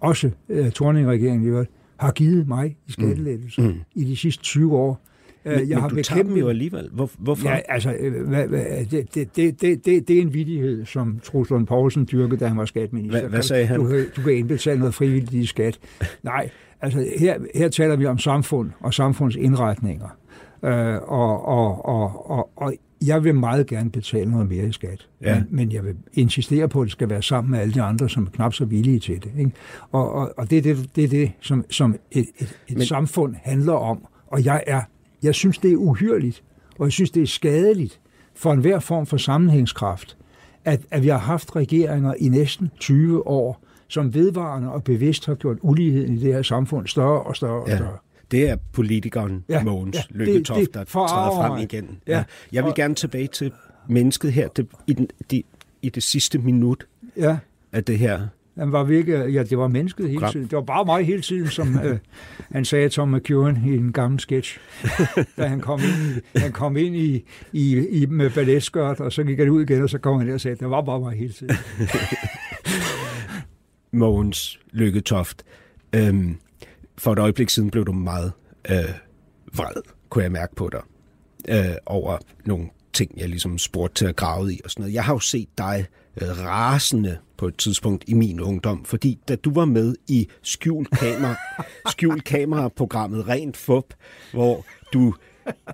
også 0.00 0.30
uh, 0.48 0.70
Torning-regeringen 0.70 1.66
har 1.96 2.12
givet 2.12 2.48
mig 2.48 2.76
i 2.86 2.92
skattelettelser 2.92 3.62
mm. 3.62 3.68
Mm. 3.68 3.80
i 3.94 4.04
de 4.04 4.16
sidste 4.16 4.42
20 4.42 4.76
år. 4.76 5.00
Men, 5.44 5.52
jeg 5.52 5.66
men 5.68 5.78
har 5.78 5.88
du 5.88 6.02
tager 6.02 6.22
dem 6.22 6.36
jo 6.36 6.48
alligevel. 6.48 6.88
Hvor, 6.92 7.10
hvorfor? 7.18 7.48
Ja, 7.48 7.60
altså, 7.68 7.94
øh, 8.00 8.28
hvad, 8.28 8.48
hvad, 8.48 8.64
det, 8.90 9.14
det, 9.14 9.36
det, 9.36 9.60
det, 9.60 9.84
det, 9.84 10.08
det 10.08 10.18
er 10.18 10.22
en 10.22 10.34
vidighed, 10.34 10.84
som 10.84 11.20
Troels 11.22 11.50
Lund 11.50 11.66
Poulsen 11.66 12.08
dyrkede, 12.12 12.40
da 12.40 12.46
han 12.46 12.56
var 12.56 12.64
skatminister. 12.64 13.20
Hvad, 13.20 13.30
hvad 13.30 13.42
sagde 13.42 13.66
han? 13.66 13.80
Du, 13.80 14.00
du 14.16 14.22
kan 14.22 14.32
indbetale 14.32 14.78
noget 14.78 14.94
frivilligt 14.94 15.32
i 15.32 15.46
skat. 15.46 15.78
Nej, 16.22 16.50
altså 16.80 17.06
her, 17.18 17.38
her 17.54 17.68
taler 17.68 17.96
vi 17.96 18.06
om 18.06 18.18
samfund 18.18 18.70
og 18.80 18.94
samfundsindretninger. 18.94 20.16
Uh, 20.62 20.70
og, 21.12 21.46
og, 21.46 21.84
og, 21.84 22.30
og, 22.30 22.50
og 22.56 22.74
jeg 23.06 23.24
vil 23.24 23.34
meget 23.34 23.66
gerne 23.66 23.90
betale 23.90 24.30
noget 24.30 24.48
mere 24.48 24.66
i 24.68 24.72
skat, 24.72 25.08
ja. 25.22 25.34
men, 25.34 25.46
men 25.50 25.72
jeg 25.72 25.84
vil 25.84 25.94
insistere 26.12 26.68
på, 26.68 26.80
at 26.80 26.84
det 26.84 26.92
skal 26.92 27.10
være 27.10 27.22
sammen 27.22 27.50
med 27.50 27.58
alle 27.58 27.74
de 27.74 27.82
andre, 27.82 28.08
som 28.08 28.24
er 28.26 28.30
knap 28.30 28.54
så 28.54 28.64
villige 28.64 28.98
til 28.98 29.22
det. 29.22 29.32
Ikke? 29.38 29.50
Og, 29.92 30.12
og, 30.12 30.34
og 30.36 30.50
det 30.50 30.58
er 30.58 30.62
det, 30.62 30.96
det, 30.96 31.04
er 31.04 31.08
det 31.08 31.32
som, 31.40 31.64
som 31.70 31.96
et, 32.10 32.26
et, 32.38 32.58
et 32.68 32.76
men... 32.76 32.86
samfund 32.86 33.34
handler 33.42 33.72
om. 33.72 34.06
Og 34.26 34.44
jeg 34.44 34.64
er 34.66 34.80
jeg 35.24 35.34
synes, 35.34 35.58
det 35.58 35.72
er 35.72 35.76
uhyrligt, 35.76 36.42
og 36.78 36.84
jeg 36.84 36.92
synes, 36.92 37.10
det 37.10 37.22
er 37.22 37.26
skadeligt 37.26 38.00
for 38.34 38.52
enhver 38.52 38.78
form 38.78 39.06
for 39.06 39.16
sammenhængskraft, 39.16 40.16
at, 40.64 40.80
at 40.90 41.02
vi 41.02 41.08
har 41.08 41.18
haft 41.18 41.56
regeringer 41.56 42.14
i 42.18 42.28
næsten 42.28 42.70
20 42.80 43.26
år, 43.26 43.64
som 43.88 44.14
vedvarende 44.14 44.72
og 44.72 44.84
bevidst 44.84 45.26
har 45.26 45.34
gjort 45.34 45.56
uligheden 45.62 46.14
i 46.14 46.20
det 46.20 46.34
her 46.34 46.42
samfund 46.42 46.86
større 46.86 47.22
og 47.22 47.36
større 47.36 47.62
og 47.62 47.68
større. 47.68 47.98
Det 48.30 48.48
er 48.48 48.56
politikeren 48.72 49.44
ja, 49.48 49.62
Mogens 49.62 49.96
ja, 49.96 50.02
Lykketoft, 50.10 50.74
der 50.74 50.84
træder 50.84 51.30
frem 51.30 51.62
igen. 51.62 51.98
Ja. 52.06 52.16
Ja. 52.16 52.24
Jeg 52.52 52.64
vil 52.64 52.72
gerne 52.76 52.94
tilbage 52.94 53.26
til 53.26 53.52
mennesket 53.88 54.32
her 54.32 54.48
det, 54.48 54.66
i, 54.86 54.92
den, 54.92 55.08
de, 55.30 55.42
i 55.82 55.88
det 55.88 56.02
sidste 56.02 56.38
minut 56.38 56.86
ja. 57.16 57.38
af 57.72 57.84
det 57.84 57.98
her 57.98 58.26
han 58.58 58.72
var 58.72 58.84
virkelig, 58.84 59.34
ja, 59.34 59.42
det 59.42 59.58
var 59.58 59.68
mennesket 59.68 60.10
hele 60.10 60.30
tiden. 60.30 60.46
Det 60.46 60.56
var 60.56 60.62
bare 60.62 60.84
mig 60.84 61.06
hele 61.06 61.22
tiden, 61.22 61.48
som 61.48 61.78
øh, 61.84 61.98
han 62.52 62.64
sagde 62.64 62.88
Tom 62.88 63.08
McEwen 63.08 63.62
i 63.66 63.76
en 63.76 63.92
gammel 63.92 64.20
sketch, 64.20 64.58
da 65.36 65.46
han 65.46 65.60
kom 65.60 65.80
ind, 65.80 66.22
i, 66.34 66.38
han 66.38 66.52
kom 66.52 66.76
ind 66.76 66.96
i, 66.96 67.24
i, 67.52 67.88
i 67.88 68.06
med 68.06 68.30
balletskørt, 68.30 69.00
og 69.00 69.12
så 69.12 69.24
gik 69.24 69.38
han 69.38 69.48
ud 69.48 69.62
igen, 69.62 69.82
og 69.82 69.90
så 69.90 69.98
kom 69.98 70.18
han 70.18 70.28
der 70.28 70.34
og 70.34 70.40
sagde, 70.40 70.56
det 70.56 70.70
var 70.70 70.82
bare 70.82 71.00
mig 71.00 71.16
hele 71.16 71.32
tiden. 71.32 71.56
Mogens 73.92 74.60
Lykketoft, 74.70 75.44
øhm, 75.92 76.36
for 76.98 77.12
et 77.12 77.18
øjeblik 77.18 77.50
siden 77.50 77.70
blev 77.70 77.84
du 77.84 77.92
meget 77.92 78.32
øh, 78.70 78.76
vred, 79.56 79.82
kunne 80.08 80.24
jeg 80.24 80.32
mærke 80.32 80.54
på 80.54 80.70
dig, 80.72 80.80
øh, 81.48 81.74
over 81.86 82.18
nogle 82.44 82.68
ting, 82.94 83.12
jeg 83.16 83.28
ligesom 83.28 83.58
spurgte 83.58 83.94
til 83.94 84.06
at 84.06 84.16
grave 84.16 84.52
i 84.52 84.60
og 84.64 84.70
sådan 84.70 84.82
noget. 84.82 84.94
Jeg 84.94 85.04
har 85.04 85.14
jo 85.14 85.18
set 85.18 85.48
dig 85.58 85.86
øh, 86.22 86.28
rasende 86.28 87.18
på 87.36 87.46
et 87.46 87.56
tidspunkt 87.56 88.04
i 88.06 88.14
min 88.14 88.40
ungdom, 88.40 88.84
fordi 88.84 89.18
da 89.28 89.36
du 89.36 89.52
var 89.54 89.64
med 89.64 89.94
i 90.08 90.28
skjult 90.42 90.90
kamera, 90.90 91.36
skjult 91.92 92.24
kamera-programmet 92.24 93.28
Rent 93.28 93.56
Fup, 93.56 93.94
hvor 94.32 94.64
du 94.92 95.14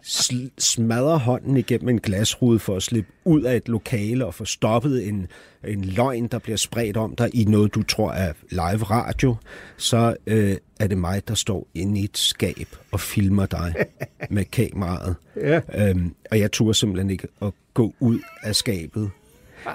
sl- 0.02 0.50
smadrer 0.58 1.18
hånden 1.18 1.56
igennem 1.56 1.88
en 1.88 2.00
glasrude 2.00 2.58
for 2.58 2.76
at 2.76 2.82
slippe 2.82 3.10
ud 3.24 3.42
af 3.42 3.56
et 3.56 3.68
lokale 3.68 4.26
og 4.26 4.34
få 4.34 4.44
stoppet 4.44 5.08
en, 5.08 5.26
en 5.64 5.84
løgn, 5.84 6.26
der 6.26 6.38
bliver 6.38 6.56
spredt 6.56 6.96
om 6.96 7.16
dig 7.16 7.30
i 7.34 7.44
noget, 7.44 7.74
du 7.74 7.82
tror 7.82 8.12
er 8.12 8.32
live 8.50 8.82
radio, 8.82 9.36
så 9.76 10.16
øh, 10.26 10.56
er 10.80 10.86
det 10.86 10.98
mig, 10.98 11.28
der 11.28 11.34
står 11.34 11.66
inde 11.74 12.00
i 12.00 12.04
et 12.04 12.18
skab 12.18 12.76
og 12.92 13.00
filmer 13.00 13.46
dig 13.46 13.74
med 14.30 14.44
kameraet. 14.44 15.16
Ja. 15.36 15.60
Øhm, 15.74 16.14
og 16.30 16.38
jeg 16.38 16.52
turde 16.52 16.74
simpelthen 16.74 17.10
ikke 17.10 17.28
at 17.42 17.52
gå 17.74 17.94
ud 18.00 18.18
af 18.42 18.56
skabet. 18.56 19.10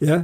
Ja, 0.00 0.22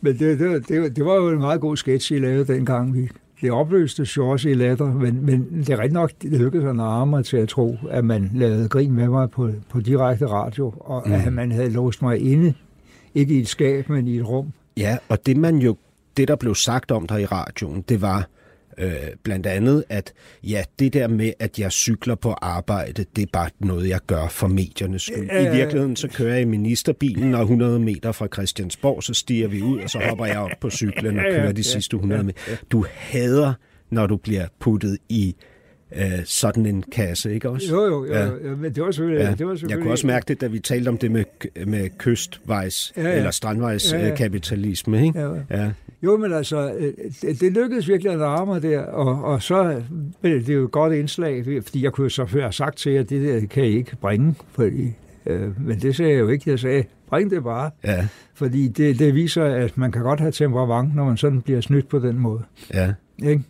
men 0.00 0.18
det, 0.18 0.38
det, 0.38 0.68
det, 0.68 0.96
det 0.96 1.04
var 1.04 1.14
jo 1.14 1.28
en 1.28 1.38
meget 1.38 1.60
god 1.60 1.76
sketch, 1.76 2.12
I 2.12 2.18
lavede 2.18 2.52
dengang. 2.52 2.94
Vi, 2.94 3.08
det 3.40 3.50
opløste 3.50 4.06
Shores 4.06 4.44
i 4.44 4.54
latter, 4.54 4.94
men, 4.94 5.26
men 5.26 5.46
det 5.58 5.70
er 5.70 5.78
rigtig 5.78 5.94
nok, 5.94 6.12
det 6.22 6.32
lykkedes 6.32 6.66
at 6.66 6.76
narre 6.76 7.06
mig 7.06 7.24
til 7.24 7.36
at 7.36 7.48
tro, 7.48 7.76
at 7.90 8.04
man 8.04 8.30
lavede 8.34 8.68
grin 8.68 8.92
med 8.92 9.08
mig 9.08 9.30
på, 9.30 9.50
på 9.68 9.80
direkte 9.80 10.26
radio, 10.26 10.74
og 10.80 11.02
mm. 11.06 11.12
at 11.12 11.32
man 11.32 11.52
havde 11.52 11.70
låst 11.70 12.02
mig 12.02 12.18
inde, 12.32 12.54
ikke 13.14 13.34
i 13.34 13.40
et 13.40 13.48
skab, 13.48 13.88
men 13.88 14.08
i 14.08 14.16
et 14.16 14.28
rum. 14.28 14.52
Ja, 14.76 14.96
og 15.08 15.26
det 15.26 15.36
man 15.36 15.56
jo, 15.56 15.76
det 16.16 16.28
der 16.28 16.36
blev 16.36 16.54
sagt 16.54 16.90
om 16.90 17.06
dig 17.06 17.22
i 17.22 17.26
radioen, 17.26 17.84
det 17.88 18.02
var 18.02 18.28
øh, 18.78 18.92
blandt 19.22 19.46
andet, 19.46 19.84
at 19.88 20.12
ja, 20.44 20.62
det 20.78 20.92
der 20.92 21.08
med, 21.08 21.32
at 21.38 21.58
jeg 21.58 21.72
cykler 21.72 22.14
på 22.14 22.30
arbejde, 22.30 23.04
det 23.16 23.22
er 23.22 23.26
bare 23.32 23.50
noget, 23.60 23.88
jeg 23.88 24.00
gør 24.06 24.28
for 24.28 24.46
mediernes 24.46 25.02
skyld. 25.02 25.30
I 25.30 25.56
virkeligheden, 25.56 25.96
så 25.96 26.08
kører 26.08 26.32
jeg 26.32 26.42
i 26.42 26.44
ministerbilen, 26.44 27.34
og 27.34 27.40
100 27.40 27.78
meter 27.78 28.12
fra 28.12 28.26
Christiansborg, 28.32 29.02
så 29.02 29.14
stiger 29.14 29.48
vi 29.48 29.62
ud, 29.62 29.78
og 29.80 29.90
så 29.90 29.98
hopper 30.08 30.26
jeg 30.26 30.38
op 30.38 30.50
på 30.60 30.70
cyklen 30.70 31.18
og 31.18 31.24
kører 31.30 31.52
de 31.52 31.62
sidste 31.62 31.94
100 31.94 32.22
meter. 32.22 32.38
Du 32.70 32.86
hader, 32.90 33.52
når 33.90 34.06
du 34.06 34.16
bliver 34.16 34.46
puttet 34.60 34.98
i 35.08 35.36
øh, 35.96 36.02
sådan 36.24 36.66
en 36.66 36.82
kasse, 36.92 37.34
ikke 37.34 37.48
også? 37.50 37.66
Jo, 37.70 37.84
jo, 37.84 38.04
jo, 38.06 38.12
ja. 38.14 38.26
jo 38.26 38.56
men 38.56 38.74
det 38.74 38.82
var 38.82 38.90
selvfølgelig... 38.90 39.24
Ja. 39.24 39.34
Det 39.34 39.46
var 39.46 39.52
selvfølgelig 39.54 39.76
Jeg 39.76 39.82
kunne 39.82 39.92
også 39.92 40.06
mærke 40.06 40.24
det, 40.28 40.40
da 40.40 40.46
vi 40.46 40.58
talte 40.58 40.88
om 40.88 40.98
det 40.98 41.10
med, 41.10 41.24
med 41.66 41.88
kystvejs- 42.02 42.92
Ja, 42.96 43.02
ja. 43.02 43.16
eller 43.16 43.30
strandvejs 43.30 43.92
Ja, 43.92 43.98
ja. 43.98 44.10
øh, 44.10 44.16
kapitalisme, 44.16 45.06
ikke? 45.06 45.20
Ja, 45.20 45.30
ja. 45.50 45.70
Jo, 46.02 46.16
men 46.16 46.32
altså, 46.32 46.72
øh, 46.78 46.92
det, 47.22 47.40
det 47.40 47.52
lykkedes 47.52 47.88
virkelig 47.88 48.12
at 48.12 48.48
mig 48.48 48.62
der, 48.62 48.80
og, 48.80 49.24
og 49.24 49.42
så 49.42 49.82
blev 50.22 50.46
det 50.46 50.54
jo 50.54 50.64
et 50.64 50.70
godt 50.70 50.92
indslag, 50.92 51.44
fordi 51.64 51.84
jeg 51.84 51.92
kunne 51.92 52.04
jo 52.04 52.08
så 52.08 52.26
før 52.26 52.40
have 52.40 52.52
sagt 52.52 52.78
til 52.78 52.92
jer, 52.92 53.00
at 53.00 53.10
det 53.10 53.22
der 53.42 53.46
kan 53.46 53.64
I 53.64 53.66
ikke 53.76 53.96
bringe, 54.00 54.34
fordi, 54.52 54.92
øh, 55.26 55.66
men 55.66 55.78
det 55.78 55.96
sagde 55.96 56.12
jeg 56.12 56.20
jo 56.20 56.28
ikke. 56.28 56.50
Jeg 56.50 56.58
sagde, 56.58 56.84
bring 57.08 57.30
det 57.30 57.44
bare, 57.44 57.70
Ja, 57.84 58.08
fordi 58.34 58.68
det, 58.68 58.98
det 58.98 59.14
viser, 59.14 59.44
at 59.44 59.78
man 59.78 59.92
kan 59.92 60.02
godt 60.02 60.20
have 60.20 60.32
temperament, 60.32 60.96
når 60.96 61.04
man 61.04 61.16
sådan 61.16 61.42
bliver 61.42 61.60
snydt 61.60 61.88
på 61.88 61.98
den 61.98 62.18
måde. 62.18 62.42
ja. 62.74 62.92
Ikke? 63.22 63.42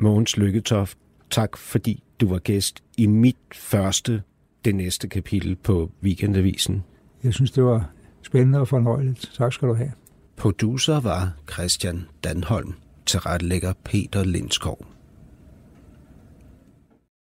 Mogens 0.00 0.36
Lykketoft, 0.36 0.98
tak 1.30 1.56
fordi 1.56 2.02
du 2.20 2.28
var 2.28 2.38
gæst 2.38 2.82
i 2.96 3.06
mit 3.06 3.36
første, 3.54 4.22
det 4.64 4.74
næste 4.74 5.08
kapitel 5.08 5.56
på 5.56 5.90
Weekendavisen. 6.02 6.84
Jeg 7.24 7.34
synes, 7.34 7.50
det 7.50 7.64
var 7.64 7.90
spændende 8.22 8.60
og 8.60 8.68
fornøjeligt. 8.68 9.32
Tak 9.36 9.52
skal 9.52 9.68
du 9.68 9.74
have. 9.74 9.92
Producer 10.36 11.00
var 11.00 11.32
Christian 11.52 12.06
Danholm, 12.24 12.72
tilrettelægger 13.06 13.72
Peter 13.84 14.24
Lindskov. 14.24 14.86